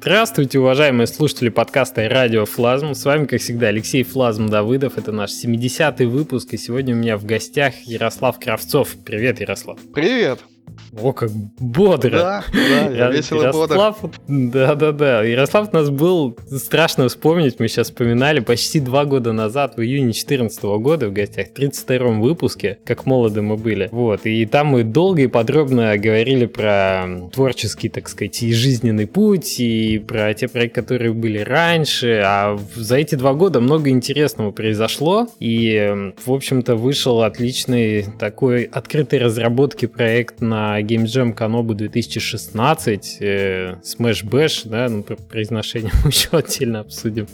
Здравствуйте, 0.00 0.60
уважаемые 0.60 1.08
слушатели 1.08 1.48
подкаста 1.48 2.08
радио 2.08 2.44
Флазм. 2.44 2.94
С 2.94 3.04
вами, 3.04 3.26
как 3.26 3.40
всегда, 3.40 3.66
Алексей 3.66 4.04
Флазм 4.04 4.48
Давыдов. 4.48 4.96
Это 4.96 5.10
наш 5.10 5.32
70-й 5.32 6.06
выпуск, 6.06 6.54
и 6.54 6.56
сегодня 6.56 6.94
у 6.94 6.98
меня 6.98 7.18
в 7.18 7.24
гостях 7.24 7.74
Ярослав 7.84 8.38
Кравцов. 8.38 8.94
Привет, 9.04 9.40
Ярослав. 9.40 9.80
Привет. 9.92 10.38
О, 11.00 11.12
как 11.12 11.30
бодро. 11.30 12.10
Да, 12.10 12.44
да, 12.52 12.90
я 12.90 13.10
весело 13.10 13.42
Ярослав, 13.42 14.00
бодр. 14.00 14.18
Да, 14.26 14.74
да, 14.74 14.92
да. 14.92 15.22
Ярослав 15.22 15.68
у 15.72 15.76
нас 15.76 15.90
был, 15.90 16.36
страшно 16.50 17.08
вспомнить, 17.08 17.60
мы 17.60 17.68
сейчас 17.68 17.88
вспоминали, 17.88 18.40
почти 18.40 18.80
два 18.80 19.04
года 19.04 19.32
назад, 19.32 19.76
в 19.76 19.82
июне 19.82 20.12
2014 20.12 20.62
года 20.80 21.08
в 21.08 21.12
гостях, 21.12 21.48
в 21.48 21.52
32 21.52 22.08
выпуске, 22.12 22.78
как 22.84 23.06
молоды 23.06 23.42
мы 23.42 23.56
были. 23.56 23.88
Вот, 23.92 24.26
и 24.26 24.46
там 24.46 24.68
мы 24.68 24.84
долго 24.84 25.22
и 25.22 25.26
подробно 25.26 25.96
говорили 25.98 26.46
про 26.46 27.28
творческий, 27.32 27.88
так 27.88 28.08
сказать, 28.08 28.42
и 28.42 28.52
жизненный 28.52 29.06
путь, 29.06 29.60
и 29.60 29.98
про 29.98 30.32
те 30.34 30.48
проекты, 30.48 30.82
которые 30.82 31.12
были 31.12 31.38
раньше, 31.38 32.22
а 32.24 32.58
за 32.74 32.96
эти 32.96 33.14
два 33.14 33.34
года 33.34 33.60
много 33.60 33.90
интересного 33.90 34.50
произошло, 34.50 35.28
и, 35.40 36.12
в 36.24 36.32
общем-то, 36.32 36.76
вышел 36.76 37.22
отличный 37.22 38.06
такой 38.18 38.64
открытой 38.64 39.18
разработки 39.18 39.86
проект 39.86 40.40
на 40.40 40.67
Game 40.82 41.06
Jam 41.06 41.32
Kanobu 41.32 41.74
2016, 41.74 43.18
э, 43.20 43.74
Smash 43.82 44.24
Bash, 44.24 44.68
да, 44.68 44.88
ну, 44.88 45.02
произношение 45.02 45.92
мы 46.04 46.10
еще 46.10 46.28
отдельно 46.32 46.80
обсудим. 46.80 47.26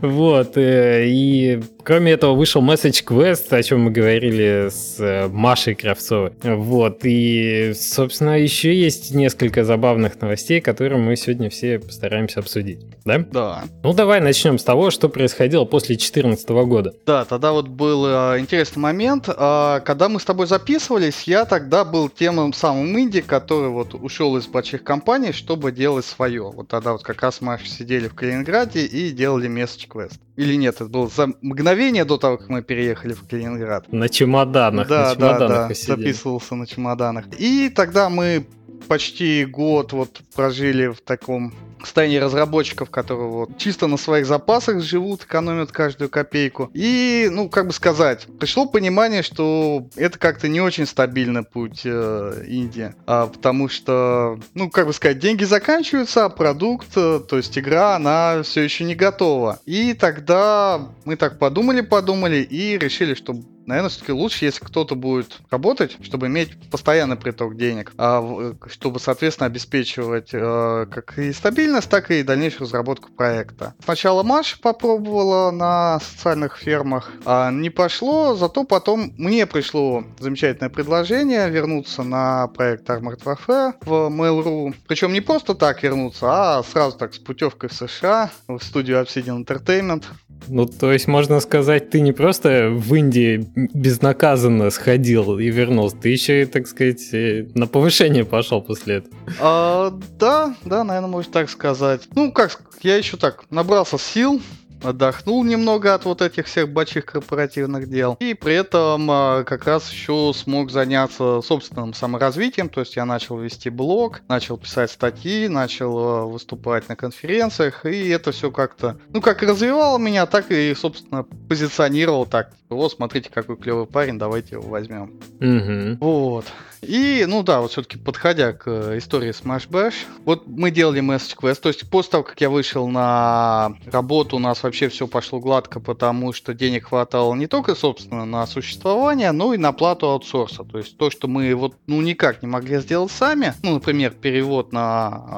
Вот, 0.00 0.56
э, 0.56 1.06
и 1.06 1.60
кроме 1.84 2.12
этого 2.12 2.34
вышел 2.34 2.62
Message 2.62 3.04
Quest, 3.04 3.54
о 3.54 3.62
чем 3.62 3.82
мы 3.82 3.90
говорили 3.90 4.68
с 4.70 4.96
э, 4.98 5.28
Машей 5.28 5.74
Кравцовой. 5.74 6.32
Вот, 6.42 7.00
и, 7.04 7.72
собственно, 7.74 8.38
еще 8.38 8.74
есть 8.74 9.14
несколько 9.14 9.64
забавных 9.64 10.20
новостей, 10.20 10.60
которые 10.60 11.00
мы 11.00 11.16
сегодня 11.16 11.50
все 11.50 11.78
постараемся 11.78 12.40
обсудить, 12.40 12.80
да? 13.04 13.18
Да. 13.30 13.64
Ну, 13.82 13.92
давай 13.92 14.20
начнем 14.20 14.58
с 14.58 14.64
того, 14.64 14.90
что 14.90 15.08
происходило 15.08 15.64
после 15.64 15.96
2014 15.96 16.48
года. 16.48 16.94
Да, 17.06 17.24
тогда 17.24 17.52
вот 17.52 17.68
был 17.68 18.06
э, 18.06 18.38
интересный 18.38 18.80
момент. 18.80 19.28
Э, 19.28 19.80
когда 19.84 20.08
мы 20.08 20.20
с 20.20 20.24
тобой 20.24 20.46
записывались, 20.46 21.22
я 21.24 21.44
тогда 21.44 21.84
был 21.84 22.08
тем 22.08 22.52
самым 22.52 22.98
инди, 22.98 23.20
который 23.20 23.68
вот 23.68 23.94
ушел 23.94 24.36
из 24.36 24.46
больших 24.46 24.84
компаний, 24.84 25.32
чтобы 25.32 25.72
делать 25.72 26.04
свое. 26.04 26.42
Вот 26.42 26.68
тогда 26.68 26.92
вот 26.92 27.02
как 27.02 27.22
раз 27.22 27.40
мы 27.40 27.58
сидели 27.64 28.08
в 28.08 28.14
Калининграде 28.14 28.84
и 28.84 29.10
делали 29.10 29.50
Message 29.50 29.88
Quest. 29.88 30.18
Или 30.36 30.54
нет, 30.54 30.76
это 30.76 30.86
было 30.86 31.08
за 31.08 31.28
мгновение 31.42 31.71
до 32.04 32.18
того, 32.18 32.38
как 32.38 32.48
мы 32.48 32.62
переехали 32.62 33.12
в 33.12 33.26
Калининград. 33.28 33.92
На 33.92 34.08
чемоданах, 34.08 34.88
да, 34.88 35.08
на 35.08 35.14
чемоданах 35.14 35.48
да, 35.48 35.68
да, 35.68 35.74
записывался 35.74 36.54
на 36.54 36.66
чемоданах. 36.66 37.26
И 37.38 37.68
тогда 37.68 38.08
мы 38.08 38.46
почти 38.88 39.44
год 39.44 39.92
вот 39.92 40.20
прожили 40.34 40.88
в 40.88 41.00
таком 41.00 41.54
состоянии 41.86 42.18
разработчиков, 42.18 42.90
которые 42.90 43.28
вот 43.28 43.58
чисто 43.58 43.86
на 43.86 43.96
своих 43.96 44.26
запасах 44.26 44.80
живут, 44.82 45.24
экономят 45.24 45.72
каждую 45.72 46.10
копейку. 46.10 46.70
И, 46.74 47.28
ну, 47.30 47.48
как 47.48 47.66
бы 47.66 47.72
сказать, 47.72 48.26
пришло 48.38 48.66
понимание, 48.66 49.22
что 49.22 49.86
это 49.96 50.18
как-то 50.18 50.48
не 50.48 50.60
очень 50.60 50.86
стабильный 50.86 51.42
путь 51.42 51.82
э, 51.84 52.44
Индии, 52.48 52.94
а, 53.06 53.26
потому 53.26 53.68
что, 53.68 54.38
ну, 54.54 54.70
как 54.70 54.86
бы 54.86 54.92
сказать, 54.92 55.18
деньги 55.18 55.44
заканчиваются, 55.44 56.24
а 56.24 56.28
продукт, 56.28 56.88
э, 56.96 57.20
то 57.28 57.36
есть 57.36 57.56
игра, 57.58 57.96
она 57.96 58.42
все 58.42 58.62
еще 58.62 58.84
не 58.84 58.94
готова. 58.94 59.60
И 59.66 59.94
тогда 59.94 60.88
мы 61.04 61.16
так 61.16 61.38
подумали-подумали 61.38 62.36
и 62.42 62.78
решили, 62.78 63.14
что 63.14 63.34
наверное, 63.66 63.90
все-таки 63.90 64.12
лучше, 64.12 64.44
если 64.44 64.64
кто-то 64.64 64.94
будет 64.94 65.38
работать, 65.50 65.96
чтобы 66.02 66.26
иметь 66.26 66.50
постоянный 66.70 67.16
приток 67.16 67.56
денег, 67.56 67.92
а, 67.98 68.54
чтобы, 68.66 69.00
соответственно, 69.00 69.46
обеспечивать 69.46 70.30
э, 70.32 70.86
как 70.90 71.18
и 71.18 71.32
стабильность, 71.32 71.88
так 71.88 72.10
и 72.10 72.22
дальнейшую 72.22 72.62
разработку 72.62 73.10
проекта. 73.12 73.74
Сначала 73.84 74.22
Маша 74.22 74.58
попробовала 74.60 75.50
на 75.50 76.00
социальных 76.00 76.56
фермах, 76.56 77.12
а 77.24 77.50
не 77.50 77.70
пошло, 77.70 78.34
зато 78.34 78.64
потом 78.64 79.12
мне 79.16 79.46
пришло 79.46 80.04
замечательное 80.18 80.70
предложение 80.70 81.48
вернуться 81.50 82.02
на 82.02 82.48
проект 82.48 82.88
Armored 82.88 83.22
Warfare 83.22 83.74
в 83.82 83.92
Mail.ru. 84.10 84.74
Причем 84.86 85.12
не 85.12 85.20
просто 85.20 85.54
так 85.54 85.82
вернуться, 85.82 86.26
а 86.30 86.62
сразу 86.62 86.96
так 86.96 87.14
с 87.14 87.18
путевкой 87.18 87.68
в 87.68 87.72
США, 87.72 88.30
в 88.48 88.60
студию 88.60 89.00
Obsidian 89.02 89.44
Entertainment. 89.44 90.04
Ну, 90.48 90.66
то 90.66 90.92
есть, 90.92 91.06
можно 91.06 91.40
сказать, 91.40 91.90
ты 91.90 92.00
не 92.00 92.12
просто 92.12 92.68
в 92.70 92.94
Индии 92.94 93.48
безнаказанно 93.54 94.70
сходил 94.70 95.38
и 95.38 95.48
вернулся, 95.48 95.96
ты 95.96 96.10
еще 96.10 96.46
так 96.46 96.66
сказать, 96.66 97.12
э, 97.12 97.46
на 97.54 97.66
повышение 97.66 98.24
пошел 98.24 98.62
после 98.62 98.96
этого. 98.96 99.14
А, 99.40 99.98
да, 100.18 100.54
да, 100.64 100.84
наверное, 100.84 101.10
можно 101.10 101.32
так 101.32 101.50
сказать. 101.50 102.02
Ну, 102.14 102.32
как, 102.32 102.60
я 102.82 102.96
еще 102.96 103.16
так 103.16 103.44
набрался 103.50 103.98
сил, 103.98 104.40
отдохнул 104.82 105.44
немного 105.44 105.94
от 105.94 106.04
вот 106.04 106.22
этих 106.22 106.46
всех 106.46 106.68
больших 106.68 107.06
корпоративных 107.06 107.88
дел. 107.88 108.16
И 108.20 108.34
при 108.34 108.54
этом 108.54 109.10
а, 109.10 109.44
как 109.44 109.66
раз 109.66 109.90
еще 109.90 110.32
смог 110.34 110.70
заняться 110.70 111.40
собственным 111.42 111.94
саморазвитием. 111.94 112.68
То 112.68 112.80
есть 112.80 112.96
я 112.96 113.04
начал 113.04 113.38
вести 113.38 113.70
блог, 113.70 114.22
начал 114.28 114.58
писать 114.58 114.90
статьи, 114.90 115.48
начал 115.48 115.98
а, 115.98 116.26
выступать 116.26 116.88
на 116.88 116.96
конференциях. 116.96 117.86
И 117.86 118.08
это 118.08 118.32
все 118.32 118.50
как-то, 118.50 118.98
ну, 119.10 119.20
как 119.20 119.42
развивало 119.42 119.98
меня, 119.98 120.26
так 120.26 120.50
и, 120.50 120.74
собственно, 120.74 121.24
позиционировал 121.48 122.26
так. 122.26 122.52
Вот, 122.68 122.92
смотрите, 122.92 123.30
какой 123.30 123.56
клевый 123.56 123.86
парень, 123.86 124.18
давайте 124.18 124.56
его 124.56 124.68
возьмем. 124.68 125.20
Угу. 125.40 126.04
Вот. 126.04 126.46
И, 126.82 127.24
ну 127.28 127.44
да, 127.44 127.60
вот 127.60 127.70
все-таки 127.70 127.96
подходя 127.96 128.52
к 128.52 128.64
э, 128.66 128.98
истории 128.98 129.30
Smash 129.30 129.68
Bash, 129.68 129.94
вот 130.24 130.48
мы 130.48 130.72
делали 130.72 131.00
Message 131.00 131.36
Quest, 131.40 131.60
то 131.60 131.68
есть 131.68 131.88
после 131.88 132.10
того, 132.10 132.24
как 132.24 132.40
я 132.40 132.50
вышел 132.50 132.88
на 132.88 133.76
работу, 133.86 134.36
у 134.36 134.40
нас 134.40 134.64
вообще 134.72 134.88
все 134.88 135.06
пошло 135.06 135.38
гладко, 135.38 135.80
потому 135.80 136.32
что 136.32 136.54
денег 136.54 136.86
хватало 136.86 137.34
не 137.34 137.46
только, 137.46 137.74
собственно, 137.74 138.24
на 138.24 138.46
существование, 138.46 139.30
но 139.32 139.52
и 139.52 139.58
на 139.58 139.72
плату 139.72 140.08
аутсорса. 140.08 140.64
То 140.64 140.78
есть 140.78 140.96
то, 140.96 141.10
что 141.10 141.28
мы 141.28 141.54
вот, 141.54 141.74
ну, 141.86 142.00
никак 142.00 142.40
не 142.40 142.48
могли 142.48 142.78
сделать 142.78 143.12
сами, 143.12 143.52
ну, 143.62 143.74
например, 143.74 144.12
перевод 144.12 144.72
на 144.72 144.80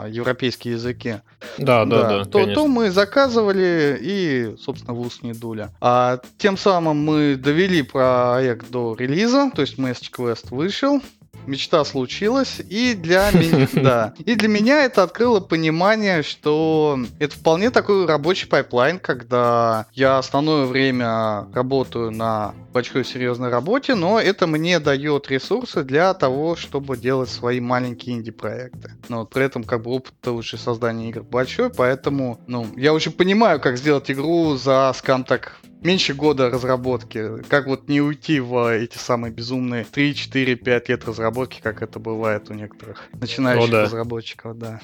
а, 0.05 0.09
европейские 0.09 0.75
языки, 0.75 1.17
да, 1.59 1.85
да, 1.85 2.09
да, 2.09 2.25
то, 2.25 2.47
то 2.47 2.69
мы 2.69 2.93
заказывали 2.93 3.99
и, 4.01 4.55
собственно, 4.57 4.95
в 4.95 5.01
ус 5.01 5.21
не 5.23 5.33
дуля. 5.33 5.73
А 5.81 6.21
тем 6.39 6.57
самым 6.57 7.05
мы 7.05 7.35
довели 7.35 7.83
проект 7.83 8.71
до 8.71 8.95
релиза, 8.97 9.51
то 9.53 9.63
есть 9.63 9.81
Message 9.81 10.13
Quest 10.17 10.55
вышел, 10.55 11.03
мечта 11.47 11.85
случилась, 11.85 12.61
и 12.69 12.95
для 12.95 13.31
меня, 13.33 13.69
да, 13.75 14.15
и 14.19 14.35
для 14.35 14.49
меня 14.49 14.85
это 14.85 15.03
открыло 15.03 15.41
понимание, 15.41 16.23
что 16.23 16.99
это 17.19 17.37
вполне 17.37 17.71
такой 17.71 18.07
рабочий 18.07 18.47
pipeline, 18.47 18.99
когда 18.99 19.87
я 19.93 20.19
основное 20.19 20.67
время 20.67 21.47
работаю 21.53 22.11
на 22.11 22.55
большой 22.73 23.05
серьезной 23.05 23.51
работе, 23.51 23.95
но 23.95 24.21
это 24.21 24.47
мне 24.47 24.81
дает 24.81 25.31
ресурсы 25.31 25.85
для 25.85 26.13
того, 26.15 26.57
чтобы 26.57 26.97
делать 26.97 27.31
свои 27.31 27.61
маленькие 27.61 28.17
инди-проекты. 28.17 28.93
Но 29.09 29.21
вот 29.21 29.31
при 29.31 29.45
этом 29.45 29.65
как 29.65 29.83
бы 29.83 29.93
опыт 29.93 30.27
уже 30.27 30.59
создания 30.59 31.11
игр 31.11 31.23
большой, 31.23 31.71
поэтому, 31.71 32.41
ну, 32.47 32.67
я 32.77 32.93
уже 32.93 33.11
понимаю, 33.11 33.61
как 33.61 33.79
сделать 33.79 34.11
игру 34.11 34.57
за, 34.57 34.93
скажем 34.95 35.25
так, 35.25 35.61
меньше 35.85 36.15
года 36.15 36.51
разработки. 36.51 37.43
Как 37.49 37.67
вот 37.67 37.89
не 37.89 38.01
уйти 38.01 38.41
в 38.41 38.73
эти 38.73 38.97
самые 38.99 39.33
безумные 39.33 39.85
3, 39.85 40.15
4, 40.15 40.57
5 40.57 40.89
лет 40.89 41.05
разработки, 41.05 41.34
как 41.61 41.83
это 41.83 41.99
бывает 41.99 42.51
у 42.51 42.55
некоторых 42.55 43.09
начинающих 43.13 43.69
О, 43.69 43.73
да. 43.73 43.83
разработчиков, 43.83 44.59
да. 44.59 44.81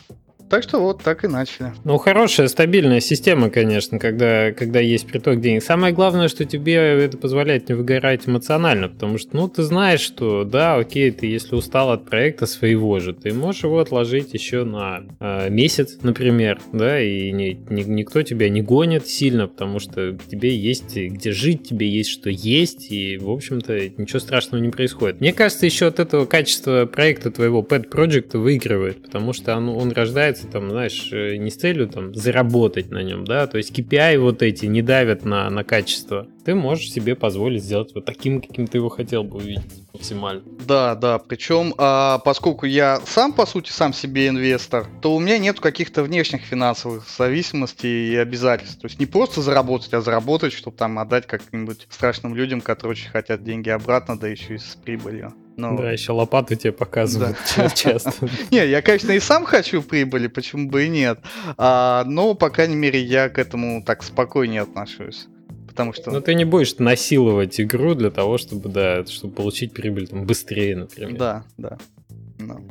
Так 0.51 0.65
что 0.65 0.81
вот 0.81 1.01
так 1.01 1.25
и 1.25 1.29
начали. 1.29 1.73
Ну, 1.85 1.97
хорошая, 1.97 2.49
стабильная 2.49 2.99
система, 2.99 3.51
конечно, 3.51 4.01
когда, 4.01 4.51
когда 4.51 4.81
есть 4.81 5.07
приток 5.07 5.41
денег. 5.41 5.63
Самое 5.63 5.95
главное, 5.95 6.27
что 6.27 6.45
тебе 6.45 6.75
это 6.75 7.17
позволяет 7.17 7.69
не 7.69 7.77
выгорать 7.77 8.27
эмоционально, 8.27 8.89
потому 8.89 9.17
что, 9.17 9.37
ну, 9.37 9.49
ты 9.49 9.63
знаешь, 9.63 10.01
что, 10.01 10.43
да, 10.43 10.75
окей, 10.75 11.13
ты 11.13 11.27
если 11.27 11.55
устал 11.55 11.93
от 11.93 12.05
проекта 12.05 12.47
своего 12.47 12.99
же, 12.99 13.15
ты 13.15 13.33
можешь 13.33 13.63
его 13.63 13.79
отложить 13.79 14.35
еще 14.35 14.65
на 14.65 15.05
э, 15.21 15.51
месяц, 15.51 15.99
например, 16.03 16.61
да, 16.73 17.01
и 17.01 17.31
ни, 17.31 17.57
ни, 17.71 17.83
никто 17.83 18.23
тебя 18.23 18.49
не 18.49 18.61
гонит 18.61 19.07
сильно, 19.07 19.47
потому 19.47 19.79
что 19.79 20.19
тебе 20.29 20.57
есть 20.57 20.97
где 20.97 21.31
жить, 21.31 21.69
тебе 21.69 21.89
есть 21.89 22.11
что 22.11 22.29
есть, 22.29 22.91
и, 22.91 23.19
в 23.19 23.31
общем-то, 23.31 23.89
ничего 23.99 24.19
страшного 24.19 24.61
не 24.61 24.71
происходит. 24.71 25.21
Мне 25.21 25.33
кажется, 25.33 25.65
еще 25.65 25.87
от 25.87 26.01
этого 26.01 26.25
качество 26.25 26.87
проекта 26.87 27.31
твоего 27.31 27.63
pet 27.63 27.89
project 27.89 28.37
выигрывает, 28.37 29.01
потому 29.05 29.33
что 29.33 29.57
он, 29.57 29.69
он 29.69 29.93
рождается 29.93 30.40
занимается, 30.41 30.49
там, 30.49 30.71
знаешь, 30.71 31.11
э, 31.13 31.37
не 31.37 31.51
с 31.51 31.57
целью 31.57 31.89
там 31.89 32.15
заработать 32.15 32.91
на 32.91 33.03
нем, 33.03 33.25
да, 33.25 33.47
то 33.47 33.59
есть 33.59 33.77
KPI 33.77 34.19
вот 34.19 34.43
эти 34.43 34.67
не 34.67 34.83
давят 34.83 35.25
на, 35.25 35.51
на 35.51 35.65
качество. 35.65 36.27
Ты 36.45 36.55
можешь 36.55 36.91
себе 36.91 37.15
позволить 37.15 37.63
сделать 37.63 37.93
вот 37.95 38.05
таким, 38.05 38.41
каким 38.41 38.67
ты 38.67 38.79
его 38.79 38.89
хотел 38.89 39.25
бы 39.25 39.39
увидеть 39.39 39.65
максимально. 39.93 40.43
Да, 40.67 40.95
да, 40.95 41.19
причем, 41.19 41.75
а, 41.77 42.19
поскольку 42.19 42.67
я 42.67 43.01
сам, 43.07 43.33
по 43.33 43.47
сути, 43.47 43.71
сам 43.71 43.93
себе 43.93 44.29
инвестор, 44.29 44.87
то 45.03 45.15
у 45.15 45.21
меня 45.21 45.39
нет 45.39 45.61
каких-то 45.61 46.03
внешних 46.03 46.43
финансовых 46.43 47.07
зависимостей 47.09 48.13
и 48.13 48.17
обязательств. 48.17 48.81
То 48.81 48.87
есть 48.87 48.99
не 48.99 49.07
просто 49.07 49.43
заработать, 49.43 49.93
а 49.95 50.01
заработать, 50.01 50.53
чтобы 50.53 50.77
там 50.77 50.99
отдать 50.99 51.27
как-нибудь 51.27 51.87
страшным 51.91 52.35
людям, 52.35 52.61
которые 52.61 52.93
очень 52.93 53.11
хотят 53.11 53.45
деньги 53.45 53.69
обратно, 53.69 54.19
да 54.19 54.29
еще 54.29 54.55
и 54.55 54.59
с 54.59 54.77
прибылью. 54.83 55.35
Ну, 55.61 55.77
да, 55.77 55.93
еще 55.93 56.13
лопату 56.13 56.55
тебе 56.55 56.73
показывают 56.73 57.37
часто. 57.75 58.13
Не, 58.51 58.67
я, 58.67 58.83
конечно, 58.83 59.13
и 59.13 59.21
сам 59.21 59.45
хочу 59.45 59.83
прибыли, 59.83 60.27
почему 60.27 60.69
бы 60.69 60.87
и 60.87 60.89
нет. 60.89 61.21
А, 61.57 62.05
но, 62.05 62.35
по 62.35 62.51
крайней 62.51 62.77
мере, 62.77 63.01
я 63.01 63.29
к 63.29 63.39
этому 63.39 63.83
так 63.85 64.03
спокойнее 64.03 64.63
отношусь. 64.63 65.27
Потому 65.69 65.93
что... 65.93 66.11
Но 66.11 66.21
ты 66.21 66.35
не 66.35 66.45
будешь 66.45 66.77
насиловать 66.79 67.61
игру 67.61 67.95
для 67.95 68.11
того, 68.11 68.39
чтобы, 68.39 68.69
да, 68.69 69.05
чтобы 69.07 69.35
получить 69.35 69.73
прибыль 69.73 70.09
там, 70.09 70.25
быстрее, 70.27 70.77
например. 70.77 71.17
Да, 71.17 71.45
да. 71.57 71.79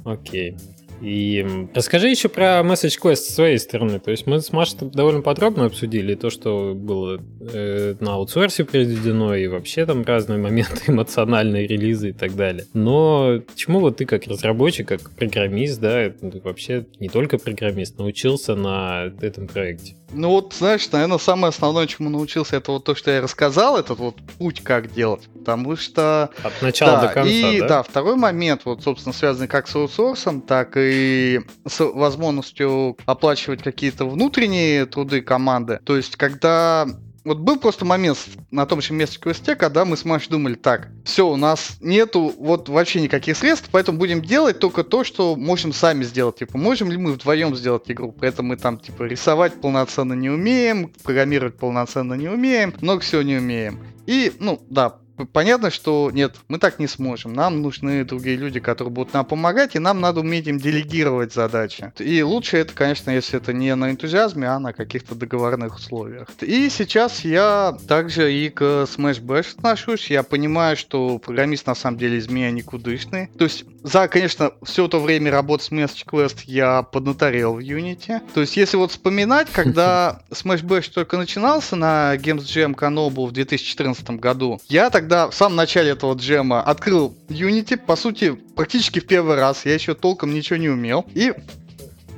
Окей. 0.03 0.57
И 1.01 1.46
расскажи 1.74 2.10
еще 2.10 2.30
про 2.30 2.60
Message 2.60 3.00
Quest 3.01 3.16
с 3.16 3.36
своей 3.36 3.57
стороны. 3.57 4.00
То 4.00 4.12
есть 4.12 4.28
мы 4.28 4.42
с 4.42 4.51
Машей 4.51 4.78
довольно 4.81 5.22
подробно 5.22 5.66
обсудили 5.66 6.16
то, 6.16 6.30
что 6.30 6.74
было 6.75 7.22
э, 7.42 7.96
на 8.00 8.13
аутсорсе 8.16 8.66
произведено, 8.66 9.36
и 9.36 9.48
вообще 9.48 9.86
там 9.86 10.04
разные 10.04 10.40
моменты, 10.40 10.84
эмоциональные 10.88 11.68
релизы 11.68 12.10
и 12.10 12.13
так 12.13 12.36
далее. 12.36 12.66
Но 12.74 13.42
почему 13.48 13.80
вот 13.80 13.98
ты 13.98 14.06
как 14.06 14.28
разработчик, 14.28 14.88
как 14.88 15.12
программист, 15.12 15.80
да, 15.80 16.12
вообще 16.44 16.86
не 17.00 17.10
только 17.10 17.38
программист, 17.38 17.98
научился 17.98 18.56
на 18.56 19.12
этом 19.22 19.48
проекте? 19.48 19.96
Ну 20.12 20.30
вот, 20.30 20.54
знаешь, 20.54 20.90
наверное, 20.92 21.18
самое 21.18 21.50
основное, 21.50 21.88
чему 21.88 22.10
научился, 22.10 22.58
это 22.58 22.72
вот 22.72 22.84
то, 22.84 22.96
что 22.96 23.12
я 23.12 23.22
рассказал, 23.22 23.78
этот 23.78 24.00
вот 24.00 24.16
путь, 24.38 24.62
как 24.64 24.92
делать. 24.92 25.28
Потому 25.34 25.76
что... 25.76 26.30
От 26.44 26.62
начала 26.62 27.02
да, 27.02 27.08
до 27.08 27.14
конца, 27.14 27.30
и, 27.30 27.60
да? 27.62 27.68
да, 27.68 27.84
второй 27.84 28.16
момент, 28.16 28.62
вот, 28.66 28.84
собственно, 28.84 29.14
связанный 29.14 29.48
как 29.48 29.68
с 29.68 29.76
аутсорсом, 29.76 30.42
так 30.42 30.74
и 30.76 31.42
с 31.68 31.80
возможностью 31.80 32.98
оплачивать 33.06 33.62
какие-то 33.62 34.06
внутренние 34.06 34.86
труды 34.86 35.22
команды. 35.22 35.80
То 35.84 35.96
есть, 35.96 36.16
когда 36.16 36.88
вот 37.24 37.39
был 37.39 37.60
просто 37.60 37.86
момент 37.86 38.18
на 38.51 38.66
том 38.66 38.81
же 38.81 38.94
месте 38.94 39.19
квесте, 39.19 39.56
когда 39.56 39.86
мы 39.86 39.98
с 39.98 40.06
Машей 40.06 40.30
думали, 40.30 40.56
так, 40.56 40.89
все, 41.04 41.27
у 41.27 41.36
нас 41.36 41.77
нету 41.80 42.33
вот 42.38 42.69
вообще 42.69 43.01
никаких 43.01 43.38
средств, 43.38 43.69
поэтому 43.71 43.98
будем 43.98 44.21
делать 44.21 44.60
только 44.60 44.83
то, 44.83 45.04
что 45.04 45.36
можем 45.36 45.74
сами 45.74 46.04
сделать. 46.04 46.38
Типа, 46.38 46.57
можем 46.57 46.92
ли 46.92 46.98
мы 46.98 47.13
вдвоем 47.13 47.56
сделать 47.56 47.89
игру? 47.92 48.12
При 48.12 48.30
этом 48.30 48.48
мы 48.48 48.57
там, 48.57 48.77
типа, 48.77 49.04
рисовать 49.04 49.60
полноценно 49.62 50.13
не 50.13 50.30
умеем, 50.30 50.92
программировать 51.04 51.57
полноценно 51.57 52.13
не 52.13 52.27
умеем, 52.27 52.74
много 52.81 53.01
всего 53.01 53.22
не 53.22 53.38
умеем. 53.38 53.80
И, 54.06 54.33
ну, 54.39 54.60
да, 54.69 54.98
понятно, 55.25 55.69
что 55.69 56.12
нет, 56.13 56.36
мы 56.48 56.60
так 56.60 56.80
не 56.80 56.88
сможем. 56.88 57.33
Нам 57.33 57.62
нужны 57.62 58.04
другие 58.04 58.38
люди, 58.38 58.60
которые 58.60 58.92
будут 58.92 59.13
нам 59.13 59.25
помогать, 59.25 59.75
и 59.75 59.80
нам 59.80 60.00
надо 60.00 60.21
уметь 60.21 60.48
им 60.48 60.57
делегировать 60.60 61.33
задачи. 61.33 61.92
И 62.00 62.21
лучше 62.21 62.57
это, 62.57 62.74
конечно, 62.74 63.12
если 63.12 63.38
это 63.38 63.54
не 63.54 63.74
на 63.75 63.92
энтузиазме, 63.92 64.48
а 64.48 64.60
на 64.60 64.74
каких-то 64.74 65.16
договорных 65.16 65.75
условиях. 65.75 66.27
И 66.42 66.69
сейчас 66.69 67.24
я 67.25 67.77
также 67.88 68.33
и 68.33 68.50
к 68.50 68.62
Smash 68.62 69.21
Bash 69.21 69.56
отношусь. 69.56 70.10
Я 70.10 70.24
понимаю, 70.24 70.77
что 70.77 71.18
программист 71.19 71.68
на 71.68 71.75
самом 71.75 71.98
деле 71.98 72.18
из 72.18 72.30
меня 72.30 72.51
никудышный. 72.51 73.27
То 73.38 73.45
есть 73.45 73.65
за, 73.84 74.08
конечно, 74.08 74.52
все 74.64 74.88
то 74.88 75.00
время 75.00 75.31
работы 75.31 75.64
с 75.64 75.72
Message 75.72 76.06
Quest 76.06 76.40
я 76.46 76.84
поднаторел 76.84 77.54
в 77.54 77.60
Unity. 77.60 78.22
То 78.34 78.42
есть 78.42 78.58
если 78.58 78.78
вот 78.78 78.92
вспоминать, 78.92 79.50
когда 79.52 80.22
Smash 80.30 80.64
Bash 80.64 80.92
только 80.94 81.18
начинался 81.18 81.76
на 81.76 82.16
Games 82.16 82.44
Jam 82.44 82.76
Kanobu 82.76 83.28
в 83.28 83.31
2014 83.31 84.10
году, 84.12 84.60
я 84.68 84.90
тогда 84.90 85.30
в 85.30 85.36
самом 85.36 85.56
начале 85.56 85.92
этого 85.92 86.14
джема 86.16 86.62
открыл 86.62 87.16
Unity, 87.30 87.78
по 87.78 87.96
сути, 87.96 88.31
практически 88.56 89.00
в 89.00 89.08
первый 89.08 89.36
раз, 89.36 89.66
я 89.66 89.74
еще 89.74 89.94
толком 89.94 90.34
ничего 90.34 90.58
не 90.58 90.70
умел, 90.70 91.06
и 91.14 91.34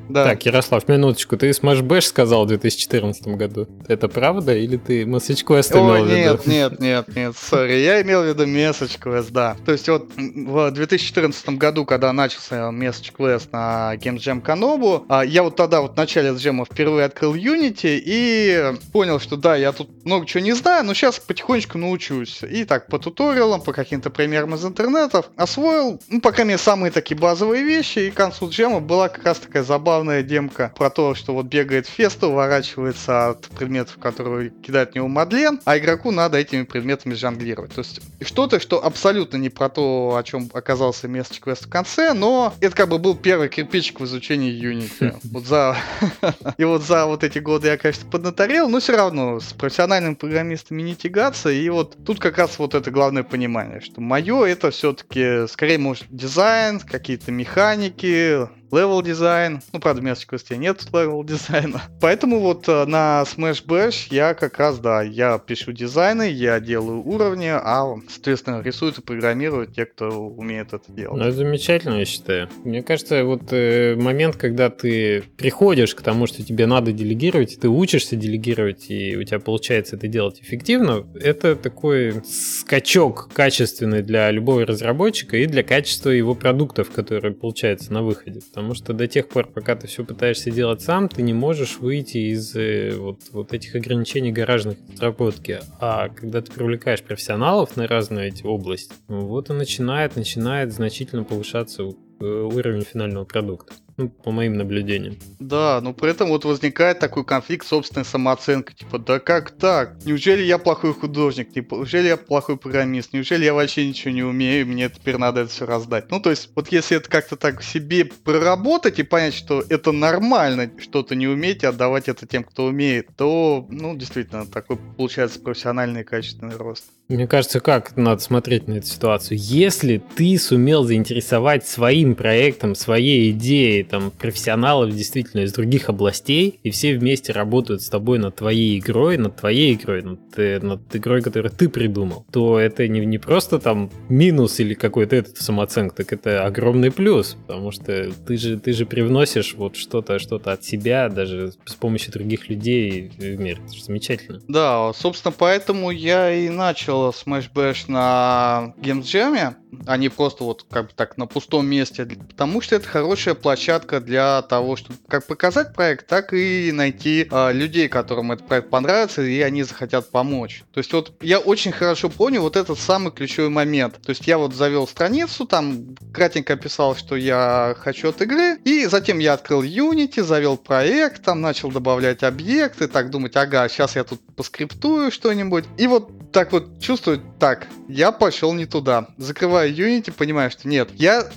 да. 0.09 0.25
Так, 0.25 0.45
Ярослав, 0.45 0.87
минуточку. 0.87 1.37
Ты 1.37 1.49
Smash 1.49 1.81
Bash 1.81 2.01
сказал 2.01 2.45
в 2.45 2.47
2014 2.49 3.27
году. 3.27 3.67
Это 3.87 4.07
правда 4.07 4.55
или 4.55 4.77
ты 4.77 5.03
Message 5.03 5.45
Quest 5.45 5.73
имел 5.73 5.95
О, 5.95 6.01
в 6.01 6.05
виду? 6.05 6.15
Нет, 6.15 6.47
нет, 6.47 6.79
нет, 6.79 7.15
нет, 7.15 7.35
сори. 7.37 7.79
Я 7.79 8.01
имел 8.01 8.23
в 8.23 8.25
виду 8.25 8.45
Message 8.45 8.99
Quest, 8.99 9.31
да. 9.31 9.55
То 9.65 9.71
есть 9.71 9.87
вот 9.87 10.09
в 10.15 10.71
2014 10.71 11.49
году, 11.49 11.85
когда 11.85 12.11
начался 12.11 12.69
Message 12.71 13.13
Quest 13.17 13.49
на 13.51 13.95
Game 13.95 14.17
Jam 14.17 14.43
Kanobu, 14.43 15.05
а, 15.07 15.23
я 15.23 15.43
вот 15.43 15.55
тогда 15.55 15.81
вот 15.81 15.93
в 15.93 15.97
начале 15.97 16.31
джема 16.31 16.65
впервые 16.65 17.05
открыл 17.05 17.33
Unity 17.35 18.01
и 18.03 18.73
понял, 18.91 19.19
что 19.19 19.37
да, 19.37 19.55
я 19.55 19.71
тут 19.71 20.05
много 20.05 20.25
чего 20.25 20.43
не 20.43 20.53
знаю, 20.53 20.85
но 20.85 20.93
сейчас 20.93 21.19
потихонечку 21.19 21.77
научусь. 21.77 22.41
И 22.43 22.65
так 22.65 22.87
по 22.87 22.99
туториалам, 22.99 23.61
по 23.61 23.73
каким-то 23.73 24.09
примерам 24.09 24.55
из 24.55 24.65
интернетов 24.65 25.29
освоил, 25.35 26.01
ну, 26.09 26.21
по 26.21 26.31
крайней 26.31 26.49
мере, 26.49 26.57
самые 26.57 26.91
такие 26.91 27.17
базовые 27.17 27.63
вещи, 27.63 27.99
и 27.99 28.11
к 28.11 28.15
концу 28.15 28.49
джема 28.49 28.79
была 28.79 29.07
как 29.07 29.23
раз 29.23 29.39
такая 29.39 29.63
забавная 29.63 29.90
забавная 29.91 30.23
демка 30.23 30.71
про 30.77 30.89
то, 30.89 31.15
что 31.15 31.33
вот 31.33 31.47
бегает 31.47 31.85
Феста, 31.85 32.27
уворачивается 32.27 33.27
от 33.27 33.47
предметов, 33.49 33.97
которые 33.97 34.51
кидает 34.51 34.93
в 34.93 34.95
него 34.95 35.09
Мадлен, 35.09 35.59
а 35.65 35.77
игроку 35.77 36.11
надо 36.11 36.37
этими 36.37 36.63
предметами 36.63 37.13
жонглировать. 37.13 37.73
То 37.73 37.79
есть 37.79 37.99
что-то, 38.21 38.61
что 38.61 38.81
абсолютно 38.85 39.35
не 39.35 39.49
про 39.49 39.67
то, 39.67 40.15
чем 40.15 40.49
оказался 40.53 41.09
Message 41.09 41.41
Quest 41.41 41.65
в 41.65 41.69
конце, 41.69 42.13
но 42.13 42.53
это 42.61 42.73
как 42.73 42.87
бы 42.87 42.99
был 42.99 43.17
первый 43.17 43.49
кирпичик 43.49 43.99
в 43.99 44.05
изучении 44.05 44.53
Unity. 44.53 45.17
Вот 45.31 45.45
за... 45.45 45.75
И 46.57 46.63
вот 46.63 46.83
за 46.83 47.05
вот 47.05 47.25
эти 47.25 47.39
годы 47.39 47.67
я, 47.67 47.77
конечно, 47.77 48.09
поднаторел, 48.09 48.69
но 48.69 48.79
все 48.79 48.95
равно 48.95 49.41
с 49.41 49.51
профессиональными 49.51 50.13
программистами 50.13 50.83
не 50.83 50.95
тягаться, 50.95 51.49
и 51.49 51.67
вот 51.69 51.97
тут 52.05 52.19
как 52.19 52.37
раз 52.37 52.57
вот 52.59 52.75
это 52.75 52.91
главное 52.91 53.23
понимание, 53.23 53.81
что 53.81 53.99
мое 53.99 54.45
это 54.45 54.71
все-таки 54.71 55.47
скорее 55.47 55.79
game 55.79 56.05
design, 56.09 56.79
какие-то 56.79 57.31
механики, 57.33 58.47
level 58.71 59.01
design. 59.01 59.61
Ну, 59.73 59.79
правда, 59.79 60.01
в 60.01 60.05
Message 60.05 60.29
Quest 60.29 60.55
нет 60.55 60.85
level 60.93 61.23
design 61.23 61.67
а. 61.67 61.81
Поэтому 62.01 62.39
вот 62.39 62.67
э, 62.67 62.85
на 62.85 63.23
Smash 63.23 63.65
Bash 63.65 64.07
я 64.09 64.33
как 64.33 64.57
раз, 64.57 64.79
да, 64.79 65.01
я 65.01 65.37
пишу 65.37 65.71
дизайны, 65.71 66.29
я 66.29 66.59
делаю 66.59 67.01
уровни, 67.07 67.51
а, 67.51 67.95
соответственно, 68.09 68.61
рисуют 68.61 68.99
и 68.99 69.01
программируют 69.01 69.75
те, 69.75 69.85
кто 69.85 70.07
умеет 70.09 70.73
это 70.73 70.91
делать. 70.91 71.17
Ну, 71.17 71.23
это 71.23 71.35
замечательно, 71.35 71.95
я 71.95 72.05
считаю. 72.05 72.49
Мне 72.63 72.83
кажется, 72.83 73.23
вот 73.23 73.51
э, 73.51 73.95
момент, 73.95 74.35
когда 74.35 74.69
ты 74.69 75.23
приходишь 75.37 75.95
к 75.95 76.01
тому, 76.01 76.27
что 76.27 76.43
тебе 76.43 76.65
надо 76.65 76.91
делегировать, 76.91 77.59
ты 77.59 77.67
учишься 77.67 78.15
делегировать, 78.15 78.89
и 78.89 79.15
у 79.17 79.23
тебя 79.23 79.39
получается 79.39 79.95
это 79.95 80.07
делать 80.07 80.41
эффективно, 80.41 81.05
это 81.15 81.55
такой 81.55 82.21
скачок 82.25 83.29
качественный 83.33 84.01
для 84.01 84.31
любого 84.31 84.65
разработчика 84.65 85.37
и 85.37 85.45
для 85.45 85.63
качества 85.63 86.09
его 86.09 86.35
продуктов, 86.35 86.91
которые 86.91 87.33
получаются 87.33 87.93
на 87.93 88.03
выходе. 88.03 88.41
Потому 88.41 88.60
что 88.73 88.93
до 88.93 89.07
тех 89.07 89.27
пор, 89.27 89.47
пока 89.47 89.75
ты 89.75 89.87
все 89.87 90.03
пытаешься 90.03 90.51
делать 90.51 90.81
сам, 90.81 91.09
ты 91.09 91.21
не 91.21 91.33
можешь 91.33 91.77
выйти 91.79 92.17
из 92.17 92.55
э, 92.55 92.95
вот, 92.95 93.21
вот 93.31 93.53
этих 93.53 93.75
ограничений 93.75 94.31
гаражной 94.31 94.77
разработки. 94.91 95.59
А 95.79 96.09
когда 96.09 96.41
ты 96.41 96.51
привлекаешь 96.51 97.01
профессионалов 97.01 97.75
на 97.75 97.87
разные 97.87 98.29
эти 98.29 98.45
области, 98.45 98.93
вот 99.07 99.49
и 99.49 99.53
начинает, 99.53 100.15
начинает 100.15 100.71
значительно 100.71 101.23
повышаться 101.23 101.83
э, 101.83 102.25
уровень 102.25 102.83
финального 102.83 103.25
продукта. 103.25 103.73
Ну, 103.97 104.09
по 104.09 104.31
моим 104.31 104.57
наблюдениям. 104.57 105.17
Да, 105.39 105.79
но 105.81 105.93
при 105.93 106.11
этом 106.11 106.29
вот 106.29 106.45
возникает 106.45 106.99
такой 106.99 107.25
конфликт 107.25 107.67
собственной 107.67 108.05
самооценкой. 108.05 108.75
Типа, 108.75 108.99
да 108.99 109.19
как 109.19 109.51
так? 109.51 109.95
Неужели 110.05 110.43
я 110.43 110.57
плохой 110.57 110.93
художник? 110.93 111.51
Типа, 111.53 111.75
неужели 111.75 112.07
я 112.07 112.17
плохой 112.17 112.57
программист? 112.57 113.13
Неужели 113.13 113.45
я 113.45 113.53
вообще 113.53 113.87
ничего 113.87 114.13
не 114.13 114.23
умею, 114.23 114.61
и 114.61 114.65
мне 114.65 114.89
теперь 114.89 115.17
надо 115.17 115.41
это 115.41 115.51
все 115.51 115.65
раздать? 115.65 116.09
Ну, 116.09 116.19
то 116.19 116.29
есть, 116.29 116.49
вот 116.55 116.71
если 116.71 116.97
это 116.97 117.09
как-то 117.09 117.35
так 117.35 117.63
себе 117.63 118.05
проработать 118.05 118.99
и 118.99 119.03
понять, 119.03 119.33
что 119.33 119.63
это 119.67 119.91
нормально 119.91 120.71
что-то 120.79 121.15
не 121.15 121.27
уметь 121.27 121.63
и 121.63 121.67
отдавать 121.67 122.07
это 122.07 122.25
тем, 122.25 122.43
кто 122.43 122.65
умеет, 122.65 123.09
то, 123.17 123.67
ну, 123.69 123.95
действительно, 123.95 124.45
такой 124.45 124.77
получается 124.97 125.39
профессиональный 125.39 126.01
и 126.01 126.05
качественный 126.05 126.55
рост. 126.55 126.85
Мне 127.07 127.27
кажется, 127.27 127.59
как 127.59 127.97
надо 127.97 128.21
смотреть 128.21 128.69
на 128.69 128.75
эту 128.75 128.87
ситуацию. 128.87 129.37
Если 129.37 130.01
ты 130.15 130.37
сумел 130.37 130.85
заинтересовать 130.85 131.67
своим 131.67 132.15
проектом, 132.15 132.73
своей 132.73 133.31
идеей, 133.31 133.80
там, 133.83 134.11
профессионалов 134.11 134.91
действительно 134.95 135.41
из 135.41 135.53
других 135.53 135.89
областей, 135.89 136.59
и 136.63 136.69
все 136.69 136.97
вместе 136.97 137.31
работают 137.31 137.81
с 137.81 137.89
тобой 137.89 138.19
над 138.19 138.35
твоей 138.35 138.79
игрой, 138.79 139.17
над 139.17 139.37
твоей 139.37 139.73
игрой, 139.73 140.01
над, 140.01 140.19
э, 140.37 140.59
над 140.59 140.95
игрой, 140.95 141.21
которую 141.21 141.51
ты 141.51 141.69
придумал, 141.69 142.25
то 142.31 142.59
это 142.59 142.87
не, 142.87 143.05
не 143.05 143.17
просто 143.17 143.59
там 143.59 143.89
минус 144.09 144.59
или 144.59 144.73
какой-то 144.73 145.15
этот 145.15 145.37
самооценка, 145.37 145.95
так 145.95 146.13
это 146.13 146.45
огромный 146.45 146.91
плюс, 146.91 147.37
потому 147.47 147.71
что 147.71 148.11
ты 148.25 148.37
же, 148.37 148.59
ты 148.59 148.73
же 148.73 148.85
привносишь 148.85 149.53
вот 149.55 149.75
что-то 149.75 150.19
что 150.19 150.41
от 150.43 150.63
себя, 150.63 151.09
даже 151.09 151.53
с 151.65 151.73
помощью 151.75 152.11
других 152.13 152.49
людей 152.49 153.11
в 153.17 153.39
мир. 153.39 153.59
Это 153.63 153.75
же 153.75 153.83
замечательно. 153.83 154.41
Да, 154.47 154.91
собственно, 154.93 155.33
поэтому 155.37 155.91
я 155.91 156.33
и 156.33 156.49
начал 156.49 157.09
Smash 157.09 157.51
Bash 157.53 157.85
на 157.87 158.73
Games 158.77 159.03
Jam, 159.03 159.55
а 159.85 159.97
не 159.97 160.09
просто 160.09 160.43
вот 160.43 160.65
как 160.69 160.87
бы 160.87 160.91
так 160.95 161.17
на 161.17 161.27
пустом 161.27 161.67
месте 161.67 162.05
потому 162.05 162.61
что 162.61 162.75
это 162.75 162.87
хорошая 162.87 163.35
площадка 163.35 163.70
для 163.79 164.41
того, 164.43 164.75
чтобы 164.75 164.99
как 165.07 165.25
показать 165.27 165.73
проект, 165.73 166.07
так 166.07 166.33
и 166.33 166.71
найти 166.71 167.27
э, 167.29 167.53
людей, 167.53 167.87
которым 167.87 168.31
этот 168.31 168.47
проект 168.47 168.69
понравится, 168.69 169.21
и 169.21 169.39
они 169.41 169.63
захотят 169.63 170.09
помочь. 170.11 170.63
То 170.73 170.79
есть 170.79 170.93
вот 170.93 171.13
я 171.21 171.39
очень 171.39 171.71
хорошо 171.71 172.09
помню 172.09 172.41
вот 172.41 172.55
этот 172.55 172.79
самый 172.79 173.11
ключевой 173.11 173.49
момент. 173.49 173.99
То 174.01 174.09
есть 174.09 174.27
я 174.27 174.37
вот 174.37 174.53
завел 174.53 174.87
страницу, 174.87 175.45
там 175.45 175.95
кратенько 176.13 176.53
описал, 176.53 176.95
что 176.95 177.15
я 177.15 177.75
хочу 177.79 178.09
от 178.09 178.21
игры, 178.21 178.57
и 178.63 178.85
затем 178.85 179.19
я 179.19 179.33
открыл 179.33 179.63
Unity, 179.63 180.23
завел 180.23 180.57
проект, 180.57 181.23
там 181.23 181.41
начал 181.41 181.71
добавлять 181.71 182.23
объекты, 182.23 182.87
так 182.87 183.09
думать, 183.09 183.35
ага, 183.35 183.67
сейчас 183.69 183.95
я 183.95 184.03
тут 184.03 184.21
поскриптую 184.35 185.11
что-нибудь. 185.11 185.65
И 185.77 185.87
вот 185.87 186.31
так 186.31 186.51
вот 186.51 186.79
чувствую, 186.79 187.21
так, 187.39 187.67
я 187.87 188.11
пошел 188.11 188.53
не 188.53 188.65
туда. 188.65 189.07
Закрываю 189.17 189.73
Unity, 189.73 190.11
понимаю, 190.11 190.49
что 190.51 190.67
нет, 190.67 190.89
я, 190.95 191.29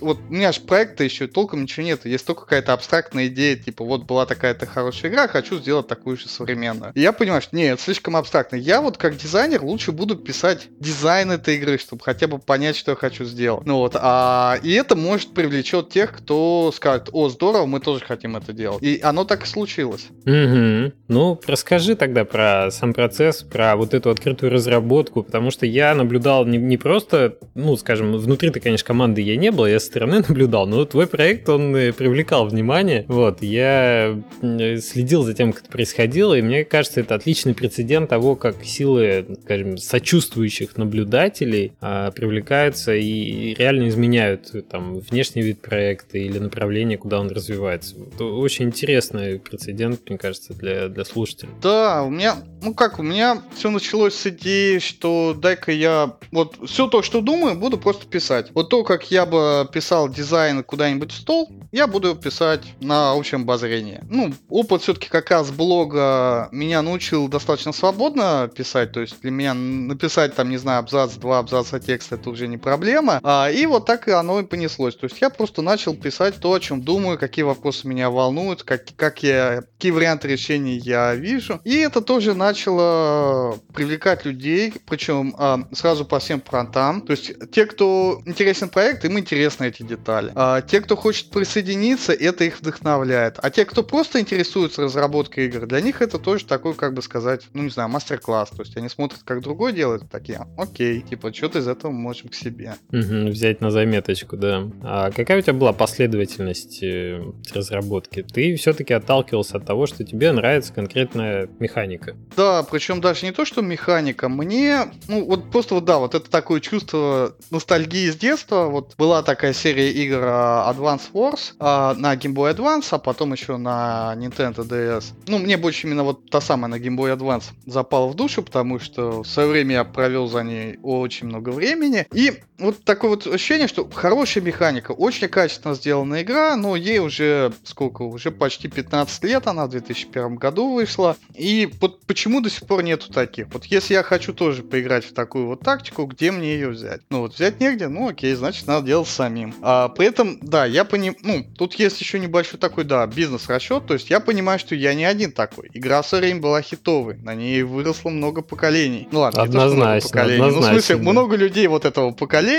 вот 0.00 0.18
у 0.28 0.32
меня 0.32 0.52
же 0.52 0.60
проекта 0.60 1.04
еще 1.04 1.26
толком 1.26 1.62
ничего 1.62 1.81
нет, 1.82 2.04
есть 2.04 2.26
только 2.26 2.42
какая-то 2.42 2.72
абстрактная 2.72 3.28
идея, 3.28 3.56
типа 3.56 3.84
вот 3.84 4.04
была 4.04 4.26
такая-то 4.26 4.66
хорошая 4.66 5.10
игра, 5.10 5.28
хочу 5.28 5.58
сделать 5.58 5.86
такую 5.86 6.16
же 6.16 6.28
современную. 6.28 6.92
И 6.94 7.00
я 7.00 7.12
понимаю, 7.12 7.42
что 7.42 7.56
нет, 7.56 7.80
слишком 7.80 8.16
абстрактно. 8.16 8.56
Я 8.56 8.80
вот 8.80 8.96
как 8.96 9.16
дизайнер 9.16 9.62
лучше 9.62 9.92
буду 9.92 10.16
писать 10.16 10.68
дизайн 10.80 11.30
этой 11.30 11.56
игры, 11.56 11.78
чтобы 11.78 12.02
хотя 12.02 12.26
бы 12.26 12.38
понять, 12.38 12.76
что 12.76 12.92
я 12.92 12.96
хочу 12.96 13.24
сделать. 13.24 13.66
Ну 13.66 13.78
вот, 13.78 13.96
а 13.98 14.58
и 14.62 14.72
это 14.72 14.96
может 14.96 15.34
привлечет 15.34 15.90
тех, 15.90 16.12
кто 16.16 16.72
скажет, 16.74 17.08
о, 17.12 17.28
здорово, 17.28 17.66
мы 17.66 17.80
тоже 17.80 18.04
хотим 18.04 18.36
это 18.36 18.52
делать. 18.52 18.82
И 18.82 19.00
оно 19.02 19.24
так 19.24 19.44
и 19.44 19.46
случилось. 19.46 20.06
Угу. 20.24 20.92
Ну, 21.08 21.40
расскажи 21.46 21.96
тогда 21.96 22.24
про 22.24 22.70
сам 22.70 22.92
процесс, 22.94 23.42
про 23.42 23.76
вот 23.76 23.94
эту 23.94 24.10
открытую 24.10 24.52
разработку, 24.52 25.22
потому 25.22 25.50
что 25.50 25.66
я 25.66 25.94
наблюдал 25.94 26.46
не, 26.46 26.58
не 26.58 26.76
просто, 26.76 27.36
ну, 27.54 27.76
скажем, 27.76 28.16
внутри-то, 28.16 28.60
конечно, 28.60 28.86
команды 28.86 29.20
я 29.20 29.36
не 29.36 29.50
был, 29.50 29.66
я 29.66 29.80
со 29.80 29.86
стороны 29.86 30.24
наблюдал, 30.28 30.66
но 30.66 30.84
твой 30.84 31.06
проект, 31.06 31.48
он 31.48 31.71
э, 31.76 31.92
привлекал 31.92 32.46
внимание, 32.46 33.04
вот, 33.08 33.42
я 33.42 34.22
следил 34.40 35.22
за 35.22 35.34
тем, 35.34 35.52
как 35.52 35.62
это 35.62 35.72
происходило, 35.72 36.34
и 36.34 36.42
мне 36.42 36.64
кажется, 36.64 37.00
это 37.00 37.14
отличный 37.14 37.54
прецедент 37.54 38.10
того, 38.10 38.36
как 38.36 38.64
силы, 38.64 39.38
скажем, 39.44 39.78
сочувствующих 39.78 40.76
наблюдателей 40.76 41.72
а, 41.80 42.10
привлекаются 42.10 42.94
и 42.94 43.54
реально 43.54 43.88
изменяют 43.88 44.52
там 44.68 44.98
внешний 44.98 45.42
вид 45.42 45.60
проекта 45.60 46.18
или 46.18 46.38
направление, 46.38 46.98
куда 46.98 47.20
он 47.20 47.30
развивается. 47.30 47.96
Это 48.14 48.24
очень 48.24 48.66
интересный 48.66 49.38
прецедент, 49.38 50.00
мне 50.08 50.18
кажется, 50.18 50.54
для, 50.54 50.88
для 50.88 51.04
слушателей. 51.04 51.52
Да, 51.60 52.02
у 52.02 52.10
меня, 52.10 52.36
ну 52.62 52.74
как, 52.74 52.98
у 52.98 53.02
меня 53.02 53.42
все 53.54 53.70
началось 53.70 54.14
с 54.14 54.26
идеи, 54.26 54.78
что 54.78 55.34
дай-ка 55.36 55.72
я 55.72 56.16
вот 56.30 56.56
все 56.66 56.86
то, 56.86 57.02
что 57.02 57.20
думаю, 57.20 57.56
буду 57.56 57.78
просто 57.78 58.06
писать. 58.06 58.50
Вот 58.54 58.68
то, 58.68 58.84
как 58.84 59.10
я 59.10 59.26
бы 59.26 59.68
писал 59.72 60.08
дизайн 60.08 60.62
куда-нибудь 60.62 61.12
в 61.12 61.16
стол, 61.16 61.50
я 61.72 61.86
буду 61.86 62.14
писать 62.14 62.62
на 62.80 63.12
общем 63.12 63.42
обозрении. 63.42 64.00
Ну, 64.08 64.32
опыт 64.50 64.82
все-таки 64.82 65.08
как 65.08 65.30
раз 65.30 65.50
блога 65.50 66.48
меня 66.52 66.82
научил 66.82 67.28
достаточно 67.28 67.72
свободно 67.72 68.50
писать, 68.54 68.92
то 68.92 69.00
есть 69.00 69.20
для 69.22 69.30
меня 69.30 69.54
написать 69.54 70.34
там, 70.34 70.50
не 70.50 70.58
знаю, 70.58 70.80
абзац, 70.80 71.14
два 71.14 71.38
абзаца 71.38 71.80
текста 71.80 72.16
это 72.16 72.28
уже 72.28 72.46
не 72.46 72.58
проблема. 72.58 73.20
А, 73.22 73.50
и 73.50 73.64
вот 73.64 73.86
так 73.86 74.06
и 74.06 74.10
оно 74.10 74.40
и 74.40 74.44
понеслось. 74.44 74.94
То 74.96 75.06
есть 75.06 75.20
я 75.20 75.30
просто 75.30 75.62
начал 75.62 75.94
писать 75.94 76.36
то, 76.38 76.52
о 76.52 76.60
чем 76.60 76.82
думаю, 76.82 77.18
какие 77.18 77.44
вопросы 77.44 77.88
меня 77.88 78.10
волнуют, 78.10 78.62
как, 78.62 78.84
как 78.96 79.22
я, 79.22 79.62
какие 79.76 79.92
варианты 79.92 80.28
решений 80.28 80.76
я 80.76 81.14
вижу. 81.14 81.60
И 81.64 81.76
это 81.78 82.02
тоже 82.02 82.34
начало 82.34 83.58
привлекать 83.72 84.26
людей, 84.26 84.74
причем 84.86 85.34
а, 85.38 85.60
сразу 85.72 86.04
по 86.04 86.18
всем 86.18 86.42
фронтам. 86.42 87.00
То 87.00 87.12
есть 87.12 87.32
те, 87.50 87.64
кто 87.64 88.20
интересен 88.26 88.68
проект, 88.68 89.06
им 89.06 89.18
интересны 89.18 89.68
эти 89.68 89.82
детали. 89.82 90.32
А 90.34 90.60
те, 90.60 90.82
кто 90.82 90.96
хочет 90.96 91.30
присоединиться, 91.30 91.61
это 91.68 92.44
их 92.44 92.60
вдохновляет. 92.60 93.38
А 93.42 93.50
те, 93.50 93.64
кто 93.64 93.82
просто 93.82 94.20
интересуется 94.20 94.82
разработкой 94.82 95.46
игр, 95.46 95.66
для 95.66 95.80
них 95.80 96.02
это 96.02 96.18
тоже 96.18 96.44
такой, 96.44 96.74
как 96.74 96.94
бы 96.94 97.02
сказать, 97.02 97.42
ну 97.52 97.62
не 97.62 97.70
знаю, 97.70 97.88
мастер-класс. 97.88 98.50
То 98.50 98.62
есть 98.62 98.76
они 98.76 98.88
смотрят, 98.88 99.20
как 99.24 99.42
другой 99.42 99.72
делает, 99.72 100.10
такие, 100.10 100.46
окей, 100.56 101.00
типа, 101.02 101.32
что-то 101.32 101.58
из 101.58 101.68
этого 101.68 101.90
можем 101.90 102.28
к 102.28 102.34
себе. 102.34 102.74
Угу, 102.90 103.30
взять 103.30 103.60
на 103.60 103.70
заметочку, 103.70 104.36
да. 104.36 104.68
А 104.82 105.10
какая 105.10 105.38
у 105.38 105.42
тебя 105.42 105.54
была 105.54 105.72
последовательность 105.72 106.82
э, 106.82 107.22
разработки? 107.52 108.22
Ты 108.22 108.56
все-таки 108.56 108.94
отталкивался 108.94 109.58
от 109.58 109.66
того, 109.66 109.86
что 109.86 110.04
тебе 110.04 110.32
нравится 110.32 110.72
конкретная 110.72 111.48
механика. 111.58 112.16
Да, 112.36 112.62
причем 112.62 113.00
даже 113.00 113.26
не 113.26 113.32
то, 113.32 113.44
что 113.44 113.62
механика. 113.62 114.28
Мне, 114.28 114.92
ну 115.08 115.24
вот 115.24 115.50
просто 115.50 115.74
вот 115.74 115.84
да, 115.84 115.98
вот 115.98 116.14
это 116.14 116.30
такое 116.30 116.60
чувство 116.60 117.34
ностальгии 117.50 118.10
с 118.10 118.16
детства. 118.16 118.66
Вот 118.66 118.94
была 118.96 119.22
такая 119.22 119.52
серия 119.52 119.92
игр 119.92 120.20
а, 120.22 120.72
Advance 120.72 121.12
Wars 121.12 121.51
а, 121.58 121.94
на 121.94 122.14
Game 122.14 122.34
Boy 122.34 122.54
Advance, 122.54 122.88
а 122.90 122.98
потом 122.98 123.32
еще 123.32 123.56
на 123.56 124.14
Nintendo 124.16 124.66
DS. 124.66 125.12
Ну, 125.26 125.38
мне 125.38 125.56
больше 125.56 125.86
именно 125.86 126.04
вот 126.04 126.30
та 126.30 126.40
самая 126.40 126.68
на 126.68 126.76
Game 126.76 126.96
Boy 126.96 127.16
Advance 127.16 127.44
запала 127.66 128.08
в 128.08 128.14
душу, 128.14 128.42
потому 128.42 128.78
что 128.78 129.22
в 129.22 129.26
свое 129.26 129.48
время 129.48 129.74
я 129.74 129.84
провел 129.84 130.28
за 130.28 130.42
ней 130.42 130.78
очень 130.82 131.26
много 131.26 131.50
времени. 131.50 132.06
И 132.12 132.42
вот 132.62 132.84
такое 132.84 133.10
вот 133.10 133.26
ощущение, 133.26 133.68
что 133.68 133.88
хорошая 133.92 134.42
механика, 134.42 134.92
очень 134.92 135.28
качественно 135.28 135.74
сделана 135.74 136.22
игра, 136.22 136.56
но 136.56 136.76
ей 136.76 136.98
уже 136.98 137.52
сколько, 137.64 138.02
уже 138.02 138.30
почти 138.30 138.68
15 138.68 139.24
лет, 139.24 139.46
она 139.46 139.66
в 139.66 139.70
2001 139.70 140.36
году 140.36 140.72
вышла. 140.72 141.16
И 141.34 141.70
вот 141.80 142.04
почему 142.06 142.40
до 142.40 142.50
сих 142.50 142.66
пор 142.66 142.82
нету 142.82 143.12
таких? 143.12 143.48
Вот 143.52 143.64
если 143.66 143.94
я 143.94 144.02
хочу 144.02 144.32
тоже 144.32 144.62
поиграть 144.62 145.04
в 145.04 145.12
такую 145.12 145.46
вот 145.46 145.60
тактику, 145.60 146.04
где 146.04 146.30
мне 146.30 146.54
ее 146.54 146.68
взять? 146.68 147.00
Ну 147.10 147.20
вот 147.20 147.34
взять 147.34 147.60
негде, 147.60 147.88
ну 147.88 148.08
окей, 148.08 148.34
значит 148.34 148.66
надо 148.66 148.86
делать 148.86 149.08
самим. 149.08 149.54
А 149.62 149.88
при 149.88 150.06
этом, 150.06 150.38
да, 150.40 150.64
я 150.64 150.84
понимаю, 150.84 151.16
ну, 151.22 151.44
тут 151.56 151.74
есть 151.74 152.00
еще 152.00 152.18
небольшой 152.18 152.58
такой, 152.58 152.84
да, 152.84 153.06
бизнес-расчет, 153.06 153.86
то 153.86 153.94
есть 153.94 154.10
я 154.10 154.20
понимаю, 154.20 154.58
что 154.58 154.74
я 154.74 154.94
не 154.94 155.04
один 155.04 155.32
такой. 155.32 155.70
Игра 155.72 156.02
со 156.02 156.18
время 156.18 156.40
была 156.40 156.62
хитовой, 156.62 157.16
на 157.18 157.34
ней 157.34 157.62
выросло 157.62 158.10
много 158.10 158.42
поколений. 158.42 159.08
Ну 159.10 159.20
ладно, 159.20 159.42
однозначно, 159.42 159.74
не 159.74 159.80
то, 159.80 159.86
много 159.86 160.02
поколений. 160.02 160.34
Однозначно, 160.34 160.60
ну, 160.60 160.60
в 160.60 160.72
смысле, 160.72 160.96
да. 160.96 161.10
много 161.10 161.36
людей 161.36 161.66
вот 161.66 161.84
этого 161.84 162.10
поколения, 162.12 162.51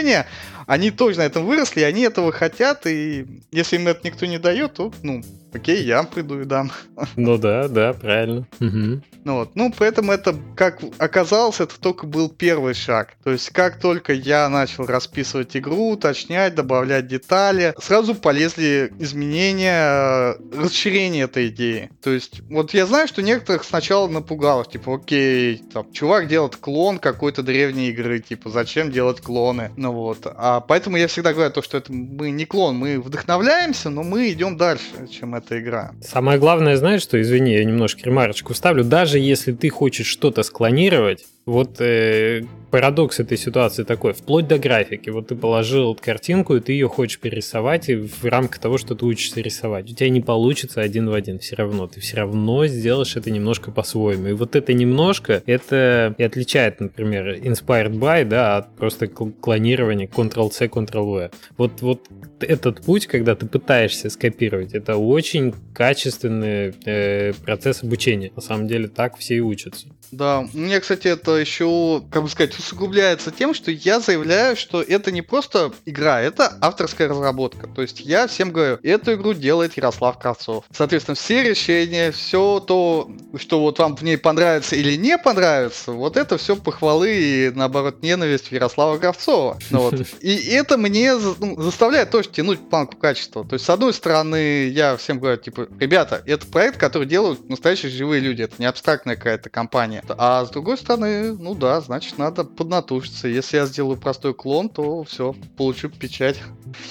они 0.66 0.92
тоже 0.92 1.18
на 1.18 1.24
этом 1.24 1.46
выросли, 1.46 1.82
они 1.82 2.02
этого 2.02 2.32
хотят, 2.32 2.88
и 2.88 3.26
если 3.52 3.76
им 3.76 3.88
это 3.88 4.02
никто 4.04 4.26
не 4.26 4.40
дает, 4.40 4.74
то, 4.74 4.94
ну, 5.04 5.24
окей, 5.54 5.84
я 5.84 6.04
приду 6.04 6.42
и 6.42 6.46
дам. 6.46 6.72
Ну 7.16 7.38
да, 7.38 7.68
да, 7.68 7.94
правильно. 7.94 8.48
Угу. 8.60 9.02
Ну, 9.26 9.36
вот. 9.36 9.52
ну, 9.56 9.74
поэтому 9.78 10.12
это, 10.12 10.36
как 10.56 10.82
оказалось, 10.98 11.60
это 11.60 11.80
только 11.80 12.06
был 12.06 12.30
первый 12.30 12.74
шаг. 12.74 13.14
То 13.24 13.32
есть, 13.32 13.50
как 13.52 13.80
только 13.80 14.14
я 14.14 14.50
начал 14.50 14.86
расписывать 14.86 15.56
игру, 15.56 15.92
уточнять, 15.92 16.56
добавлять 16.56 17.08
детали, 17.08 17.74
сразу 17.80 18.16
полезли 18.16 18.92
изменения, 19.00 20.36
расширение 20.56 21.26
этой 21.26 21.48
идеи. 21.48 21.90
То 22.02 22.10
есть, 22.10 22.42
вот 22.50 22.74
я 22.74 22.86
знаю, 22.86 23.08
что 23.08 23.22
некоторых 23.22 23.64
сначала 23.64 24.08
напугало, 24.08 24.66
типа, 24.66 24.96
окей, 24.96 25.64
там, 25.74 25.92
чувак 25.94 26.28
делает 26.28 26.58
клон 26.58 27.00
какой-то 27.00 27.44
древней 27.44 27.90
игры, 27.90 28.20
типа, 28.20 28.50
зачем 28.50 28.92
делать 28.92 29.22
клоны? 29.22 29.72
Ну 29.78 29.92
вот. 29.92 30.20
А 30.26 30.60
поэтому 30.60 30.98
я 30.98 31.08
всегда 31.08 31.34
говорю 31.34 31.52
то, 31.52 31.62
что 31.62 31.78
это 31.78 31.94
мы 31.94 32.32
не 32.32 32.46
клон, 32.46 32.76
мы 32.76 33.00
вдохновляемся, 33.00 33.90
но 33.90 34.04
мы 34.04 34.32
идем 34.32 34.58
дальше, 34.58 35.08
чем 35.10 35.36
эта 35.44 35.60
игра. 35.60 35.92
Самое 36.02 36.40
главное, 36.40 36.78
знаешь, 36.78 37.02
что, 37.02 37.22
извини, 37.22 37.54
я 37.54 37.64
немножко 37.64 38.02
ремарочку 38.04 38.54
вставлю, 38.54 38.84
даже 38.84 39.20
если 39.20 39.52
ты 39.52 39.70
хочешь 39.70 40.08
что-то 40.08 40.44
склонировать, 40.44 41.26
вот 41.46 41.82
э, 41.82 42.44
парадокс 42.72 43.20
этой 43.20 43.38
ситуации 43.38 43.84
такой, 43.84 44.14
вплоть 44.14 44.48
до 44.48 44.58
графики. 44.58 45.10
Вот 45.10 45.28
ты 45.28 45.36
положил 45.36 45.94
картинку, 45.94 46.56
и 46.56 46.60
ты 46.60 46.72
ее 46.72 46.88
хочешь 46.88 47.20
перерисовать 47.20 47.90
и 47.90 47.96
в 47.96 48.24
рамках 48.24 48.60
того, 48.60 48.78
что 48.78 48.96
ты 48.96 49.06
учишься 49.06 49.42
рисовать. 49.42 49.92
У 49.92 49.94
тебя 49.94 50.10
не 50.10 50.22
получится 50.22 50.82
один 50.82 51.10
в 51.10 51.14
один 51.14 51.38
все 51.38 51.56
равно. 51.56 51.88
Ты 51.88 52.00
все 52.00 52.18
равно 52.18 52.66
сделаешь 52.66 53.16
это 53.16 53.30
немножко 53.30 53.72
по-своему. 53.72 54.30
И 54.30 54.34
вот 54.34 54.56
это 54.56 54.74
немножко, 54.74 55.44
это 55.46 56.16
и 56.18 56.24
отличает, 56.24 56.80
например, 56.80 57.36
inspired 57.36 57.94
by, 57.94 58.26
да, 58.26 58.58
от 58.58 58.76
просто 58.76 59.08
клонирования 59.08 60.08
Ctrl-C, 60.08 60.66
Ctrl-V. 60.66 61.32
Вот, 61.58 61.82
вот 61.82 62.08
этот 62.40 62.82
путь, 62.82 63.06
когда 63.06 63.36
ты 63.36 63.46
пытаешься 63.46 64.10
скопировать, 64.10 64.74
это 64.74 64.98
очень 64.98 65.54
качественный 65.74 66.74
э, 66.86 67.34
процесс 67.34 67.84
обучения. 67.84 68.32
На 68.36 68.42
самом 68.42 68.68
деле 68.68 68.88
так 68.88 69.18
все 69.18 69.36
и 69.36 69.40
учатся. 69.42 69.88
Да, 70.12 70.48
меня, 70.54 70.80
кстати, 70.80 71.08
это 71.08 71.33
еще, 71.38 72.04
как 72.12 72.24
бы 72.24 72.30
сказать, 72.30 72.58
усугубляется 72.58 73.32
тем, 73.32 73.54
что 73.54 73.72
я 73.72 74.00
заявляю, 74.00 74.56
что 74.56 74.82
это 74.82 75.12
не 75.12 75.22
просто 75.22 75.72
игра, 75.86 76.22
это 76.22 76.58
авторская 76.62 77.08
разработка. 77.08 77.68
То 77.68 77.82
есть 77.82 78.00
я 78.02 78.28
всем 78.28 78.52
говорю, 78.52 78.80
эту 78.84 79.14
игру 79.14 79.34
делает 79.34 79.78
Ярослав 79.78 80.20
Кравцов. 80.20 80.66
Соответственно, 80.72 81.16
все 81.16 81.44
решения, 81.44 82.12
все 82.12 82.60
то, 82.60 83.10
что 83.38 83.60
вот 83.60 83.80
вам 83.80 83.96
в 83.96 84.02
ней 84.04 84.18
понравится 84.18 84.76
или 84.76 84.96
не 84.96 85.18
понравится, 85.18 85.92
вот 85.92 86.18
это 86.18 86.38
все 86.38 86.56
похвалы 86.56 87.14
и, 87.14 87.52
наоборот, 87.54 88.02
ненависть 88.02 88.52
Ярослава 88.52 88.98
Кравцова. 88.98 89.58
Ну, 89.70 89.80
вот. 89.80 89.96
И 90.22 90.36
это 90.52 90.78
мне 90.78 91.16
ну, 91.16 91.62
заставляет 91.62 92.12
тоже 92.12 92.30
тянуть 92.30 92.60
планку 92.70 92.98
качества. 92.98 93.46
То 93.46 93.54
есть, 93.54 93.66
с 93.66 93.70
одной 93.70 93.94
стороны, 93.94 94.68
я 94.68 94.98
всем 94.98 95.20
говорю, 95.20 95.38
типа, 95.38 95.68
ребята, 95.80 96.22
это 96.26 96.46
проект, 96.46 96.78
который 96.78 97.08
делают 97.08 97.50
настоящие 97.50 97.92
живые 97.92 98.22
люди, 98.22 98.42
это 98.42 98.56
не 98.60 98.66
абстрактная 98.66 99.16
какая-то 99.16 99.50
компания. 99.50 100.04
А 100.18 100.46
с 100.46 100.50
другой 100.50 100.78
стороны, 100.78 101.23
ну 101.32 101.56
да, 101.56 101.82
значит, 101.82 102.18
надо 102.18 102.44
поднатужиться. 102.44 103.28
Если 103.28 103.58
я 103.58 103.66
сделаю 103.66 103.98
простой 103.98 104.34
клон, 104.34 104.70
то 104.70 105.04
все, 105.04 105.36
получу 105.58 105.90
печать. 105.90 106.42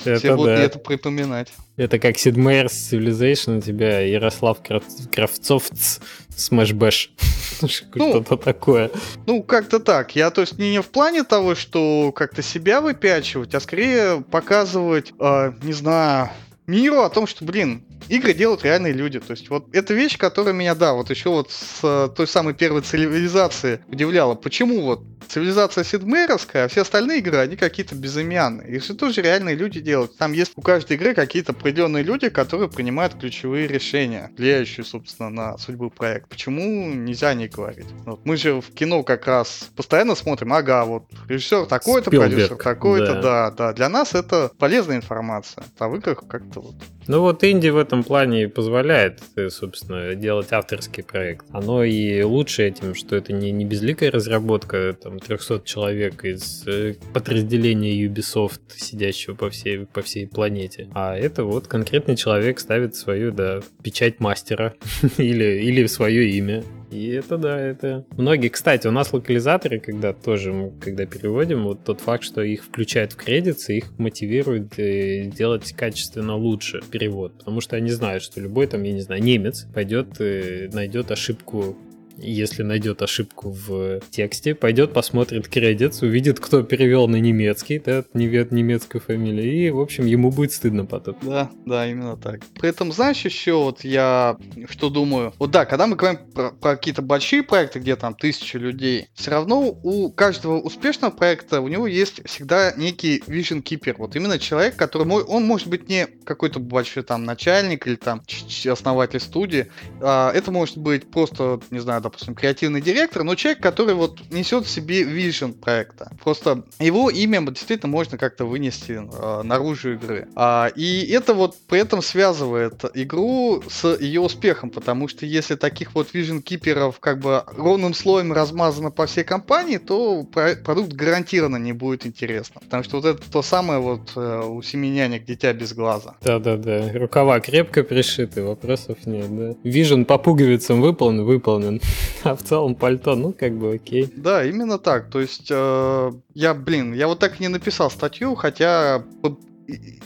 Это 0.05 0.19
Все 0.19 0.37
будут 0.37 0.57
да. 0.57 0.63
это 0.63 0.79
припоминать. 0.79 1.53
Это 1.77 1.99
как 1.99 2.17
Sid 2.17 2.35
Meier's 2.35 2.69
Civilization, 2.69 3.59
у 3.59 3.61
тебя 3.61 4.01
Ярослав 4.01 4.59
Кравцов 4.63 5.71
Bash. 5.71 7.11
Ну, 7.63 7.69
Что-то 7.69 8.37
такое. 8.39 8.91
Ну, 9.27 9.43
как-то 9.45 9.79
так. 9.79 10.17
Я, 10.17 10.31
то 10.31 10.41
есть, 10.41 10.59
не, 10.59 10.73
не 10.73 10.83
в 10.83 10.89
плане 10.89 11.23
того, 11.23 11.55
что 11.55 12.11
как-то 12.11 12.43
себя 12.43 12.81
выпячивать, 12.81 13.55
а 13.55 13.61
скорее 13.61 14.21
показывать, 14.23 15.13
э, 15.21 15.53
не 15.63 15.73
знаю, 15.73 16.31
миру 16.67 17.01
о 17.03 17.11
том, 17.11 17.27
что, 17.27 17.45
блин, 17.45 17.85
игры 18.09 18.35
делают 18.35 18.65
реальные 18.65 18.93
люди. 18.93 19.21
То 19.21 19.33
есть 19.33 19.49
вот 19.51 19.75
эта 19.75 19.95
вещь, 19.95 20.19
которая 20.19 20.55
меня, 20.55 20.75
да, 20.75 20.95
вот 20.95 21.11
еще 21.11 21.31
вот 21.31 21.51
с 21.51 21.81
э, 21.83 22.09
той 22.15 22.27
самой 22.27 22.55
первой 22.55 22.83
цивилизации 22.83 23.81
удивляла. 23.89 24.35
Почему 24.35 24.83
вот 24.83 25.03
цивилизация 25.29 25.85
Сидмейровская, 25.85 26.65
а 26.65 26.69
все 26.69 26.83
остальные 26.83 27.19
игры, 27.19 27.39
они 27.39 27.57
какие-то 27.57 27.95
безымянные. 27.95 28.77
Их 28.77 28.85
же 28.85 28.95
тоже 28.95 29.23
реальные 29.23 29.57
люди 29.57 29.81
делают. 29.81 30.17
Там 30.19 30.33
есть 30.33 30.53
у 30.57 30.63
каждой 30.63 30.97
игры 30.97 31.15
какие-то 31.15 31.53
определенные 31.53 32.03
люди, 32.03 32.29
которые 32.29 32.69
принимают 32.69 33.15
ключевые 33.15 33.67
решения, 33.67 34.31
влияющие, 34.37 34.85
собственно, 34.85 35.31
на 35.31 35.59
судьбу 35.59 35.91
проекта. 35.91 36.29
Почему 36.29 36.93
нельзя 36.93 37.35
не 37.35 37.49
говорить? 37.49 37.87
Вот 38.05 38.21
мы 38.25 38.37
же 38.37 38.61
в 38.61 38.75
кино 38.75 39.03
как 39.03 39.27
раз 39.27 39.71
постоянно 39.75 40.15
смотрим, 40.15 40.53
ага, 40.53 40.85
вот 40.85 41.05
режиссер 41.29 41.67
такой-то, 41.67 42.11
продюсер 42.11 42.57
такой-то, 42.57 43.15
да. 43.15 43.23
да, 43.23 43.51
да. 43.51 43.73
Для 43.73 43.89
нас 43.89 44.15
это 44.15 44.51
полезная 44.59 44.97
информация. 44.97 45.65
А 45.79 45.89
в 45.89 45.97
играх 45.97 46.25
как-то 46.29 46.52
вот 46.61 46.75
ну 47.07 47.21
вот 47.21 47.43
инди 47.45 47.69
в 47.69 47.77
этом 47.77 48.05
плане 48.05 48.49
позволяет, 48.49 49.21
э, 49.37 49.49
собственно, 49.51 50.15
делать 50.15 50.53
авторский 50.53 51.03
проект. 51.03 51.47
Оно 51.51 51.85
и 51.85 52.23
лучше 52.23 52.65
этим, 52.65 52.95
что 52.95 53.17
это 53.17 53.33
не, 53.33 53.51
не 53.51 53.65
безликая 53.65 54.11
разработка 54.11 54.97
там 55.01 55.19
300 55.19 55.63
человек 55.65 56.25
из 56.25 56.67
э, 56.67 56.95
подразделения 57.13 58.07
Ubisoft, 58.07 58.61
сидящего 58.77 59.35
по 59.35 59.51
всей, 59.51 59.87
по 59.87 60.03
всей 60.03 60.27
планете. 60.27 60.89
А 60.95 61.17
это 61.17 61.45
вот 61.45 61.67
конкретный 61.67 62.17
человек 62.17 62.61
ставит 62.61 62.95
свою, 62.95 63.33
да, 63.33 63.61
печать 63.83 64.21
мастера 64.21 64.75
или, 65.19 65.63
или 65.63 65.87
свое 65.87 66.31
имя. 66.31 66.63
И 66.93 67.09
это 67.09 67.39
да, 67.39 67.59
это... 67.59 68.05
Многие, 68.19 68.49
кстати, 68.49 68.87
у 68.87 68.91
нас 68.91 69.13
локализаторы, 69.15 69.81
когда 69.81 70.13
тоже, 70.13 70.53
мы, 70.53 70.73
когда 70.79 71.07
переводим, 71.07 71.65
вот 71.65 71.85
тот 71.85 72.03
факт, 72.03 72.23
что 72.23 72.43
их 72.43 72.65
включают 72.65 73.13
в 73.13 73.17
кредиты, 73.17 73.79
их 73.79 73.99
мотивирует 73.99 74.79
э, 74.79 75.25
делать 75.25 75.73
качественно 75.73 76.37
лучше 76.37 76.83
перевод. 76.93 77.39
Потому 77.39 77.61
что 77.61 77.75
они 77.75 77.91
знают, 77.91 78.23
что 78.23 78.41
любой 78.41 78.69
там, 78.69 78.83
я 78.85 78.93
не 78.93 79.01
знаю, 79.01 79.23
немец 79.23 79.67
пойдет, 79.75 80.21
и 80.21 80.69
найдет 80.73 81.11
ошибку 81.11 81.77
если 82.23 82.63
найдет 82.63 83.03
ошибку 83.03 83.51
в 83.51 84.01
тексте, 84.11 84.55
пойдет 84.55 84.93
посмотрит 84.93 85.49
кредитс, 85.49 86.03
увидит, 86.03 86.41
кто 86.41 86.63
перевел 86.63 87.09
на 87.09 87.17
немецкий, 87.17 87.79
да, 87.79 88.05
немецкую 88.15 89.01
фамилию, 89.01 89.53
и, 89.53 89.71
в 89.71 89.81
общем, 89.81 90.07
ему 90.07 90.31
будет 90.31 90.53
стыдно 90.53 90.87
потом. 90.87 91.17
Да, 91.23 91.51
да, 91.67 91.89
именно 91.89 92.17
так. 92.17 92.41
При 92.61 92.69
этом, 92.69 92.93
знаешь, 92.93 93.25
еще 93.25 93.55
вот 93.55 93.85
я 93.85 94.37
что 94.69 94.91
думаю, 94.91 95.33
вот 95.39 95.51
да, 95.51 95.65
когда 95.65 95.87
мы 95.87 95.97
говорим 95.97 96.21
про, 96.33 96.51
про 96.51 96.77
какие-то 96.77 97.03
большие 97.03 97.43
проекты, 97.43 97.79
где 97.79 97.97
там 97.97 98.15
тысячи 98.15 98.57
людей, 98.57 99.09
все 99.15 99.31
равно 99.31 99.61
у 99.83 100.11
каждого 100.11 100.61
успешного 100.61 101.11
проекта 101.11 101.61
у 101.61 101.69
него 101.69 101.87
есть 101.87 102.27
всегда 102.27 102.73
некий 102.77 103.23
vision 103.27 103.63
keeper, 103.63 103.95
вот 103.99 104.17
именно 104.17 104.39
человек, 104.39 104.77
который, 104.77 105.07
он 105.07 105.45
может 105.45 105.69
быть 105.69 105.89
не 105.89 106.07
какой-то 106.07 106.61
большой 106.61 107.03
там 107.03 107.25
начальник 107.25 107.87
или 107.87 107.97
там 107.97 108.23
основатель 108.71 109.21
студии, 109.21 109.69
а 110.01 110.33
это 110.33 110.51
может 110.51 110.79
быть 110.79 111.11
просто, 111.11 111.61
не 111.71 111.79
знаю, 111.79 112.03
допустим, 112.13 112.35
креативный 112.35 112.83
директор, 112.83 113.23
но 113.25 113.35
человек, 113.35 113.63
который 113.63 113.95
вот 113.95 114.21
несет 114.31 114.67
в 114.67 114.69
себе 114.69 115.03
вижен 115.03 115.55
проекта. 115.55 116.11
Просто 116.23 116.65
его 116.79 117.09
имя 117.11 117.41
действительно 117.51 117.91
можно 117.91 118.19
как-то 118.19 118.45
вынести 118.45 119.01
э, 119.03 119.43
наружу 119.43 119.95
игры. 119.95 120.29
А, 120.35 120.71
и 120.77 121.07
это 121.11 121.33
вот 121.33 121.57
при 121.69 121.81
этом 121.81 122.03
связывает 122.03 122.85
игру 122.95 123.63
с 123.69 123.97
ее 123.99 124.21
успехом, 124.21 124.71
потому 124.71 125.09
что 125.09 125.25
если 125.25 125.55
таких 125.55 125.95
вот 125.95 126.13
вижен 126.13 126.43
киперов 126.43 127.01
как 127.01 127.19
бы 127.21 127.45
ровным 127.57 127.95
слоем 127.95 128.33
размазано 128.33 128.91
по 128.91 129.07
всей 129.07 129.25
компании, 129.25 129.79
то 129.79 130.25
продукт 130.25 130.93
гарантированно 130.93 131.57
не 131.57 131.73
будет 131.73 132.07
интересным. 132.07 132.63
Потому 132.63 132.85
что 132.85 132.97
вот 132.97 133.07
это 133.07 133.31
то 133.31 133.43
самое 133.43 133.81
вот 133.81 134.13
э, 134.17 134.43
у 134.47 134.61
семи 134.63 134.91
нянек 134.91 135.25
дитя 135.25 135.53
без 135.55 135.73
глаза. 135.73 136.17
Да-да-да, 136.23 136.91
рукава 136.95 137.41
крепко 137.41 137.83
пришиты, 137.83 138.43
вопросов 138.43 138.99
нет, 139.07 139.35
да. 139.35 139.55
Vision 139.65 140.05
по 140.05 140.19
пуговицам 140.19 140.83
выполнен, 140.83 141.25
выполнен. 141.25 141.81
А 142.25 142.37
в 142.37 142.43
целом 142.43 142.75
пальто, 142.75 143.17
ну, 143.17 143.33
как 143.33 143.53
бы 143.57 143.75
окей. 143.75 144.13
Да, 144.17 144.45
именно 144.45 144.79
так. 144.79 145.11
То 145.11 145.21
есть, 145.21 145.49
э, 145.51 146.13
я, 146.35 146.55
блин, 146.55 146.93
я 146.93 147.09
вот 147.09 147.19
так 147.19 147.41
не 147.41 147.49
написал 147.49 147.91
статью, 147.91 148.35
хотя 148.37 149.05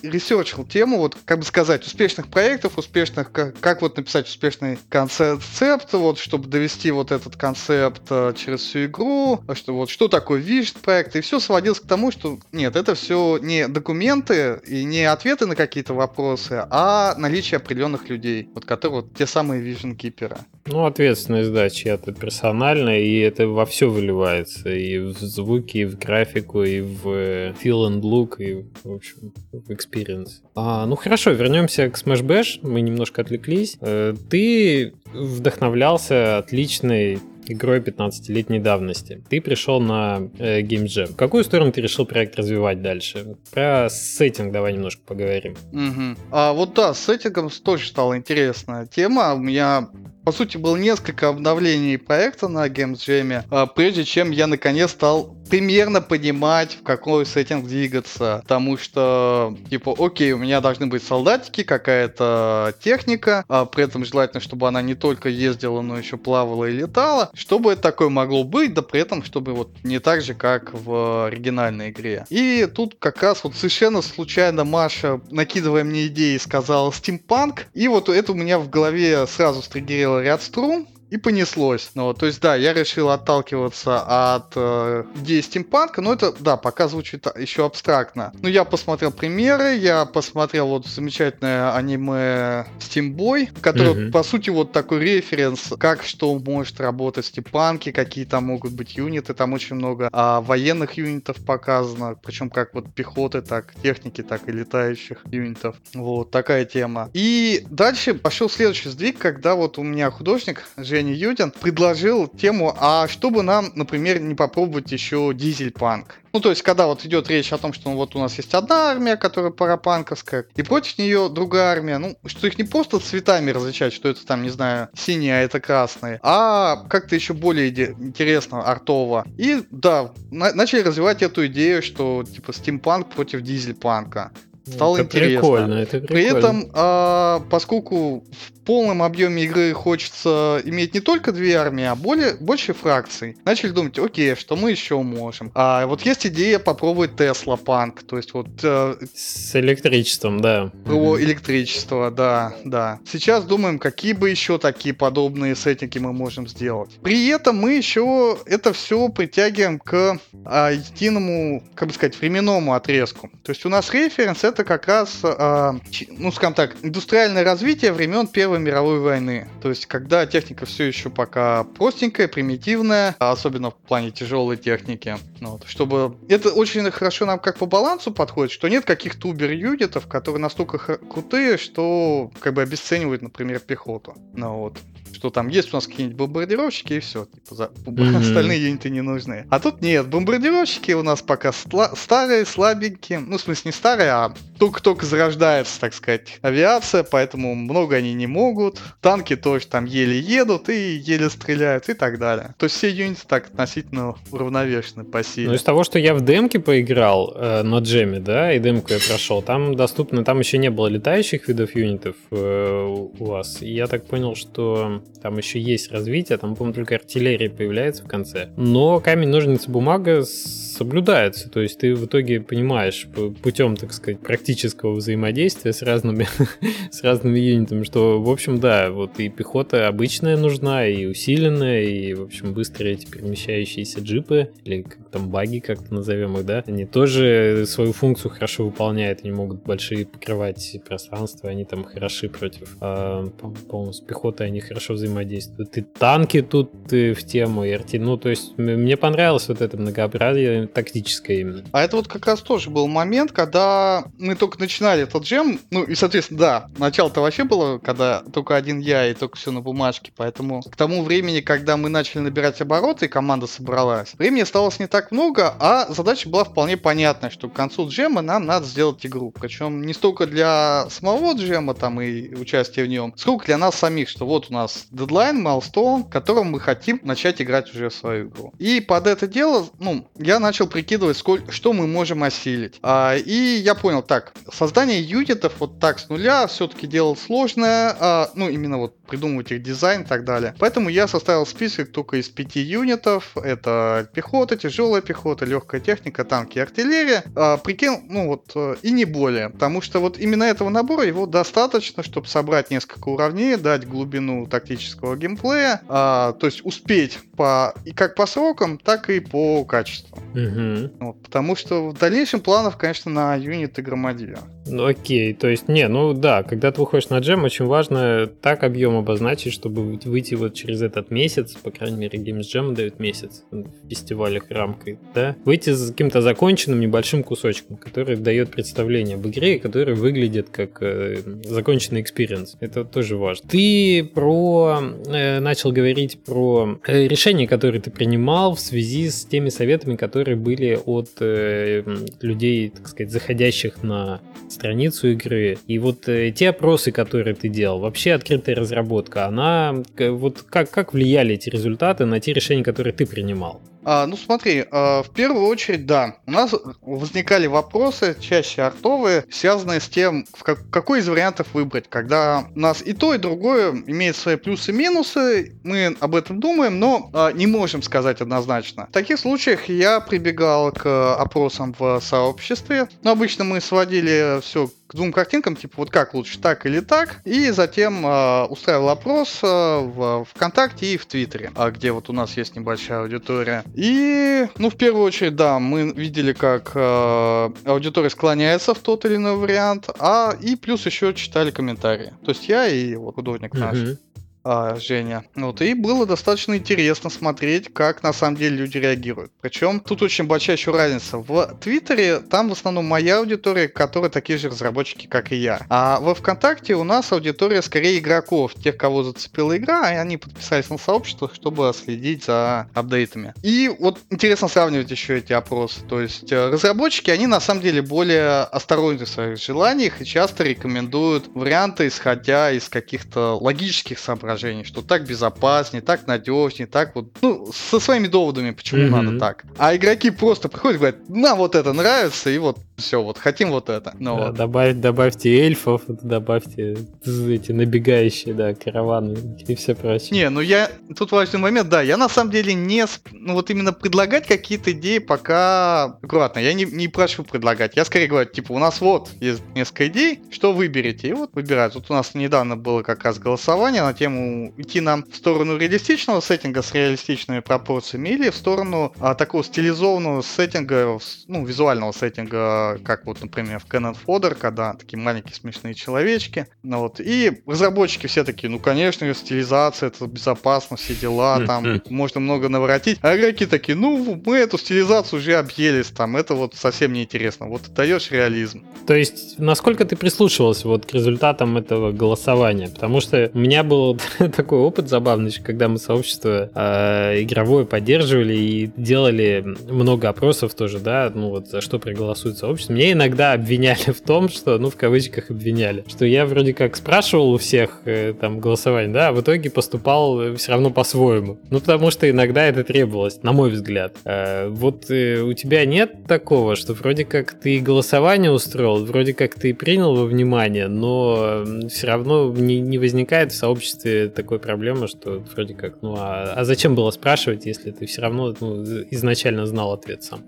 ресерчил 0.02 0.64
тему, 0.64 0.98
вот, 0.98 1.16
как 1.24 1.38
бы 1.38 1.44
сказать, 1.44 1.84
успешных 1.86 2.28
проектов, 2.28 2.78
успешных, 2.78 3.32
как, 3.32 3.58
как 3.58 3.82
вот 3.82 3.96
написать 3.96 4.28
успешный 4.28 4.78
концепт, 4.88 5.92
вот, 5.92 6.18
чтобы 6.18 6.48
довести 6.48 6.90
вот 6.90 7.10
этот 7.10 7.36
концепт 7.36 8.02
э, 8.10 8.34
через 8.36 8.60
всю 8.60 8.84
игру, 8.86 9.42
что 9.54 9.74
вот, 9.74 9.90
что 9.90 10.08
такое 10.08 10.40
vision 10.40 10.76
проект, 10.80 11.16
и 11.16 11.20
все 11.20 11.40
сводилось 11.40 11.80
к 11.80 11.86
тому, 11.86 12.12
что 12.12 12.38
нет, 12.52 12.76
это 12.76 12.94
все 12.94 13.38
не 13.38 13.68
документы 13.68 14.60
и 14.66 14.84
не 14.84 15.04
ответы 15.04 15.46
на 15.46 15.56
какие-то 15.56 15.94
вопросы, 15.94 16.66
а 16.70 17.14
наличие 17.16 17.56
определенных 17.56 18.08
людей, 18.08 18.48
вот, 18.54 18.64
которые 18.64 19.02
вот 19.02 19.14
те 19.14 19.26
самые 19.26 19.62
vision 19.62 19.94
keeper 19.94 20.26
ы. 20.26 20.36
Ну, 20.66 20.84
ответственность, 20.84 21.52
да, 21.52 21.70
чья-то 21.70 22.12
персональная, 22.12 23.00
и 23.00 23.18
это 23.18 23.46
во 23.46 23.66
все 23.66 23.88
выливается, 23.88 24.70
и 24.70 24.98
в 24.98 25.12
звуки, 25.12 25.78
и 25.78 25.84
в 25.84 25.98
графику, 25.98 26.62
и 26.64 26.80
в 26.80 27.08
э, 27.08 27.54
feel 27.62 27.88
and 27.88 28.00
look, 28.00 28.36
и, 28.38 28.64
в 28.82 28.92
общем, 28.92 29.32
в 29.52 29.70
experience. 29.70 30.42
А, 30.54 30.86
ну 30.86 30.96
хорошо, 30.96 31.30
вернемся 31.30 31.88
к 31.88 31.96
Smash 31.96 32.22
Bash. 32.22 32.58
Мы 32.62 32.80
немножко 32.80 33.22
отвлеклись. 33.22 33.76
Э, 33.80 34.14
ты 34.28 34.94
вдохновлялся 35.14 36.38
отличной 36.38 37.20
игрой 37.48 37.80
15-летней 37.80 38.58
давности. 38.58 39.22
Ты 39.28 39.40
пришел 39.40 39.80
на 39.80 40.28
э, 40.38 40.62
Game 40.62 40.86
Jam. 40.86 41.12
В 41.12 41.16
какую 41.16 41.44
сторону 41.44 41.72
ты 41.72 41.80
решил 41.80 42.06
проект 42.06 42.36
развивать 42.36 42.82
дальше? 42.82 43.36
Про 43.52 43.88
сеттинг 43.90 44.52
давай 44.52 44.72
немножко 44.72 45.02
поговорим. 45.06 45.56
Угу. 45.72 46.20
А 46.32 46.52
вот 46.52 46.74
да, 46.74 46.94
с 46.94 47.04
сеттингом 47.04 47.50
тоже 47.50 47.86
стала 47.86 48.16
интересная 48.16 48.86
тема. 48.86 49.34
У 49.34 49.38
меня 49.38 49.88
по 50.26 50.32
сути, 50.32 50.56
было 50.56 50.74
несколько 50.74 51.28
обновлений 51.28 51.96
проекта 51.98 52.48
на 52.48 52.66
Games 52.66 52.96
Jam, 52.96 53.44
а, 53.48 53.66
прежде 53.66 54.04
чем 54.04 54.32
я 54.32 54.48
наконец 54.48 54.90
стал 54.90 55.36
примерно 55.48 56.00
понимать, 56.00 56.78
в 56.80 56.82
какой 56.82 57.24
сеттинг 57.24 57.66
двигаться. 57.66 58.40
Потому 58.42 58.76
что, 58.76 59.56
типа, 59.70 59.94
окей, 59.96 60.32
у 60.32 60.38
меня 60.38 60.60
должны 60.60 60.88
быть 60.88 61.04
солдатики, 61.04 61.62
какая-то 61.62 62.74
техника, 62.80 63.44
а 63.48 63.66
при 63.66 63.84
этом 63.84 64.04
желательно, 64.04 64.40
чтобы 64.40 64.66
она 64.66 64.82
не 64.82 64.96
только 64.96 65.28
ездила, 65.28 65.80
но 65.80 65.96
еще 65.96 66.16
плавала 66.16 66.64
и 66.64 66.72
летала. 66.72 67.30
Чтобы 67.32 67.72
это 67.72 67.82
такое 67.82 68.08
могло 68.08 68.42
быть, 68.42 68.74
да 68.74 68.82
при 68.82 69.00
этом, 69.00 69.22
чтобы 69.22 69.52
вот 69.54 69.70
не 69.84 70.00
так 70.00 70.22
же, 70.22 70.34
как 70.34 70.72
в 70.72 71.26
оригинальной 71.26 71.90
игре. 71.90 72.26
И 72.28 72.66
тут 72.74 72.96
как 72.98 73.22
раз 73.22 73.44
вот 73.44 73.54
совершенно 73.54 74.02
случайно 74.02 74.64
Маша, 74.64 75.20
накидывая 75.30 75.84
мне 75.84 76.08
идеи, 76.08 76.36
сказала 76.38 76.92
стимпанк, 76.92 77.66
и 77.74 77.86
вот 77.86 78.08
это 78.08 78.32
у 78.32 78.34
меня 78.34 78.58
в 78.58 78.68
голове 78.68 79.24
сразу 79.28 79.62
стригерило 79.62 80.15
ряд 80.20 80.42
струн, 80.42 80.86
и 81.10 81.16
понеслось. 81.16 81.90
Ну, 81.94 82.12
то 82.14 82.26
есть, 82.26 82.40
да, 82.40 82.56
я 82.56 82.72
решил 82.72 83.10
отталкиваться 83.10 84.34
от 84.34 84.52
э, 84.56 85.04
идеи 85.16 85.40
стимпанка, 85.40 86.00
но 86.00 86.12
это, 86.12 86.32
да, 86.32 86.56
пока 86.56 86.88
звучит 86.88 87.26
еще 87.38 87.64
абстрактно. 87.64 88.32
Ну, 88.42 88.48
я 88.48 88.64
посмотрел 88.64 89.12
примеры, 89.12 89.76
я 89.76 90.04
посмотрел 90.04 90.68
вот 90.68 90.86
замечательное 90.86 91.74
аниме 91.74 92.66
Steamboy, 92.80 93.60
которое, 93.60 93.94
mm-hmm. 93.94 94.10
по 94.10 94.22
сути, 94.22 94.50
вот 94.50 94.72
такой 94.72 95.00
референс, 95.00 95.74
как 95.78 96.02
что 96.02 96.36
может 96.38 96.80
работать 96.80 97.24
в 97.24 97.28
стимпанке, 97.28 97.92
какие 97.92 98.24
там 98.24 98.44
могут 98.44 98.72
быть 98.72 98.96
юниты, 98.96 99.34
там 99.34 99.52
очень 99.52 99.76
много 99.76 100.08
а, 100.12 100.40
военных 100.40 100.94
юнитов 100.94 101.36
показано, 101.44 102.16
причем 102.22 102.50
как 102.50 102.74
вот 102.74 102.92
пехоты, 102.92 103.42
так 103.42 103.74
техники, 103.82 104.22
так 104.22 104.48
и 104.48 104.52
летающих 104.52 105.18
юнитов. 105.30 105.76
Вот, 105.94 106.30
такая 106.30 106.64
тема. 106.64 107.10
И 107.12 107.64
дальше 107.70 108.14
пошел 108.14 108.50
следующий 108.50 108.88
сдвиг, 108.88 109.18
когда 109.18 109.54
вот 109.54 109.78
у 109.78 109.82
меня 109.82 110.10
художник, 110.10 110.64
Женя 110.96 111.12
Юдин, 111.12 111.50
предложил 111.50 112.26
тему, 112.26 112.74
а 112.80 113.06
чтобы 113.06 113.42
нам, 113.42 113.70
например, 113.74 114.18
не 114.18 114.34
попробовать 114.34 114.90
еще 114.92 115.32
дизель-панк. 115.34 116.14
Ну, 116.32 116.40
то 116.40 116.48
есть, 116.48 116.62
когда 116.62 116.86
вот 116.86 117.04
идет 117.04 117.28
речь 117.28 117.52
о 117.52 117.58
том, 117.58 117.74
что 117.74 117.90
ну, 117.90 117.96
вот 117.96 118.16
у 118.16 118.18
нас 118.18 118.38
есть 118.38 118.54
одна 118.54 118.92
армия, 118.92 119.16
которая 119.16 119.50
парапанковская, 119.50 120.46
и 120.54 120.62
против 120.62 120.96
нее 120.96 121.28
другая 121.28 121.72
армия, 121.72 121.98
ну, 121.98 122.16
что 122.24 122.46
их 122.46 122.56
не 122.56 122.64
просто 122.64 122.98
цветами 122.98 123.50
различать, 123.50 123.92
что 123.92 124.08
это 124.08 124.24
там, 124.24 124.42
не 124.42 124.48
знаю, 124.48 124.88
синий, 124.96 125.28
а 125.28 125.40
это 125.42 125.60
красный, 125.60 126.18
а 126.22 126.84
как-то 126.88 127.14
еще 127.14 127.34
более 127.34 127.68
интересно, 127.68 128.62
артово. 128.62 129.26
И 129.36 129.64
да, 129.70 130.12
на- 130.30 130.54
начали 130.54 130.80
развивать 130.80 131.22
эту 131.22 131.46
идею, 131.48 131.82
что 131.82 132.24
типа 132.24 132.54
стимпанк 132.54 133.10
против 133.10 133.42
дизель-панка. 133.42 134.30
Стало 134.66 134.96
это 134.96 135.04
интересно. 135.04 135.40
Прикольно, 135.40 135.74
это 135.74 135.98
прикольно. 136.00 136.06
При 136.08 136.24
этом, 136.24 136.70
а, 136.72 137.40
поскольку 137.50 138.24
полном 138.66 139.02
объеме 139.02 139.44
игры 139.44 139.72
хочется 139.72 140.60
иметь 140.64 140.92
не 140.92 141.00
только 141.00 141.32
две 141.32 141.54
армии, 141.54 141.84
а 141.84 141.94
более, 141.94 142.34
больше 142.34 142.74
фракций. 142.74 143.36
Начали 143.44 143.70
думать, 143.70 143.98
окей, 143.98 144.34
что 144.34 144.56
мы 144.56 144.72
еще 144.72 145.00
можем? 145.00 145.52
А 145.54 145.86
вот 145.86 146.02
есть 146.02 146.26
идея 146.26 146.58
попробовать 146.58 147.12
Tesla 147.12 147.58
Punk, 147.58 148.04
то 148.04 148.16
есть 148.16 148.34
вот... 148.34 148.48
Э, 148.62 148.96
С 149.14 149.54
электричеством, 149.54 150.40
да. 150.40 150.72
Про 150.84 151.18
электричество, 151.20 152.10
да, 152.10 152.54
да. 152.64 152.98
Сейчас 153.10 153.44
думаем, 153.44 153.78
какие 153.78 154.12
бы 154.12 154.28
еще 154.28 154.58
такие 154.58 154.94
подобные 154.94 155.54
сеттинги 155.54 155.98
мы 155.98 156.12
можем 156.12 156.48
сделать. 156.48 156.90
При 157.02 157.28
этом 157.28 157.56
мы 157.56 157.74
еще 157.74 158.36
это 158.46 158.72
все 158.72 159.08
притягиваем 159.08 159.78
к 159.78 160.18
а, 160.44 160.70
единому, 160.70 161.62
как 161.76 161.88
бы 161.88 161.94
сказать, 161.94 162.18
временному 162.18 162.74
отрезку. 162.74 163.30
То 163.44 163.52
есть 163.52 163.64
у 163.64 163.68
нас 163.68 163.92
референс 163.92 164.42
это 164.42 164.64
как 164.64 164.88
раз, 164.88 165.20
а, 165.22 165.76
ну, 166.10 166.32
скажем 166.32 166.54
так, 166.54 166.76
индустриальное 166.82 167.44
развитие 167.44 167.92
времен 167.92 168.26
Первой 168.26 168.55
мировой 168.58 169.00
войны. 169.00 169.48
То 169.62 169.68
есть 169.68 169.86
когда 169.86 170.26
техника 170.26 170.66
все 170.66 170.84
еще 170.84 171.10
пока 171.10 171.64
простенькая, 171.64 172.28
примитивная, 172.28 173.14
особенно 173.18 173.70
в 173.70 173.74
плане 173.76 174.10
тяжелой 174.10 174.56
техники. 174.56 175.16
Ну 175.40 175.52
вот, 175.52 175.64
чтобы 175.66 176.16
это 176.28 176.50
очень 176.50 176.90
хорошо 176.90 177.26
нам 177.26 177.38
как 177.38 177.58
по 177.58 177.66
балансу 177.66 178.10
подходит, 178.12 178.52
что 178.52 178.68
нет 178.68 178.84
каких-то 178.84 179.28
убер-юнитов, 179.28 180.06
которые 180.06 180.40
настолько 180.40 180.98
крутые, 180.98 181.58
что 181.58 182.30
как 182.40 182.54
бы 182.54 182.62
обесценивают, 182.62 183.22
например, 183.22 183.60
пехоту. 183.60 184.14
Ну 184.32 184.58
вот 184.58 184.78
что 185.16 185.30
там 185.30 185.48
есть 185.48 185.72
у 185.72 185.76
нас 185.76 185.86
какие-нибудь 185.86 186.18
бомбардировщики 186.18 186.94
и 186.94 187.00
все, 187.00 187.24
типа, 187.24 187.54
за... 187.54 187.64
mm-hmm. 187.64 188.16
остальные 188.20 188.64
юниты 188.64 188.90
не 188.90 189.00
нужны. 189.00 189.46
А 189.50 189.58
тут 189.58 189.80
нет, 189.80 190.08
бомбардировщики 190.08 190.92
у 190.92 191.02
нас 191.02 191.22
пока 191.22 191.50
сла- 191.50 191.96
старые, 191.96 192.44
слабенькие, 192.44 193.20
ну, 193.20 193.38
в 193.38 193.40
смысле, 193.40 193.70
не 193.70 193.72
старые, 193.72 194.10
а 194.10 194.34
только-только 194.58 195.06
зарождается, 195.06 195.80
так 195.80 195.94
сказать, 195.94 196.38
авиация, 196.42 197.02
поэтому 197.02 197.54
много 197.54 197.96
они 197.96 198.12
не 198.12 198.26
могут. 198.26 198.78
Танки 199.00 199.36
тоже 199.36 199.66
там 199.66 199.86
еле 199.86 200.18
едут 200.18 200.68
и 200.68 200.96
еле 200.96 201.30
стреляют 201.30 201.88
и 201.88 201.94
так 201.94 202.18
далее. 202.18 202.54
То 202.58 202.64
есть 202.64 202.76
все 202.76 202.90
юниты 202.90 203.22
так 203.26 203.46
относительно 203.46 204.16
уравновешены 204.30 205.04
по 205.04 205.22
силе. 205.22 205.48
Ну, 205.48 205.54
из 205.54 205.62
того, 205.62 205.82
что 205.84 205.98
я 205.98 206.14
в 206.14 206.22
демке 206.22 206.58
поиграл 206.58 207.32
э, 207.34 207.62
на 207.62 207.78
джеме, 207.78 208.20
да, 208.20 208.52
и 208.52 208.58
демку 208.58 208.92
я 208.92 208.98
прошел, 208.98 209.40
там 209.40 209.74
доступно, 209.74 210.24
там 210.24 210.40
еще 210.40 210.58
не 210.58 210.70
было 210.70 210.88
летающих 210.88 211.48
видов 211.48 211.74
юнитов 211.74 212.16
э, 212.30 212.84
у 213.18 213.24
вас. 213.24 213.62
И 213.62 213.72
я 213.72 213.86
так 213.86 214.06
понял, 214.06 214.34
что 214.34 215.02
там 215.26 215.38
еще 215.38 215.60
есть 215.60 215.90
развитие, 215.90 216.38
там, 216.38 216.54
по-моему, 216.54 216.74
только 216.74 216.94
артиллерия 216.94 217.50
появляется 217.50 218.04
в 218.04 218.06
конце. 218.06 218.50
Но 218.56 219.00
камень, 219.00 219.28
ножницы, 219.28 219.70
бумага 219.70 220.22
соблюдается. 220.24 221.50
То 221.50 221.60
есть 221.60 221.78
ты 221.78 221.94
в 221.94 222.06
итоге 222.06 222.40
понимаешь 222.40 223.08
путем, 223.42 223.76
так 223.76 223.92
сказать, 223.92 224.20
практического 224.20 224.92
взаимодействия 224.92 225.72
с 225.72 225.82
разными, 225.82 226.28
с 226.90 227.02
разными 227.02 227.38
юнитами, 227.38 227.82
что, 227.82 228.22
в 228.22 228.30
общем, 228.30 228.60
да, 228.60 228.90
вот 228.90 229.18
и 229.18 229.28
пехота 229.28 229.88
обычная 229.88 230.36
нужна, 230.36 230.86
и 230.86 231.06
усиленная, 231.06 231.82
и, 231.82 232.14
в 232.14 232.22
общем, 232.22 232.52
быстрые 232.52 232.94
эти 232.94 233.06
перемещающиеся 233.06 234.00
джипы, 234.00 234.50
или 234.64 234.82
как 234.82 235.10
там 235.10 235.30
баги, 235.30 235.58
как-то 235.58 235.94
назовем 235.94 236.36
их, 236.36 236.46
да, 236.46 236.62
они 236.66 236.84
тоже 236.86 237.64
свою 237.66 237.92
функцию 237.92 238.30
хорошо 238.30 238.64
выполняют, 238.66 239.20
они 239.22 239.32
могут 239.32 239.62
большие 239.62 240.06
покрывать 240.06 240.76
пространства, 240.86 241.50
они 241.50 241.64
там 241.64 241.84
хороши 241.84 242.28
против, 242.28 242.76
э, 242.80 243.26
по-моему, 243.68 243.92
с 243.92 244.00
пехотой 244.00 244.46
они 244.46 244.60
хорошо 244.60 244.85
взаимодействуют. 244.94 245.76
И 245.76 245.82
танки 245.82 246.42
тут 246.42 246.92
и 246.92 247.12
в 247.12 247.24
тему, 247.24 247.64
и 247.64 247.70
арти... 247.70 247.96
Ну, 247.96 248.16
то 248.16 248.28
есть 248.28 248.56
мне 248.58 248.96
понравилось 248.96 249.48
вот 249.48 249.60
это 249.60 249.76
многообразие 249.76 250.66
тактическое 250.66 251.38
именно. 251.38 251.64
А 251.72 251.82
это 251.82 251.96
вот 251.96 252.08
как 252.08 252.26
раз 252.26 252.40
тоже 252.40 252.70
был 252.70 252.86
момент, 252.86 253.32
когда 253.32 254.04
мы 254.18 254.34
только 254.36 254.58
начинали 254.58 255.02
этот 255.02 255.24
джем, 255.24 255.60
ну 255.70 255.84
и, 255.84 255.94
соответственно, 255.94 256.40
да, 256.40 256.66
начало-то 256.78 257.20
вообще 257.20 257.44
было, 257.44 257.78
когда 257.78 258.22
только 258.32 258.56
один 258.56 258.78
я 258.78 259.10
и 259.10 259.14
только 259.14 259.36
все 259.36 259.50
на 259.50 259.60
бумажке, 259.60 260.12
поэтому 260.16 260.62
к 260.62 260.76
тому 260.76 261.02
времени, 261.02 261.40
когда 261.40 261.76
мы 261.76 261.88
начали 261.88 262.20
набирать 262.20 262.60
обороты 262.60 263.06
и 263.06 263.08
команда 263.08 263.46
собралась, 263.46 264.14
времени 264.18 264.40
осталось 264.42 264.78
не 264.78 264.86
так 264.86 265.10
много, 265.12 265.54
а 265.58 265.86
задача 265.92 266.28
была 266.28 266.44
вполне 266.44 266.76
понятная, 266.76 267.30
что 267.30 267.48
к 267.48 267.52
концу 267.52 267.88
джема 267.88 268.22
нам 268.22 268.46
надо 268.46 268.66
сделать 268.66 269.04
игру. 269.04 269.32
Причем 269.38 269.82
не 269.82 269.94
столько 269.94 270.26
для 270.26 270.86
самого 270.90 271.34
джема 271.34 271.74
там 271.74 272.00
и 272.00 272.34
участия 272.34 272.84
в 272.84 272.88
нем, 272.88 273.14
сколько 273.16 273.46
для 273.46 273.58
нас 273.58 273.76
самих, 273.76 274.08
что 274.08 274.26
вот 274.26 274.46
у 274.50 274.54
нас 274.54 274.75
дедлайн, 274.90 275.42
майлстоун, 275.42 276.04
которым 276.04 276.50
мы 276.50 276.60
хотим 276.60 277.00
начать 277.02 277.40
играть 277.40 277.72
уже 277.74 277.90
свою 277.90 278.28
игру. 278.28 278.52
И 278.58 278.80
под 278.80 279.06
это 279.06 279.26
дело, 279.26 279.66
ну, 279.78 280.08
я 280.16 280.38
начал 280.38 280.66
прикидывать, 280.66 281.16
сколько, 281.16 281.52
что 281.52 281.72
мы 281.72 281.86
можем 281.86 282.22
осилить. 282.22 282.78
А, 282.82 283.16
и 283.16 283.32
я 283.32 283.74
понял, 283.74 284.02
так, 284.02 284.32
создание 284.52 285.00
юнитов 285.00 285.54
вот 285.58 285.78
так 285.80 285.98
с 285.98 286.08
нуля 286.08 286.46
все-таки 286.46 286.86
дело 286.86 287.14
сложное, 287.14 287.96
а, 287.98 288.30
ну, 288.34 288.48
именно 288.48 288.78
вот 288.78 288.96
придумывать 289.06 289.52
их 289.52 289.62
дизайн 289.62 290.02
и 290.02 290.04
так 290.04 290.24
далее. 290.24 290.54
Поэтому 290.58 290.88
я 290.88 291.08
составил 291.08 291.46
список 291.46 291.92
только 291.92 292.16
из 292.16 292.28
пяти 292.28 292.60
юнитов. 292.60 293.36
Это 293.36 294.08
пехота, 294.12 294.56
тяжелая 294.56 295.02
пехота, 295.02 295.44
легкая 295.44 295.80
техника, 295.80 296.24
танки 296.24 296.58
артиллерия. 296.58 297.24
А, 297.34 297.56
прикинул, 297.56 298.00
ну 298.08 298.28
вот, 298.28 298.52
э, 298.54 298.76
и 298.82 298.90
не 298.90 299.04
более. 299.04 299.50
Потому 299.50 299.80
что 299.80 300.00
вот 300.00 300.18
именно 300.18 300.44
этого 300.44 300.70
набора 300.70 301.04
его 301.04 301.26
достаточно, 301.26 302.02
чтобы 302.02 302.26
собрать 302.26 302.70
несколько 302.70 303.08
уровней, 303.08 303.56
дать 303.56 303.86
глубину 303.86 304.46
тактического 304.66 305.16
геймплея. 305.16 305.80
А, 305.88 306.32
то 306.32 306.46
есть 306.46 306.64
успеть 306.64 307.18
по, 307.36 307.74
и 307.84 307.92
как 307.92 308.14
по 308.14 308.26
срокам, 308.26 308.78
так 308.78 309.08
и 309.10 309.20
по 309.20 309.64
качеству. 309.64 310.18
Угу. 310.34 310.90
Вот, 311.00 311.22
потому 311.22 311.56
что 311.56 311.90
в 311.90 311.98
дальнейшем 311.98 312.40
планов, 312.40 312.76
конечно, 312.76 313.10
на 313.10 313.36
юниты 313.36 313.82
громадили. 313.82 314.36
Ну 314.66 314.84
окей, 314.84 315.32
то 315.34 315.48
есть, 315.48 315.68
не, 315.68 315.86
ну 315.88 316.12
да, 316.12 316.42
когда 316.42 316.72
ты 316.72 316.80
выходишь 316.80 317.08
на 317.08 317.18
джем, 317.18 317.44
очень 317.44 317.66
важно 317.66 318.28
так 318.40 318.64
объем 318.64 318.96
обозначить, 318.96 319.52
чтобы 319.52 319.98
выйти 320.04 320.34
вот 320.34 320.54
через 320.54 320.82
этот 320.82 321.10
месяц, 321.10 321.54
по 321.54 321.70
крайней 321.70 321.96
мере, 321.96 322.18
Games 322.18 322.40
Jam 322.52 322.74
дает 322.74 322.98
месяц 322.98 323.44
в 323.50 323.64
фестивалях 323.88 324.50
рамкой, 324.50 324.98
да, 325.14 325.36
выйти 325.44 325.70
с 325.70 325.90
каким-то 325.90 326.20
законченным 326.20 326.80
небольшим 326.80 327.22
кусочком, 327.22 327.76
который 327.76 328.16
дает 328.16 328.50
представление 328.50 329.16
об 329.16 329.26
игре, 329.26 329.58
который 329.58 329.94
выглядит 329.94 330.48
как 330.50 330.82
э, 330.82 331.18
законченный 331.44 332.00
experience. 332.00 332.56
Это 332.60 332.84
тоже 332.84 333.16
важно. 333.16 333.48
Ты 333.48 334.04
про 334.14 334.80
э, 335.06 335.40
начал 335.40 335.72
говорить 335.72 336.18
про 336.24 336.78
э, 336.86 337.06
решения, 337.06 337.46
которые 337.46 337.80
ты 337.80 337.90
принимал 337.90 338.54
в 338.54 338.60
связи 338.60 339.10
с 339.10 339.24
теми 339.24 339.48
советами, 339.48 339.96
которые 339.96 340.36
были 340.36 340.78
от 340.84 341.10
э, 341.20 341.82
людей, 342.20 342.70
так 342.70 342.88
сказать, 342.88 343.12
заходящих 343.12 343.82
на 343.82 344.20
страницу 344.56 345.08
игры. 345.08 345.58
И 345.66 345.78
вот 345.78 346.08
э, 346.08 346.32
те 346.32 346.48
опросы, 346.48 346.90
которые 346.90 347.34
ты 347.34 347.48
делал, 347.48 347.80
вообще 347.80 348.12
открытая 348.12 348.56
разработка, 348.56 349.26
она 349.26 349.82
вот 349.98 350.42
как, 350.42 350.70
как 350.70 350.92
влияли 350.92 351.34
эти 351.34 351.48
результаты 351.48 352.06
на 352.06 352.20
те 352.20 352.32
решения, 352.32 352.64
которые 352.64 352.92
ты 352.92 353.06
принимал? 353.06 353.60
А, 353.88 354.04
ну 354.08 354.16
смотри, 354.16 354.64
а, 354.72 355.04
в 355.04 355.10
первую 355.10 355.46
очередь, 355.46 355.86
да, 355.86 356.16
у 356.26 356.32
нас 356.32 356.52
возникали 356.80 357.46
вопросы, 357.46 358.16
чаще 358.20 358.62
артовые, 358.62 359.24
связанные 359.30 359.80
с 359.80 359.88
тем, 359.88 360.26
в 360.36 360.42
как, 360.42 360.68
какой 360.70 360.98
из 360.98 361.08
вариантов 361.08 361.46
выбрать, 361.54 361.88
когда 361.88 362.48
у 362.52 362.58
нас 362.58 362.82
и 362.82 362.92
то, 362.92 363.14
и 363.14 363.18
другое 363.18 363.70
имеет 363.86 364.16
свои 364.16 364.34
плюсы 364.34 364.72
и 364.72 364.74
минусы, 364.74 365.56
мы 365.62 365.96
об 366.00 366.16
этом 366.16 366.40
думаем, 366.40 366.80
но 366.80 367.10
а, 367.12 367.30
не 367.30 367.46
можем 367.46 367.80
сказать 367.80 368.20
однозначно. 368.20 368.88
В 368.90 368.92
таких 368.92 369.20
случаях 369.20 369.68
я 369.68 370.00
прибегал 370.00 370.72
к 370.72 371.14
опросам 371.14 371.72
в 371.78 372.00
сообществе, 372.00 372.88
но 373.04 373.12
обычно 373.12 373.44
мы 373.44 373.60
сводили 373.60 374.40
все 374.40 374.68
двум 374.96 375.12
картинкам, 375.12 375.54
типа 375.54 375.74
вот 375.76 375.90
как 375.90 376.14
лучше, 376.14 376.38
так 376.38 376.66
или 376.66 376.80
так, 376.80 377.20
и 377.24 377.50
затем 377.50 378.04
э, 378.04 378.44
устраивал 378.46 378.88
опрос 378.88 379.40
э, 379.42 379.46
в 379.46 380.26
ВКонтакте 380.34 380.94
и 380.94 380.96
в 380.96 381.06
Твиттере, 381.06 381.52
э, 381.54 381.70
где 381.70 381.92
вот 381.92 382.10
у 382.10 382.12
нас 382.12 382.36
есть 382.36 382.56
небольшая 382.56 383.02
аудитория. 383.02 383.62
И, 383.74 384.46
ну, 384.58 384.70
в 384.70 384.76
первую 384.76 385.04
очередь, 385.04 385.36
да, 385.36 385.58
мы 385.58 385.92
видели, 385.92 386.32
как 386.32 386.72
э, 386.74 387.50
аудитория 387.64 388.10
склоняется 388.10 388.74
в 388.74 388.78
тот 388.80 389.04
или 389.04 389.16
иной 389.16 389.36
вариант, 389.36 389.88
а 389.98 390.34
и 390.40 390.56
плюс 390.56 390.84
еще 390.86 391.14
читали 391.14 391.50
комментарии. 391.50 392.12
То 392.24 392.32
есть 392.32 392.48
я 392.48 392.66
и 392.66 392.96
вот 392.96 393.14
художник 393.14 393.54
наш. 393.54 393.76
Mm-hmm 393.76 394.05
а, 394.48 394.76
Женя. 394.76 395.24
Вот, 395.34 395.60
и 395.60 395.74
было 395.74 396.06
достаточно 396.06 396.56
интересно 396.56 397.10
смотреть, 397.10 397.74
как 397.74 398.04
на 398.04 398.12
самом 398.12 398.36
деле 398.36 398.58
люди 398.58 398.78
реагируют. 398.78 399.32
Причем 399.40 399.80
тут 399.80 400.02
очень 400.02 400.24
большая 400.24 400.56
еще 400.56 400.70
разница. 400.70 401.18
В 401.18 401.56
Твиттере 401.60 402.20
там 402.20 402.48
в 402.48 402.52
основном 402.52 402.84
моя 402.84 403.18
аудитория, 403.18 403.66
которые 403.66 404.08
такие 404.08 404.38
же 404.38 404.48
разработчики, 404.48 405.08
как 405.08 405.32
и 405.32 405.36
я. 405.36 405.66
А 405.68 405.98
во 405.98 406.14
ВКонтакте 406.14 406.76
у 406.76 406.84
нас 406.84 407.10
аудитория 407.10 407.60
скорее 407.60 407.98
игроков, 407.98 408.54
тех, 408.54 408.76
кого 408.76 409.02
зацепила 409.02 409.56
игра, 409.56 409.92
и 409.92 409.96
они 409.96 410.16
подписались 410.16 410.70
на 410.70 410.78
сообщество, 410.78 411.28
чтобы 411.34 411.72
следить 411.74 412.24
за 412.24 412.68
апдейтами. 412.72 413.34
И 413.42 413.68
вот 413.80 413.98
интересно 414.10 414.46
сравнивать 414.46 414.92
еще 414.92 415.18
эти 415.18 415.32
опросы. 415.32 415.80
То 415.88 416.00
есть 416.00 416.30
э, 416.30 416.50
разработчики, 416.50 417.10
они 417.10 417.26
на 417.26 417.40
самом 417.40 417.62
деле 417.62 417.82
более 417.82 418.42
осторожны 418.42 419.06
в 419.06 419.08
своих 419.08 419.40
желаниях 419.40 420.00
и 420.00 420.04
часто 420.04 420.44
рекомендуют 420.44 421.26
варианты, 421.34 421.88
исходя 421.88 422.52
из 422.52 422.68
каких-то 422.68 423.36
логических 423.40 423.98
соображений 423.98 424.35
соображений, 424.36 424.64
что 424.64 424.82
так 424.82 425.06
безопаснее, 425.06 425.82
так 425.82 426.06
надежнее, 426.06 426.66
так 426.66 426.94
вот, 426.94 427.08
ну, 427.22 427.50
со 427.52 427.80
своими 427.80 428.06
доводами, 428.06 428.50
почему 428.50 428.82
mm-hmm. 428.82 429.02
надо 429.02 429.18
так. 429.18 429.44
А 429.58 429.74
игроки 429.74 430.10
просто 430.10 430.48
приходят 430.48 430.76
и 430.76 430.78
говорят, 430.78 431.08
нам 431.08 431.38
вот 431.38 431.54
это 431.54 431.72
нравится, 431.72 432.30
и 432.30 432.38
вот 432.38 432.58
Все, 432.76 433.02
вот 433.02 433.16
хотим 433.18 433.50
вот 433.50 433.68
это. 433.70 433.94
Ну, 433.98 434.16
Да, 434.18 434.26
вот. 434.26 434.34
добавь- 434.36 434.74
добавьте 434.74 435.34
эльфов, 435.40 435.82
добавьте 435.88 436.76
эти 437.04 437.52
набегающие, 437.52 438.34
да, 438.34 438.54
караваны 438.54 439.16
и 439.46 439.54
все 439.54 439.74
прочее. 439.74 440.08
Не, 440.12 440.28
ну 440.30 440.40
я... 440.40 440.70
Тут 440.96 441.12
важный 441.12 441.40
момент, 441.40 441.68
да, 441.68 441.80
я 441.82 441.96
на 441.96 442.08
самом 442.08 442.30
деле 442.30 442.52
не... 442.54 442.84
Ну 443.12 443.32
вот 443.34 443.50
именно 443.50 443.72
предлагать 443.72 444.26
какие-то 444.26 444.72
идеи 444.72 444.98
пока... 444.98 445.84
Аккуратно, 446.02 446.40
я 446.40 446.52
не, 446.52 446.64
не 446.64 446.88
прошу 446.88 447.24
предлагать. 447.24 447.76
Я 447.76 447.84
скорее 447.84 448.08
говорю, 448.08 448.28
типа, 448.30 448.52
у 448.52 448.58
нас 448.58 448.80
вот 448.80 449.08
есть 449.20 449.42
несколько 449.54 449.86
идей, 449.88 450.20
что 450.30 450.52
выберете? 450.52 451.08
И 451.08 451.12
вот 451.12 451.30
выбирают. 451.32 451.74
Вот 451.74 451.90
у 451.90 451.94
нас 451.94 452.14
недавно 452.14 452.56
было 452.56 452.82
как 452.82 453.04
раз 453.04 453.18
голосование 453.18 453.82
на 453.82 453.94
тему 453.94 454.52
идти 454.58 454.80
нам 454.80 455.04
в 455.10 455.16
сторону 455.16 455.56
реалистичного 455.56 456.20
сеттинга 456.20 456.62
с 456.62 456.74
реалистичными 456.74 457.40
пропорциями 457.40 458.10
или 458.10 458.28
в 458.30 458.36
сторону 458.36 458.92
а, 459.00 459.14
такого 459.14 459.42
стилизованного 459.44 460.22
сеттинга, 460.22 460.98
ну, 461.26 461.44
визуального 461.44 461.92
сеттинга, 461.92 462.65
как 462.74 463.06
вот, 463.06 463.20
например, 463.20 463.60
в 463.60 463.66
Cannon 463.66 463.96
Fodder, 464.06 464.34
когда 464.34 464.74
такие 464.74 464.98
маленькие 464.98 465.34
смешные 465.34 465.74
человечки. 465.74 466.46
Ну 466.62 466.80
вот. 466.80 467.00
И 467.00 467.42
разработчики 467.46 468.06
все 468.06 468.24
такие, 468.24 468.48
ну, 468.48 468.58
конечно, 468.58 469.12
стилизация, 469.14 469.88
это 469.88 470.06
безопасно, 470.06 470.76
все 470.76 470.94
дела, 470.94 471.44
там 471.46 471.82
можно 471.88 472.20
много 472.20 472.48
наворотить. 472.48 472.98
А 473.02 473.16
игроки 473.16 473.46
такие, 473.46 473.76
ну, 473.76 474.20
мы 474.24 474.36
эту 474.36 474.58
стилизацию 474.58 475.20
уже 475.20 475.34
объелись, 475.34 475.86
там, 475.86 476.16
это 476.16 476.34
вот 476.34 476.54
совсем 476.54 476.92
неинтересно. 476.92 477.46
Вот 477.46 477.62
ты 477.62 477.70
даешь 477.70 478.10
реализм. 478.10 478.64
То 478.86 478.94
есть, 478.94 479.38
насколько 479.38 479.84
ты 479.84 479.96
прислушивался 479.96 480.68
вот 480.68 480.86
к 480.86 480.94
результатам 480.94 481.56
этого 481.56 481.92
голосования? 481.92 482.68
Потому 482.68 483.00
что 483.00 483.30
у 483.32 483.38
меня 483.38 483.62
был 483.62 483.98
такой 484.36 484.58
опыт 484.58 484.88
забавный, 484.88 485.32
когда 485.32 485.68
мы 485.68 485.78
сообщество 485.78 486.50
э, 486.54 487.22
игровое 487.22 487.66
поддерживали 487.66 488.34
и 488.34 488.70
делали 488.76 489.44
много 489.68 490.08
опросов 490.08 490.54
тоже, 490.54 490.78
да, 490.78 491.10
ну 491.14 491.30
вот 491.30 491.48
за 491.48 491.60
что 491.60 491.78
проголосует 491.78 492.38
сообщество. 492.38 492.55
Меня 492.68 492.92
иногда 492.92 493.32
обвиняли 493.32 493.92
в 493.92 494.00
том, 494.00 494.28
что, 494.28 494.58
ну 494.58 494.70
в 494.70 494.76
кавычках 494.76 495.30
обвиняли, 495.30 495.84
что 495.88 496.04
я 496.04 496.26
вроде 496.26 496.52
как 496.54 496.76
спрашивал 496.76 497.32
у 497.32 497.38
всех 497.38 497.82
э, 497.84 498.14
там 498.18 498.40
голосование, 498.40 498.92
да, 498.92 499.08
а 499.08 499.12
в 499.12 499.20
итоге 499.20 499.50
поступал 499.50 500.34
все 500.36 500.52
равно 500.52 500.70
по-своему. 500.70 501.38
Ну 501.50 501.60
потому 501.60 501.90
что 501.90 502.08
иногда 502.08 502.44
это 502.44 502.64
требовалось, 502.64 503.22
на 503.22 503.32
мой 503.32 503.50
взгляд. 503.50 503.96
Э, 504.04 504.48
вот 504.48 504.90
э, 504.90 505.20
у 505.20 505.32
тебя 505.32 505.64
нет 505.64 506.06
такого, 506.06 506.56
что 506.56 506.74
вроде 506.74 507.04
как 507.04 507.34
ты 507.34 507.58
голосование 507.60 508.30
устроил, 508.30 508.84
вроде 508.84 509.14
как 509.14 509.34
ты 509.34 509.54
принял 509.54 509.94
во 509.94 510.04
внимание, 510.04 510.68
но 510.68 511.44
все 511.68 511.86
равно 511.86 512.32
не, 512.32 512.60
не 512.60 512.78
возникает 512.78 513.32
в 513.32 513.36
сообществе 513.36 514.08
такой 514.08 514.38
проблемы, 514.38 514.88
что 514.88 515.22
вроде 515.34 515.54
как, 515.54 515.82
ну 515.82 515.94
а, 515.98 516.32
а 516.34 516.44
зачем 516.44 516.74
было 516.74 516.90
спрашивать, 516.90 517.46
если 517.46 517.70
ты 517.70 517.86
все 517.86 518.02
равно 518.02 518.34
ну, 518.40 518.62
изначально 518.90 519.46
знал 519.46 519.72
ответ 519.72 520.02
сам? 520.02 520.20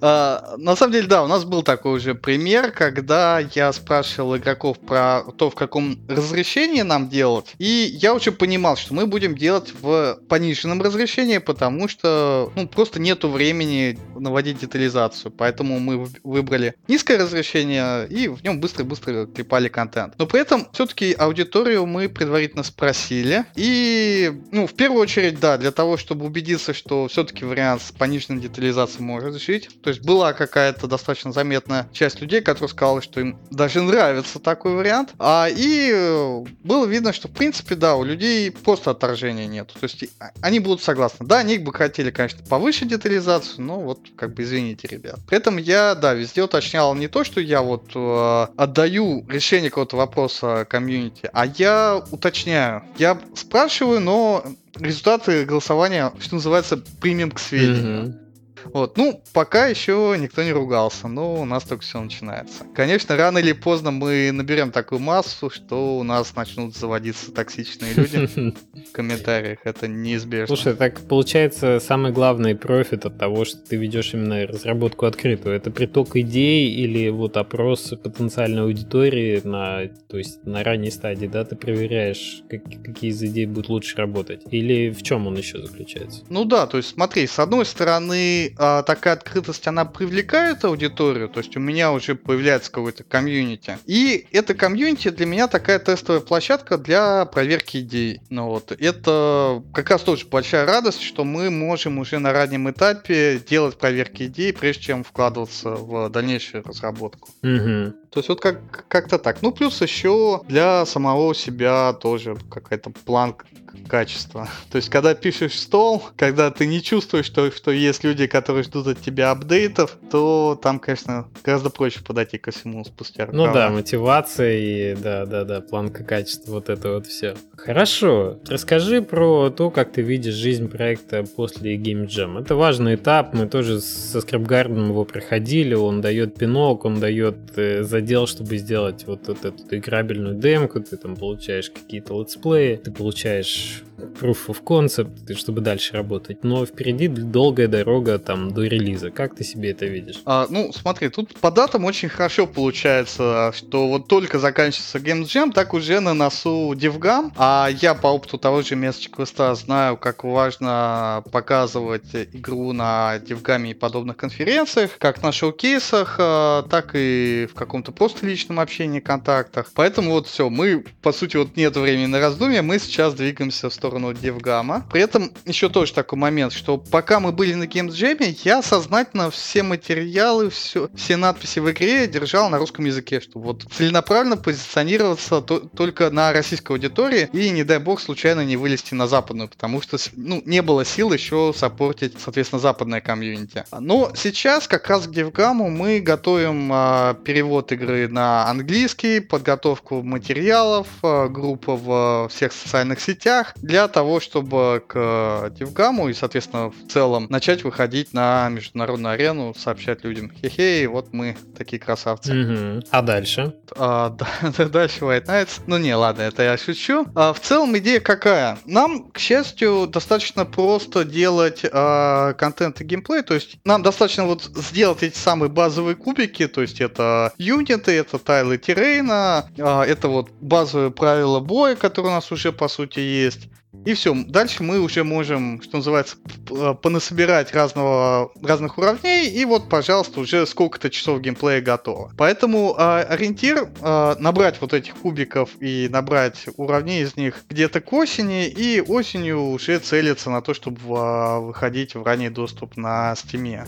На 0.66 0.74
самом 0.74 0.94
деле, 0.94 1.06
да, 1.06 1.22
у 1.22 1.28
нас 1.28 1.44
был 1.44 1.62
такой 1.62 1.92
уже 1.92 2.16
пример, 2.16 2.72
когда 2.72 3.38
я 3.38 3.72
спрашивал 3.72 4.36
игроков 4.36 4.80
про 4.80 5.22
то, 5.38 5.48
в 5.48 5.54
каком 5.54 5.96
разрешении 6.08 6.82
нам 6.82 7.08
делать, 7.08 7.54
и 7.58 7.96
я 8.02 8.12
уже 8.12 8.32
понимал, 8.32 8.76
что 8.76 8.92
мы 8.92 9.06
будем 9.06 9.36
делать 9.36 9.72
в 9.80 10.18
пониженном 10.28 10.82
разрешении, 10.82 11.38
потому 11.38 11.86
что, 11.86 12.50
ну, 12.56 12.66
просто 12.66 12.98
нету 12.98 13.28
времени 13.28 13.96
наводить 14.18 14.58
детализацию, 14.58 15.30
поэтому 15.30 15.78
мы 15.78 16.08
выбрали 16.24 16.74
низкое 16.88 17.18
разрешение 17.18 18.08
и 18.08 18.26
в 18.26 18.42
нем 18.42 18.58
быстро-быстро 18.60 19.26
клепали 19.26 19.68
контент. 19.68 20.14
Но 20.18 20.26
при 20.26 20.40
этом 20.40 20.66
все-таки 20.72 21.12
аудиторию 21.12 21.86
мы 21.86 22.08
предварительно 22.08 22.64
спросили, 22.64 23.44
и, 23.54 24.32
ну, 24.50 24.66
в 24.66 24.74
первую 24.74 25.00
очередь, 25.00 25.38
да, 25.38 25.58
для 25.58 25.70
того, 25.70 25.96
чтобы 25.96 26.26
убедиться, 26.26 26.74
что 26.74 27.06
все-таки 27.06 27.44
вариант 27.44 27.82
с 27.82 27.92
пониженной 27.92 28.42
детализацией 28.42 29.04
может 29.04 29.40
жить. 29.40 29.68
То 29.84 29.90
есть 29.90 30.02
была 30.02 30.32
какая-то 30.56 30.86
достаточно 30.86 31.32
заметная 31.32 31.86
часть 31.92 32.22
людей, 32.22 32.40
которые 32.40 32.70
сказали, 32.70 33.02
что 33.02 33.20
им 33.20 33.38
даже 33.50 33.82
нравится 33.82 34.38
такой 34.38 34.74
вариант. 34.74 35.12
А, 35.18 35.48
и 35.50 35.90
э, 35.92 36.44
было 36.64 36.86
видно, 36.86 37.12
что 37.12 37.28
в 37.28 37.32
принципе, 37.32 37.74
да, 37.74 37.94
у 37.96 38.04
людей 38.04 38.50
просто 38.50 38.92
отторжения 38.92 39.46
нет. 39.46 39.68
То 39.68 39.80
есть 39.82 40.06
а- 40.18 40.30
они 40.40 40.60
будут 40.60 40.82
согласны. 40.82 41.26
Да, 41.26 41.40
они 41.40 41.58
бы 41.58 41.74
хотели, 41.74 42.10
конечно, 42.10 42.42
повыше 42.48 42.86
детализацию, 42.86 43.66
но 43.66 43.80
вот, 43.80 44.00
как 44.16 44.32
бы, 44.32 44.44
извините, 44.44 44.88
ребят. 44.88 45.18
При 45.28 45.36
этом 45.36 45.58
я, 45.58 45.94
да, 45.94 46.14
везде 46.14 46.42
уточнял 46.42 46.94
не 46.94 47.08
то, 47.08 47.22
что 47.22 47.38
я 47.38 47.60
вот 47.60 47.90
э, 47.94 48.46
отдаю 48.56 49.26
решение 49.28 49.68
какого-то 49.68 49.98
вопроса 49.98 50.66
комьюнити, 50.70 51.28
а 51.34 51.44
я 51.44 52.02
уточняю. 52.10 52.82
Я 52.96 53.20
спрашиваю, 53.34 54.00
но 54.00 54.42
результаты 54.74 55.44
голосования, 55.44 56.14
что 56.18 56.36
называется, 56.36 56.78
примем 57.02 57.30
к 57.30 57.40
сведению. 57.40 58.02
Мгм. 58.04 58.25
Вот, 58.72 58.96
ну, 58.96 59.22
пока 59.32 59.66
еще 59.66 60.16
никто 60.18 60.42
не 60.42 60.52
ругался, 60.52 61.08
но 61.08 61.34
у 61.40 61.44
нас 61.44 61.64
только 61.64 61.82
все 61.82 62.00
начинается. 62.00 62.64
Конечно, 62.74 63.16
рано 63.16 63.38
или 63.38 63.52
поздно 63.52 63.90
мы 63.90 64.30
наберем 64.32 64.70
такую 64.72 65.00
массу, 65.00 65.50
что 65.50 65.98
у 65.98 66.02
нас 66.02 66.34
начнут 66.34 66.76
заводиться 66.76 67.32
токсичные 67.32 67.94
люди 67.94 68.26
в 68.88 68.92
комментариях. 68.92 69.60
Это 69.64 69.88
неизбежно. 69.88 70.54
Слушай, 70.56 70.74
так 70.74 71.00
получается 71.00 71.80
самый 71.80 72.12
главный 72.12 72.54
профит 72.56 73.06
от 73.06 73.18
того, 73.18 73.44
что 73.44 73.58
ты 73.58 73.76
ведешь 73.76 74.14
именно 74.14 74.46
разработку 74.46 75.06
открытую. 75.06 75.54
Это 75.56 75.70
приток 75.70 76.16
идей 76.16 76.70
или 76.72 77.08
вот 77.08 77.36
опрос 77.36 77.92
потенциальной 78.02 78.62
аудитории 78.62 79.40
на, 79.44 79.86
то 80.08 80.18
есть 80.18 80.44
на 80.44 80.62
ранней 80.64 80.90
стадии, 80.90 81.26
да, 81.26 81.44
ты 81.44 81.56
проверяешь, 81.56 82.42
как- 82.50 82.64
какие 82.84 83.10
из 83.10 83.22
идей 83.22 83.46
будут 83.46 83.68
лучше 83.68 83.96
работать. 83.96 84.42
Или 84.50 84.90
в 84.90 85.02
чем 85.02 85.26
он 85.26 85.36
еще 85.36 85.58
заключается? 85.64 86.22
Ну 86.28 86.44
да, 86.44 86.66
то 86.66 86.76
есть 86.76 86.90
смотри, 86.90 87.26
с 87.26 87.38
одной 87.38 87.64
стороны, 87.64 88.54
а, 88.58 88.82
такая 88.82 89.14
открытость, 89.14 89.66
она 89.66 89.84
привлекает 89.84 90.64
аудиторию, 90.64 91.28
то 91.28 91.40
есть 91.40 91.56
у 91.56 91.60
меня 91.60 91.92
уже 91.92 92.14
появляется 92.14 92.70
какой-то 92.70 93.04
комьюнити. 93.04 93.78
И 93.86 94.26
это 94.32 94.54
комьюнити 94.54 95.10
для 95.10 95.26
меня 95.26 95.48
такая 95.48 95.78
тестовая 95.78 96.20
площадка 96.20 96.78
для 96.78 97.24
проверки 97.26 97.78
идей. 97.78 98.20
Ну 98.30 98.48
вот, 98.48 98.72
это 98.72 99.62
как 99.72 99.90
раз 99.90 100.02
тоже 100.02 100.26
большая 100.26 100.66
радость, 100.66 101.02
что 101.02 101.24
мы 101.24 101.50
можем 101.50 101.98
уже 101.98 102.18
на 102.18 102.32
раннем 102.32 102.70
этапе 102.70 103.40
делать 103.48 103.78
проверки 103.78 104.24
идей, 104.24 104.52
прежде 104.52 104.82
чем 104.82 105.04
вкладываться 105.04 105.70
в 105.70 106.08
дальнейшую 106.10 106.64
разработку. 106.64 107.28
Мгм. 107.42 107.94
То 108.10 108.20
есть 108.20 108.28
вот 108.28 108.40
как- 108.40 108.86
как-то 108.88 109.18
так. 109.18 109.42
Ну, 109.42 109.52
плюс 109.52 109.80
еще 109.82 110.42
для 110.48 110.86
самого 110.86 111.34
себя 111.34 111.92
тоже 111.92 112.36
какая-то 112.50 112.90
планка 112.90 113.46
качества. 113.86 114.48
То 114.70 114.76
есть, 114.76 114.88
когда 114.88 115.14
пишешь 115.14 115.58
стол, 115.58 116.02
когда 116.16 116.50
ты 116.50 116.66
не 116.66 116.82
чувствуешь, 116.82 117.26
что, 117.26 117.50
что 117.50 117.70
есть 117.70 118.04
люди, 118.04 118.26
которые 118.26 118.62
ждут 118.64 118.86
от 118.86 119.00
тебя 119.00 119.30
апдейтов, 119.30 119.96
то 120.10 120.58
там, 120.62 120.78
конечно, 120.78 121.28
гораздо 121.44 121.70
проще 121.70 122.00
подойти 122.00 122.38
ко 122.38 122.50
всему 122.50 122.84
спустя 122.84 123.26
Ну 123.32 123.46
рукава. 123.46 123.52
да, 123.54 123.70
мотивация 123.70 124.58
и 124.58 124.94
да, 124.96 125.26
да, 125.26 125.44
да, 125.44 125.60
планка 125.60 126.04
качества, 126.04 126.52
вот 126.52 126.68
это 126.68 126.92
вот 126.92 127.06
все. 127.06 127.34
Хорошо, 127.56 128.38
расскажи 128.48 129.02
про 129.02 129.50
то, 129.50 129.70
как 129.70 129.92
ты 129.92 130.02
видишь 130.02 130.34
жизнь 130.34 130.68
проекта 130.68 131.24
после 131.24 131.76
Game 131.76 132.06
Jam. 132.06 132.40
Это 132.40 132.54
важный 132.54 132.94
этап, 132.94 133.34
мы 133.34 133.46
тоже 133.48 133.80
со 133.80 134.20
Скрабгардом 134.20 134.88
его 134.90 135.04
проходили, 135.04 135.74
он 135.74 136.00
дает 136.00 136.34
пинок, 136.36 136.84
он 136.84 137.00
дает 137.00 137.36
э, 137.56 137.82
задел, 137.82 138.26
чтобы 138.26 138.56
сделать 138.58 139.04
вот, 139.06 139.26
вот 139.28 139.44
эту 139.44 139.76
играбельную 139.76 140.34
демку, 140.36 140.80
ты 140.80 140.96
там 140.96 141.16
получаешь 141.16 141.70
какие-то 141.70 142.20
летсплеи, 142.20 142.76
ты 142.76 142.90
получаешь 142.90 143.75
proof 144.20 144.48
of 144.48 144.62
concept, 144.62 145.34
чтобы 145.36 145.60
дальше 145.60 145.94
работать. 145.94 146.44
Но 146.44 146.64
впереди 146.66 147.08
долгая 147.08 147.68
дорога 147.68 148.18
там 148.18 148.50
до 148.50 148.62
релиза. 148.62 149.10
Как 149.10 149.34
ты 149.34 149.44
себе 149.44 149.70
это 149.70 149.86
видишь? 149.86 150.20
А, 150.24 150.46
ну, 150.50 150.72
смотри, 150.72 151.08
тут 151.08 151.34
по 151.34 151.50
датам 151.50 151.84
очень 151.84 152.08
хорошо 152.08 152.46
получается, 152.46 153.52
что 153.56 153.88
вот 153.88 154.08
только 154.08 154.38
заканчивается 154.38 154.98
Games 154.98 155.24
Jam, 155.24 155.52
так 155.52 155.74
уже 155.74 156.00
на 156.00 156.14
носу 156.14 156.72
DevGam. 156.74 157.32
А 157.36 157.68
я 157.80 157.94
по 157.94 158.08
опыту 158.08 158.38
того 158.38 158.62
же 158.62 158.74
Message 158.74 159.10
Quest 159.10 159.54
знаю, 159.56 159.96
как 159.96 160.24
важно 160.24 161.22
показывать 161.30 162.14
игру 162.32 162.72
на 162.72 163.16
DevGam 163.18 163.70
и 163.70 163.74
подобных 163.74 164.16
конференциях, 164.16 164.98
как 164.98 165.22
на 165.22 165.32
шоу-кейсах, 165.32 166.16
а, 166.18 166.62
так 166.64 166.90
и 166.94 167.48
в 167.50 167.54
каком-то 167.54 167.92
просто 167.92 168.26
личном 168.26 168.60
общении, 168.60 169.00
контактах. 169.00 169.70
Поэтому 169.74 170.12
вот 170.12 170.26
все, 170.26 170.50
мы, 170.50 170.84
по 171.02 171.12
сути, 171.12 171.36
вот 171.36 171.56
нет 171.56 171.76
времени 171.76 172.06
на 172.06 172.20
раздумья, 172.20 172.62
мы 172.62 172.78
сейчас 172.78 173.14
двигаемся 173.14 173.55
в 173.62 173.70
сторону 173.70 174.12
DevGam. 174.12 174.82
При 174.90 175.00
этом 175.00 175.32
еще 175.44 175.68
тоже 175.68 175.92
такой 175.92 176.18
момент, 176.18 176.52
что 176.52 176.78
пока 176.78 177.20
мы 177.20 177.32
были 177.32 177.54
на 177.54 177.64
Games 177.64 177.90
Jam, 177.90 178.36
я 178.44 178.62
сознательно 178.62 179.30
все 179.30 179.62
материалы, 179.62 180.50
все, 180.50 180.88
все 180.94 181.16
надписи 181.16 181.58
в 181.58 181.70
игре 181.70 182.06
держал 182.06 182.48
на 182.50 182.58
русском 182.58 182.84
языке, 182.84 183.20
чтобы 183.20 183.46
вот 183.46 183.64
целенаправленно 183.70 184.36
позиционироваться 184.36 185.40
то- 185.40 185.60
только 185.60 186.10
на 186.10 186.32
российской 186.32 186.72
аудитории 186.72 187.28
и, 187.32 187.50
не 187.50 187.64
дай 187.64 187.78
бог, 187.78 188.00
случайно 188.00 188.44
не 188.44 188.56
вылезти 188.56 188.94
на 188.94 189.06
западную, 189.06 189.48
потому 189.48 189.80
что 189.82 189.98
ну, 190.14 190.42
не 190.44 190.62
было 190.62 190.84
сил 190.84 191.12
еще 191.12 191.52
саппортить, 191.56 192.14
соответственно, 192.18 192.60
западное 192.60 193.00
комьюнити. 193.00 193.64
Но 193.78 194.12
сейчас 194.14 194.68
как 194.68 194.88
раз 194.88 195.06
к 195.06 195.10
DevGam 195.10 195.68
мы 195.68 196.00
готовим 196.00 196.70
а, 196.72 197.14
перевод 197.14 197.72
игры 197.72 198.08
на 198.08 198.48
английский, 198.48 199.20
подготовку 199.20 200.02
материалов, 200.02 200.86
э, 201.02 201.28
группа 201.28 201.76
в 201.76 202.28
всех 202.30 202.52
социальных 202.52 203.00
сетях 203.00 203.45
для 203.56 203.88
того, 203.88 204.20
чтобы 204.20 204.82
к 204.86 205.50
Дивгаму 205.58 206.08
и, 206.08 206.14
соответственно, 206.14 206.70
в 206.70 206.90
целом 206.90 207.26
начать 207.30 207.64
выходить 207.64 208.12
на 208.12 208.48
международную 208.48 209.14
арену, 209.14 209.54
сообщать 209.56 210.04
людям, 210.04 210.30
хе-хе, 210.30 210.88
вот 210.88 211.12
мы 211.12 211.36
такие 211.56 211.80
красавцы. 211.80 212.32
Угу. 212.32 212.86
А 212.90 213.02
дальше? 213.02 213.54
А, 213.76 214.10
да, 214.58 214.64
дальше 214.66 215.00
White 215.00 215.26
Knights. 215.26 215.60
Ну 215.66 215.78
не, 215.78 215.94
ладно, 215.94 216.22
это 216.22 216.42
я 216.42 216.56
шучу. 216.56 217.06
А, 217.14 217.32
в 217.32 217.40
целом 217.40 217.76
идея 217.78 218.00
какая? 218.00 218.58
Нам, 218.66 219.10
к 219.10 219.18
счастью, 219.18 219.86
достаточно 219.86 220.44
просто 220.44 221.04
делать 221.04 221.62
а, 221.70 222.34
контент 222.34 222.80
и 222.80 222.84
геймплей, 222.84 223.22
то 223.22 223.34
есть 223.34 223.58
нам 223.64 223.82
достаточно 223.82 224.24
вот 224.24 224.42
сделать 224.54 225.02
эти 225.02 225.16
самые 225.16 225.50
базовые 225.50 225.96
кубики, 225.96 226.46
то 226.46 226.62
есть 226.62 226.80
это 226.80 227.32
юниты, 227.38 227.92
это 227.92 228.18
тайлы 228.18 228.58
террейна, 228.58 229.48
а, 229.58 229.84
это 229.84 230.08
вот 230.08 230.30
базовые 230.40 230.90
правила 230.90 231.40
боя, 231.40 231.76
которые 231.76 232.12
у 232.12 232.14
нас 232.14 232.30
уже 232.32 232.52
по 232.52 232.68
сути 232.68 233.00
есть. 233.00 233.35
И 233.84 233.94
все, 233.94 234.14
дальше 234.14 234.64
мы 234.64 234.80
уже 234.80 235.04
можем, 235.04 235.62
что 235.62 235.76
называется, 235.76 236.16
э, 236.50 236.74
понасобирать 236.74 237.54
разного, 237.54 238.32
разных 238.42 238.78
уровней, 238.78 239.28
и 239.28 239.44
вот, 239.44 239.68
пожалуйста, 239.68 240.20
уже 240.20 240.44
сколько-то 240.46 240.90
часов 240.90 241.20
геймплея 241.20 241.60
готово. 241.60 242.12
Поэтому 242.16 242.74
э, 242.76 243.02
ориентир 243.02 243.68
э, 243.80 244.14
набрать 244.18 244.60
вот 244.60 244.74
этих 244.74 244.94
кубиков 244.96 245.50
и 245.60 245.88
набрать 245.88 246.46
уровней 246.56 247.02
из 247.02 247.16
них 247.16 247.44
где-то 247.48 247.80
к 247.80 247.92
осени, 247.92 248.48
и 248.48 248.80
осенью 248.80 249.40
уже 249.50 249.78
целиться 249.78 250.30
на 250.30 250.42
то, 250.42 250.52
чтобы 250.52 250.80
э, 250.80 251.38
выходить 251.38 251.94
в 251.94 252.02
ранний 252.02 252.30
доступ 252.30 252.76
на 252.76 253.14
стиме. 253.14 253.66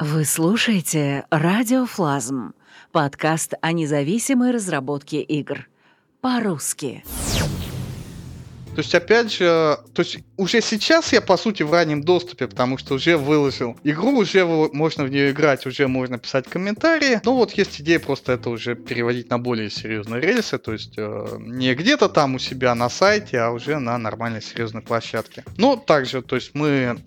Вы 0.00 0.24
слушаете 0.24 1.24
«Радиофлазм»— 1.30 2.54
подкаст 2.92 3.54
о 3.60 3.70
независимой 3.70 4.50
разработке 4.50 5.20
игр. 5.20 5.68
По-русски. 6.20 7.04
То 8.74 8.80
есть, 8.80 8.94
опять 8.94 9.32
же, 9.32 9.78
то 9.94 10.02
есть 10.02 10.18
уже 10.36 10.60
сейчас 10.60 11.12
я, 11.12 11.20
по 11.20 11.36
сути, 11.36 11.62
в 11.62 11.72
раннем 11.72 12.02
доступе, 12.02 12.48
потому 12.48 12.76
что 12.78 12.94
уже 12.94 13.16
выложил 13.16 13.76
игру, 13.84 14.18
уже 14.18 14.44
можно 14.44 15.04
в 15.04 15.10
нее 15.10 15.30
играть, 15.30 15.66
уже 15.66 15.86
можно 15.86 16.18
писать 16.18 16.48
комментарии. 16.48 17.20
Но 17.24 17.36
вот 17.36 17.52
есть 17.52 17.80
идея 17.80 18.00
просто 18.00 18.32
это 18.32 18.50
уже 18.50 18.74
переводить 18.74 19.30
на 19.30 19.38
более 19.38 19.70
серьезные 19.70 20.20
рельсы, 20.20 20.58
то 20.58 20.72
есть 20.72 20.94
э, 20.96 21.36
не 21.38 21.74
где-то 21.74 22.08
там 22.08 22.34
у 22.34 22.38
себя 22.38 22.74
на 22.74 22.88
сайте, 22.88 23.38
а 23.38 23.50
уже 23.50 23.78
на 23.78 23.96
нормальной 23.98 24.42
серьезной 24.42 24.82
площадке. 24.82 25.44
Но 25.56 25.76
также, 25.76 26.22
то 26.22 26.36
есть 26.36 26.50
мы 26.54 26.98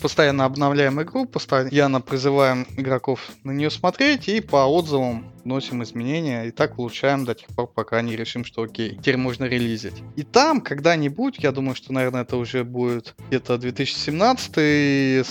постоянно 0.00 0.44
обновляем 0.44 1.00
игру, 1.02 1.26
постоянно 1.26 2.00
призываем 2.00 2.66
игроков 2.76 3.20
на 3.44 3.52
нее 3.52 3.70
смотреть 3.70 4.28
и 4.28 4.40
по 4.40 4.66
отзывам 4.66 5.35
вносим 5.46 5.82
изменения 5.84 6.46
и 6.46 6.50
так 6.50 6.76
улучшаем 6.78 7.24
до 7.24 7.34
тех 7.36 7.48
пор, 7.48 7.68
пока 7.68 8.02
не 8.02 8.16
решим, 8.16 8.44
что 8.44 8.62
окей, 8.62 8.96
теперь 8.96 9.16
можно 9.16 9.44
релизить. 9.44 9.94
И 10.16 10.24
там 10.24 10.60
когда-нибудь, 10.60 11.36
я 11.38 11.52
думаю, 11.52 11.76
что, 11.76 11.92
наверное, 11.92 12.22
это 12.22 12.36
уже 12.36 12.64
будет 12.64 13.14
где-то 13.28 13.56
2017, 13.56 15.24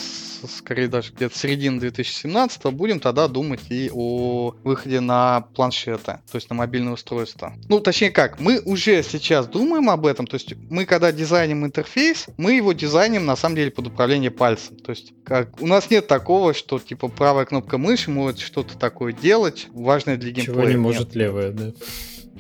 скорее 0.48 0.88
даже 0.88 1.12
где-то 1.14 1.38
середина 1.38 1.80
2017, 1.80 2.66
будем 2.66 3.00
тогда 3.00 3.28
думать 3.28 3.62
и 3.70 3.90
о 3.94 4.56
выходе 4.64 5.00
на 5.00 5.42
планшеты, 5.56 6.20
то 6.32 6.36
есть 6.36 6.50
на 6.50 6.56
мобильное 6.56 6.94
устройство. 6.94 7.54
Ну, 7.70 7.80
точнее 7.80 8.12
как, 8.12 8.40
мы 8.40 8.60
уже 8.60 9.04
сейчас 9.04 9.48
думаем 9.48 9.90
об 9.90 10.06
этом, 10.06 10.28
то 10.28 10.36
есть 10.36 10.54
мы 10.70 10.86
когда 10.86 11.12
дизайним 11.12 11.66
интерфейс, 11.66 12.28
мы 12.38 12.54
его 12.54 12.74
дизайним 12.74 13.26
на 13.26 13.36
самом 13.36 13.56
деле 13.56 13.72
под 13.72 13.88
управление 13.88 14.32
пальцем. 14.32 14.78
То 14.78 14.92
есть 14.92 15.14
как, 15.24 15.62
у 15.62 15.68
нас 15.68 15.90
нет 15.90 16.08
такого, 16.08 16.54
что 16.54 16.80
типа 16.80 17.08
правая 17.08 17.46
кнопка 17.46 17.78
мыши 17.78 18.12
может 18.12 18.40
что-то 18.40 18.78
такое 18.78 19.14
делать, 19.14 19.68
важное 19.72 20.18
для 20.18 20.32
геймплея. 20.32 20.56
Чего 20.56 20.70
не 20.70 20.78
может 20.78 21.16
левая, 21.16 21.52
да. 21.52 21.72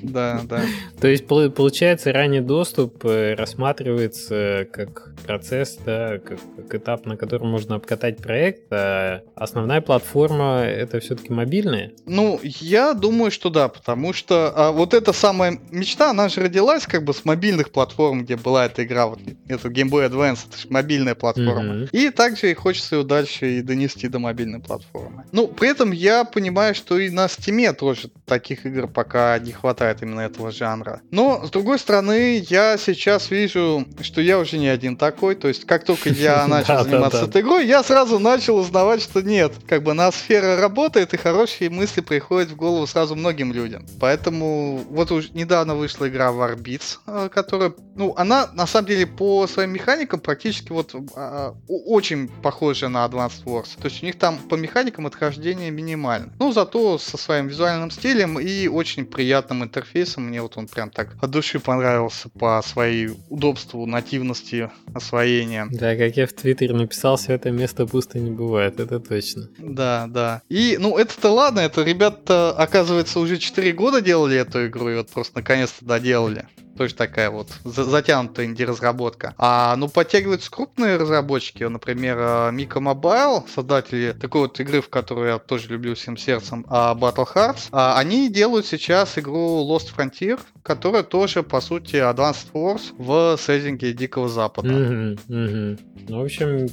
Да, 0.02 0.42
да. 0.44 0.62
То 1.00 1.08
есть, 1.08 1.26
получается, 1.28 2.12
ранний 2.12 2.42
доступ 2.42 3.06
э, 3.06 3.34
рассматривается 3.36 4.68
как 4.72 5.16
процесс, 5.26 5.78
да, 5.86 6.20
как, 6.20 6.40
как 6.58 6.76
этап, 6.76 7.06
на 7.06 7.18
котором 7.18 7.50
можно 7.50 7.76
обкатать 7.76 8.18
проект, 8.18 8.72
а 8.72 9.22
основная 9.36 9.82
платформа 9.82 10.64
это 10.64 11.00
все-таки 11.00 11.32
мобильная? 11.32 11.94
Ну, 12.06 12.40
я 12.44 12.94
думаю, 12.94 13.32
что 13.32 13.50
да, 13.50 13.70
потому 13.70 14.14
что 14.14 14.54
а, 14.56 14.72
вот 14.72 14.94
эта 14.94 15.14
самая 15.14 15.60
мечта, 15.72 16.12
она 16.12 16.30
же 16.30 16.42
родилась 16.42 16.86
как 16.86 17.04
бы 17.04 17.14
с 17.14 17.26
мобильных 17.26 17.72
платформ, 17.72 18.24
где 18.24 18.36
была 18.36 18.66
эта 18.66 18.84
игра, 18.84 19.08
вот 19.08 19.20
это 19.48 19.68
Game 19.70 19.90
Boy 19.90 20.10
Advance, 20.10 20.40
это 20.48 20.58
же 20.58 20.68
мобильная 20.70 21.16
платформа. 21.16 21.74
Mm-hmm. 21.74 21.90
И 21.92 22.10
также 22.10 22.54
хочется 22.56 22.98
ее 22.98 23.04
дальше 23.04 23.58
и 23.58 23.62
донести 23.62 24.08
до 24.08 24.20
мобильной 24.20 24.60
платформы. 24.60 25.26
Ну, 25.32 25.48
при 25.48 25.70
этом 25.70 25.92
я 25.92 26.26
понимаю, 26.26 26.76
что 26.76 26.98
и 26.98 27.10
на 27.10 27.26
Steam 27.26 27.74
тоже 27.74 28.10
таких 28.26 28.66
игр 28.66 28.88
пока 28.88 29.40
не 29.40 29.52
хватает 29.52 29.85
хватает 29.86 30.02
именно 30.02 30.22
этого 30.22 30.52
жанра. 30.52 31.02
Но, 31.12 31.46
с 31.46 31.52
другой 31.52 31.78
стороны, 31.80 32.44
я 32.50 32.78
сейчас 32.78 33.30
вижу, 33.30 33.86
что 34.02 34.22
я 34.22 34.40
уже 34.40 34.58
не 34.58 34.68
один 34.68 34.98
такой. 34.98 35.36
То 35.36 35.48
есть, 35.48 35.66
как 35.66 35.84
только 35.84 36.10
я 36.10 36.48
начал 36.48 36.84
заниматься 36.84 37.26
этой 37.26 37.42
игрой, 37.42 37.68
я 37.68 37.84
сразу 37.84 38.20
начал 38.20 38.58
узнавать, 38.58 39.02
что 39.02 39.22
нет. 39.22 39.54
Как 39.68 39.84
бы 39.84 39.96
сфера 40.12 40.60
работает, 40.60 41.14
и 41.14 41.18
хорошие 41.18 41.70
мысли 41.70 42.02
приходят 42.02 42.50
в 42.50 42.56
голову 42.56 42.88
сразу 42.88 43.16
многим 43.16 43.54
людям. 43.54 43.86
Поэтому 44.00 44.82
вот 44.90 45.12
уже 45.12 45.30
недавно 45.34 45.76
вышла 45.76 46.08
игра 46.08 46.30
Warbeats, 46.30 47.00
э, 47.08 47.30
которая, 47.34 47.74
ну, 47.96 48.14
она 48.18 48.50
на 48.54 48.68
самом 48.68 48.88
деле 48.88 49.08
по 49.08 49.48
своим 49.48 49.72
механикам 49.72 50.20
практически 50.20 50.72
вот 50.72 50.96
а, 51.16 51.56
очень 51.68 52.28
похожа 52.28 52.90
на 52.90 53.06
Advanced 53.06 53.44
Wars. 53.46 53.70
То 53.80 53.86
есть 53.86 54.04
у 54.04 54.06
них 54.06 54.18
там 54.18 54.38
по 54.38 54.56
механикам 54.56 55.08
отхождение 55.08 55.72
минимально. 55.72 56.34
Ну, 56.40 56.52
зато 56.52 56.98
со 56.98 57.18
своим 57.18 57.48
визуальным 57.48 57.92
стилем 57.92 58.40
и 58.40 58.68
очень 58.68 59.06
приятным 59.06 59.64
интерфейсом. 59.64 59.75
Мне 60.18 60.42
вот 60.42 60.58
он 60.58 60.68
прям 60.68 60.90
так 60.90 61.16
от 61.22 61.32
души 61.32 61.60
понравился 61.60 62.30
по 62.30 62.62
своей 62.66 63.10
удобству, 63.30 63.86
нативности 63.86 64.70
освоения. 64.94 65.68
Да, 65.72 65.96
как 65.96 66.18
я 66.18 66.28
в 66.28 66.34
Твиттере 66.34 66.74
написал, 66.74 67.18
все 67.18 67.34
это 67.34 67.52
место 67.52 67.86
пусто 67.86 68.20
не 68.20 68.32
бывает, 68.32 68.80
это 68.80 69.00
точно. 69.00 69.50
Да, 69.58 70.08
да. 70.10 70.42
И, 70.50 70.78
ну, 70.80 70.98
это-то 70.98 71.32
ладно, 71.32 71.60
это 71.60 71.84
ребята, 71.84 72.52
оказывается, 72.52 73.20
уже 73.20 73.38
4 73.38 73.72
года 73.74 74.02
делали 74.02 74.38
эту 74.38 74.68
игру, 74.68 74.90
и 74.90 74.96
вот 74.96 75.10
просто 75.10 75.38
наконец-то 75.38 75.86
доделали 75.86 76.48
тоже 76.78 76.96
такая 76.96 77.30
вот 77.30 77.48
затянутая 77.64 78.46
инди-разработка. 78.46 79.34
А, 79.38 79.76
ну, 79.76 79.88
подтягиваются 79.88 80.52
крупные 80.52 80.98
разработчики, 80.98 81.64
например, 81.64 82.18
Mika 82.18 82.80
Mobile, 82.80 83.48
создатели 83.50 84.14
такой 84.14 84.42
вот 84.42 84.60
игры, 84.60 84.82
в 84.82 84.90
которую 84.90 85.28
я 85.30 85.40
тоже 85.40 85.70
люблю 85.70 85.96
всем 85.96 86.18
сердцем, 86.18 86.66
а 86.70 86.96
Battle 86.96 87.28
Hearts, 87.34 87.68
а, 87.72 87.98
они 87.98 88.30
делают 88.30 88.66
сейчас 88.66 89.18
игру 89.18 89.68
Lost 89.70 89.88
Frontier, 89.96 90.40
которая 90.64 91.04
тоже, 91.04 91.44
по 91.44 91.62
сути, 91.62 91.96
Advanced 91.98 92.52
Wars 92.54 92.94
в 92.98 93.38
сеттинге 93.38 93.94
Дикого 93.94 94.28
Запада. 94.30 94.70
Mm-hmm, 94.70 95.20
mm-hmm. 95.28 95.80
Ну, 96.08 96.22
в 96.22 96.24
общем, 96.24 96.68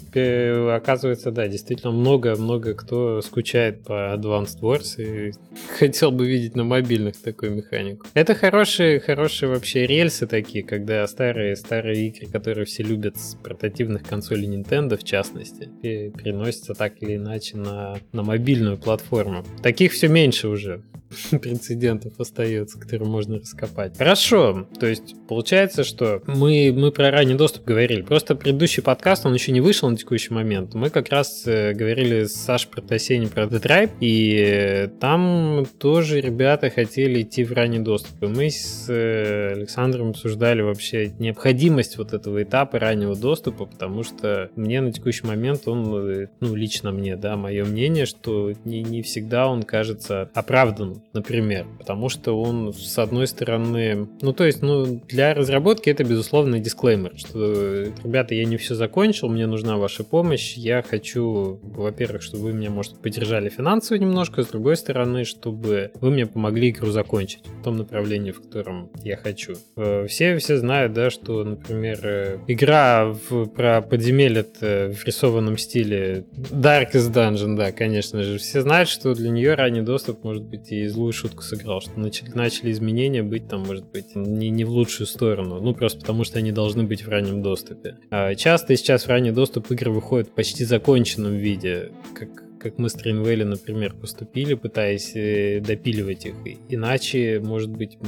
оказывается, 0.75 1.31
да, 1.31 1.49
действительно 1.49 1.93
много-много 1.93 2.75
кто 2.75 3.21
скучает 3.23 3.85
по 3.85 4.15
Advanced 4.15 4.61
Wars 4.61 5.03
и 5.03 5.33
хотел 5.79 6.11
бы 6.11 6.27
видеть 6.27 6.55
на 6.55 6.65
мобильных 6.65 7.21
такую 7.21 7.53
механику. 7.53 8.07
Это 8.15 8.35
хорошие, 8.35 9.01
хорошие 9.01 9.49
вообще 9.49 9.87
рельсы 9.93 10.27
такие, 10.27 10.65
когда 10.65 11.07
старые-старые 11.07 12.09
игры, 12.09 12.27
которые 12.27 12.65
все 12.65 12.83
любят 12.83 13.17
с 13.17 13.35
портативных 13.35 14.03
консолей 14.03 14.49
Nintendo, 14.49 14.97
в 14.97 15.05
частности, 15.05 15.71
переносятся 15.83 16.75
так 16.75 17.03
или 17.03 17.17
иначе 17.17 17.57
на, 17.57 17.99
на 18.13 18.23
мобильную 18.23 18.79
платформу. 18.79 19.45
Таких 19.63 19.93
все 19.93 20.09
меньше 20.09 20.49
уже 20.49 20.83
прецедентов 21.31 22.19
остается, 22.19 22.79
которые 22.79 23.09
можно 23.09 23.39
раскопать. 23.39 23.97
Хорошо, 23.97 24.67
то 24.79 24.87
есть 24.87 25.15
получается, 25.29 25.85
что 25.85 26.23
мы, 26.27 26.73
мы 26.75 26.91
про 26.91 27.11
ранний 27.11 27.35
доступ 27.35 27.65
говорили. 27.65 28.03
Просто 28.03 28.35
предыдущий 28.35 28.83
подкаст, 28.83 29.27
он 29.27 29.35
еще 29.35 29.53
не 29.53 29.61
вышел 29.61 29.89
на 29.91 29.97
текущий 29.97 30.33
момент. 30.33 30.75
Мы 30.75 30.91
как 30.91 31.11
раз 31.11 31.45
э, 31.47 31.73
говорили 31.73 32.25
с 32.25 32.35
Сашей 32.35 32.71
Протасени 32.71 33.27
про 33.27 33.45
The 33.45 33.63
Tribe, 33.63 33.91
и 34.01 34.91
там 35.01 35.67
тоже 35.79 36.21
ребята 36.21 36.71
хотели 36.71 37.23
идти 37.23 37.45
в 37.45 37.53
ранний 37.53 37.81
доступ. 37.81 38.23
И 38.23 38.27
мы 38.27 38.51
с 38.51 38.87
э, 38.89 39.53
Александром 39.53 39.82
обсуждали 39.85 40.63
вообще 40.63 41.13
необходимость 41.19 41.99
вот 41.99 42.13
этого 42.13 42.43
этапа 42.43 42.79
раннего 42.79 43.17
доступа, 43.17 43.67
потому 43.67 44.03
что 44.03 44.51
мне 44.57 44.81
на 44.81 44.93
текущий 44.93 45.27
момент 45.27 45.67
он, 45.67 45.95
э, 45.95 46.27
ну, 46.41 46.55
лично 46.55 46.93
мне, 46.93 47.17
да, 47.17 47.37
мое 47.37 47.65
мнение, 47.65 48.07
что 48.07 48.53
не, 48.65 48.83
не 48.83 49.03
всегда 49.03 49.49
он 49.49 49.63
кажется 49.63 50.31
оправданным 50.35 51.03
например. 51.13 51.67
Потому 51.79 52.09
что 52.09 52.41
он, 52.41 52.73
с 52.73 52.99
одной 52.99 53.27
стороны... 53.27 54.09
Ну, 54.21 54.33
то 54.33 54.45
есть, 54.45 54.63
ну, 54.63 55.01
для 55.09 55.35
разработки 55.35 55.91
это, 55.91 56.05
безусловно, 56.05 56.59
дисклеймер, 56.59 57.13
что, 57.17 57.85
ребята, 58.05 58.35
я 58.35 58.45
не 58.45 58.57
все 58.57 58.75
закончил, 58.75 59.29
мне 59.29 59.47
нужна 59.47 59.77
ваша 59.77 60.05
помощь, 60.05 60.55
я 60.55 60.83
хочу, 60.83 61.61
во-первых, 61.63 62.23
чтобы 62.23 62.45
вы 62.45 62.53
меня, 62.53 62.71
может, 62.71 62.99
поддержали 62.99 63.49
финансово 63.49 63.99
немножко, 63.99 64.43
с 64.43 64.49
другой 64.49 64.77
стороны, 64.77 65.25
чтобы 65.25 65.91
вы 66.01 66.11
мне 66.11 66.27
помогли 66.27 66.71
игру 66.71 66.91
закончить 66.91 67.43
в 67.61 67.65
том 67.65 67.77
направлении, 67.77 68.33
в 68.33 68.41
котором 68.41 68.91
я 69.03 69.17
хочу. 69.17 69.55
Э, 69.77 70.07
все, 70.07 70.37
все 70.39 70.59
знают, 70.59 70.93
да, 70.93 71.11
что, 71.11 71.45
например, 71.45 72.01
э, 72.03 72.39
игра 72.47 73.07
в, 73.07 73.47
про 73.47 73.81
подземелье 73.81 74.45
в 74.61 75.05
рисованном 75.05 75.57
стиле 75.57 76.27
Darkest 76.33 77.13
Dungeon, 77.13 77.57
да, 77.57 77.73
конечно 77.73 78.23
же, 78.23 78.39
все 78.39 78.61
знают, 78.61 78.89
что 78.89 79.15
для 79.15 79.31
нее 79.31 79.55
ранний 79.55 79.83
доступ, 79.83 80.25
может 80.25 80.43
быть, 80.45 80.71
и 80.73 80.87
злую 80.89 81.13
шутку 81.13 81.43
сыграл, 81.43 81.81
что 81.81 81.99
начали, 81.99 82.31
начали 82.31 82.71
изменения 82.73 83.23
быть 83.23 83.49
там, 83.49 83.63
может 83.63 83.91
быть, 83.91 84.15
не, 84.15 84.51
не 84.51 84.65
в 84.65 84.71
лучшую 84.71 85.07
сторону, 85.07 85.61
ну, 85.61 85.75
просто 85.75 86.01
потому 86.01 86.25
что 86.25 86.39
они 86.39 86.53
должны 86.53 86.83
быть 86.85 87.05
в 87.05 87.09
раннем 87.09 87.43
доступе. 87.43 87.97
А 88.11 88.35
часто 88.35 88.77
сейчас 88.77 89.05
в 89.05 89.09
ранний 89.09 89.33
доступ 89.33 89.71
игры 89.71 89.91
выходят 89.91 90.29
в 90.29 90.33
почти 90.33 90.65
законченном 90.65 91.35
виде, 91.35 91.93
как 92.15 92.43
как 92.63 92.79
мы 92.79 92.89
с 92.89 92.95
Тринвелли, 92.95 93.43
например, 93.43 93.93
поступили, 93.95 94.55
пытаясь 94.55 95.13
э, 95.17 95.61
допиливать 95.61 96.27
их. 96.27 96.35
Иначе, 96.69 97.41
может 97.41 97.71
быть, 97.71 97.99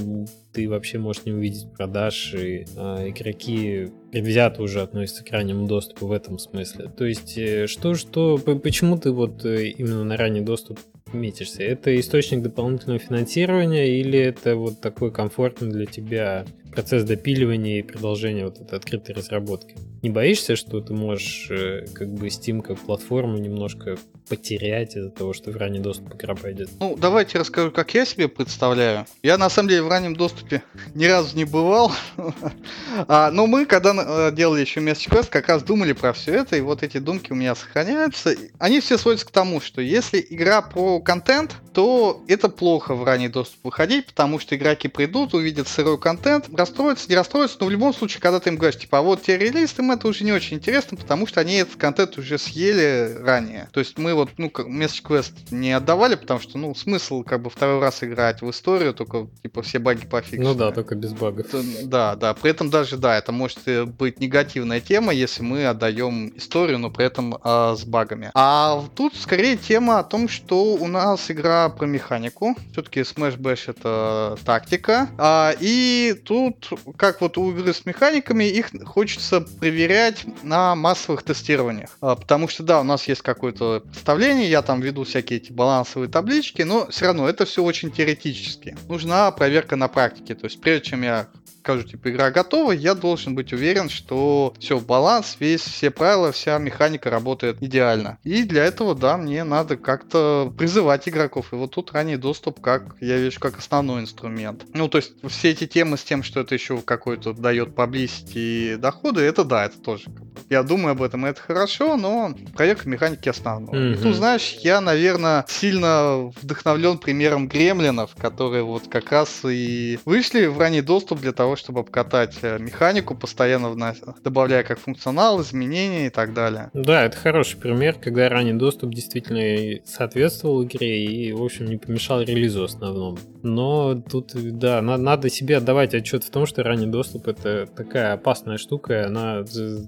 ты 0.53 0.69
вообще 0.69 0.99
можешь 0.99 1.25
не 1.25 1.33
увидеть 1.33 1.67
продаж, 1.73 2.35
и 2.35 2.65
э, 2.77 3.09
игроки 3.09 3.89
предвзято 4.13 4.63
уже 4.63 4.81
относятся 4.81 5.25
к 5.25 5.31
раннему 5.33 5.67
доступу 5.67 6.07
в 6.07 6.13
этом 6.13 6.39
смысле. 6.39 6.89
То 6.97 7.05
есть, 7.05 7.37
э, 7.37 7.67
что, 7.67 7.95
что, 7.95 8.39
почему 8.39 8.97
ты 8.97 9.11
вот 9.11 9.45
э, 9.45 9.71
именно 9.71 10.05
на 10.05 10.17
ранний 10.17 10.41
доступ 10.41 10.79
метишься? 11.13 11.65
Это 11.65 11.99
источник 11.99 12.43
дополнительного 12.43 13.01
финансирования 13.01 13.99
или 13.99 14.19
это 14.19 14.55
вот 14.55 14.81
такой 14.81 15.11
комфортный 15.11 15.71
для 15.71 15.87
тебя 15.87 16.47
процесс 16.75 17.05
допиливания 17.05 17.79
и 17.79 17.83
продолжения 17.83 18.45
вот 18.45 18.61
этой 18.61 18.77
открытой 18.77 19.15
разработки? 19.15 19.77
Не 20.03 20.11
боишься, 20.11 20.57
что 20.57 20.81
ты 20.81 20.93
можешь 20.93 21.49
э, 21.51 21.87
как 21.95 22.13
бы 22.13 22.27
Steam 22.27 22.61
как 22.61 22.79
платформу 22.79 23.39
немножко 23.39 23.97
потерять 24.29 24.97
из-за 24.97 25.11
того, 25.11 25.33
что 25.33 25.51
в 25.51 25.57
ранний 25.57 25.79
доступ 25.79 26.15
игра 26.15 26.35
пойдет? 26.35 26.69
Ну, 26.81 26.97
давайте 26.97 27.39
расскажу, 27.39 27.71
как 27.71 27.95
я 27.95 28.05
себе 28.05 28.29
представляю. 28.29 29.07
Я 29.23 29.39
на 29.39 29.49
самом 29.49 29.69
деле 29.69 29.83
в 29.83 29.89
раннем 29.89 30.17
доступе 30.17 30.63
ни 30.95 31.07
разу 31.07 31.37
не 31.37 31.45
бывал. 31.45 31.93
а, 33.09 33.31
но 33.31 33.47
мы, 33.47 33.67
когда 33.67 33.95
э, 33.95 34.33
делали 34.35 34.61
еще 34.61 34.81
Message 34.81 35.11
Quest, 35.11 35.29
как 35.31 35.49
раз 35.49 35.63
думали 35.63 35.93
про 35.93 36.13
все 36.13 36.35
это, 36.35 36.57
и 36.57 36.61
вот 36.61 36.83
эти 36.83 36.99
думки 36.99 37.33
у 37.33 37.35
меня 37.35 37.55
сохраняются. 37.55 38.35
Они 38.59 38.81
все 38.81 38.99
сводятся 38.99 39.27
к 39.27 39.31
тому, 39.31 39.61
что 39.61 39.81
если 39.81 40.25
игра 40.29 40.61
про 40.61 41.01
контент, 41.01 41.57
то 41.73 42.23
это 42.29 42.49
плохо 42.49 42.95
в 42.95 43.05
ранний 43.05 43.29
доступ 43.29 43.65
выходить, 43.65 44.07
потому 44.07 44.39
что 44.39 44.55
игроки 44.55 44.89
придут, 44.89 45.35
увидят 45.35 45.69
сырой 45.69 45.99
контент, 45.99 46.49
расстроятся, 46.65 47.09
не 47.09 47.15
расстроятся, 47.15 47.59
но 47.61 47.67
в 47.67 47.71
любом 47.71 47.93
случае, 47.95 48.21
когда 48.21 48.41
ты 48.41 48.51
им 48.51 48.57
говоришь, 48.57 48.81
типа, 48.81 48.99
а 48.99 49.03
вот 49.03 49.23
тебе 49.23 49.39
релиз, 49.39 49.79
им 49.79 49.91
это 49.91 50.09
уже 50.09 50.25
не 50.25 50.33
очень 50.33 50.57
интересно, 50.57 50.97
потому 50.97 51.27
что 51.27 51.41
они 51.41 51.57
этот 51.57 51.77
контент 51.77 52.19
уже 52.19 52.39
съели 52.39 53.17
ранее. 53.21 53.69
То 53.73 53.81
есть 53.81 53.99
мы 53.99 54.15
вот, 54.15 54.31
ну, 54.39 54.49
Message 54.49 55.03
Quest 55.03 55.33
не 55.51 55.73
отдавали, 55.73 56.15
потому 56.15 56.41
что, 56.41 56.59
ну, 56.59 56.75
смысл 56.75 57.23
как 57.23 57.43
бы 57.43 57.51
второй 57.51 57.81
раз 57.81 58.03
играть 58.03 58.43
в 58.43 58.51
историю, 58.51 58.95
только, 58.95 59.29
типа, 59.43 59.63
все 59.63 59.79
баги 59.79 60.07
пофиксены. 60.07 60.45
Ну 60.45 60.55
да, 60.55 60.73
только 60.73 60.95
без 60.95 61.13
багов. 61.13 61.47
Да, 61.83 62.17
да, 62.17 62.35
при 62.35 62.51
этом 62.51 62.71
даже, 62.71 62.97
да, 62.97 63.17
это 63.17 63.33
может 63.33 63.59
быть 63.99 64.21
негативная 64.21 64.81
тема, 64.81 65.13
если 65.13 65.43
мы 65.43 65.67
отдаем 65.67 66.33
историю, 66.37 66.79
но 66.79 66.91
при 66.91 67.07
этом 67.07 67.37
э, 67.43 67.75
с 67.77 67.85
багами. 67.85 68.31
А 68.35 68.83
тут 68.95 69.15
скорее 69.17 69.57
тема 69.57 69.99
о 69.99 70.05
том, 70.05 70.29
что 70.29 70.75
у 70.75 70.87
нас 70.87 71.31
игра 71.31 71.69
про 71.69 71.87
механику. 71.87 72.57
Все-таки 72.73 73.01
Smash 73.01 73.39
Bash 73.39 73.65
это 73.67 74.37
тактика. 74.45 75.09
А, 75.19 75.55
и 75.61 76.15
тут, 76.25 76.54
как 76.97 77.21
вот 77.21 77.39
у 77.39 77.51
игры 77.51 77.73
с 77.73 77.87
механиками, 77.87 78.45
их 78.45 78.71
хочется 78.85 79.41
проверять 79.41 80.25
на 80.43 80.75
массовых 80.75 81.23
тестированиях. 81.23 81.91
А, 82.01 82.17
потому 82.17 82.49
что, 82.49 82.63
да, 82.63 82.81
у 82.81 82.85
нас 82.85 83.07
есть 83.09 83.23
какое-то 83.23 83.81
представление, 83.81 84.51
я 84.51 84.63
там 84.63 84.81
веду 84.81 85.05
всякие 85.05 85.39
эти 85.39 85.53
балансовые 85.53 86.09
таблички, 86.09 86.63
но 86.63 86.89
все 86.89 87.07
равно 87.07 87.29
это 87.29 87.45
все 87.45 87.63
очень 87.63 87.91
теоретически. 87.91 88.77
Нужна 88.89 89.31
проверка 89.31 89.77
на 89.77 89.89
практике. 89.89 90.35
То 90.35 90.47
есть 90.47 90.61
прежде 90.61 90.91
чем 90.91 91.03
я 91.03 91.29
скажу, 91.65 91.83
типа, 91.83 92.11
игра 92.11 92.31
готова, 92.31 92.73
я 92.73 92.95
должен 92.95 93.35
быть 93.35 93.55
уверен, 93.55 93.89
что 93.89 94.53
все 94.59 94.77
в 94.77 94.85
баланс, 94.85 95.39
весь, 95.41 95.63
все 95.63 95.91
правила, 95.91 96.31
вся 96.31 96.59
механика 96.59 97.09
работает 97.09 97.63
идеально. 97.63 98.19
И 98.23 98.43
для 98.43 98.67
этого, 98.67 98.95
да, 98.95 99.17
мне 99.17 99.45
надо 99.45 99.79
как-то 99.79 100.53
призывать 100.59 101.09
игроков. 101.09 101.53
И 101.53 101.57
вот 101.57 101.71
тут 101.71 101.93
ранний 101.93 102.19
доступ, 102.19 102.61
как 102.61 102.97
я 103.01 103.17
вижу, 103.17 103.41
как 103.41 103.57
основной 103.57 104.03
инструмент. 104.03 104.67
Ну, 104.75 104.89
то 104.89 104.99
есть 104.99 105.15
все 105.27 105.53
эти 105.53 105.67
темы 105.67 105.97
с 105.97 106.05
тем, 106.05 106.23
что 106.23 106.41
это 106.41 106.55
еще 106.55 106.83
какой-то 106.83 107.33
дает 107.33 107.75
поблизости 107.75 108.77
доходы, 108.77 109.23
это 109.23 109.43
да, 109.45 109.65
это 109.65 109.79
тоже. 109.79 110.11
Я 110.51 110.63
думаю 110.65 110.93
об 110.93 111.03
этом, 111.03 111.25
это 111.25 111.41
хорошо, 111.41 111.97
но 111.97 112.35
проверка 112.55 112.87
механики 112.87 113.31
основного. 113.31 113.75
Mm-hmm. 113.75 114.03
Тут, 114.03 114.17
знаешь, 114.17 114.59
я, 114.61 114.83
наверное, 114.83 115.47
сильно 115.49 116.31
вдохновлен 116.43 116.99
примером 116.99 117.49
гремлинов, 117.49 118.15
которые 118.17 118.65
вот 118.65 118.89
как 118.91 119.11
раз 119.11 119.41
и 119.45 119.99
вышли 120.05 120.45
в 120.45 120.59
ранний 120.59 120.83
доступ 120.83 121.21
для 121.21 121.33
того, 121.33 121.54
чтобы 121.57 121.81
обкатать 121.81 122.39
э, 122.43 122.59
механику, 122.59 123.15
постоянно 123.15 123.71
вна... 123.71 123.95
добавляя 124.23 124.63
как 124.63 124.79
функционал, 124.79 125.41
изменения 125.43 126.07
и 126.07 126.11
так 126.11 126.35
далее. 126.35 126.71
Да, 126.75 127.05
это 127.05 127.17
хороший 127.17 127.59
пример, 127.59 127.95
когда 127.95 128.29
ранний 128.29 128.53
доступ 128.53 128.95
действительно 128.95 129.81
соответствовал 129.85 130.65
игре 130.65 131.05
и, 131.05 131.33
в 131.33 131.43
общем, 131.43 131.67
не 131.67 131.77
помешал 131.77 132.21
релизу 132.23 132.65
основному. 132.65 133.19
Но 133.43 133.95
тут, 133.95 134.33
да, 134.35 134.81
на- 134.83 134.97
надо 134.97 135.31
себе 135.31 135.59
отдавать 135.59 135.95
отчет 135.95 136.25
в 136.25 136.31
том, 136.31 136.47
что 136.47 136.63
ранний 136.63 136.87
доступ 136.87 137.29
это 137.29 137.67
такая 137.67 138.15
опасная 138.15 138.59
штука, 138.59 139.07
она 139.07 139.45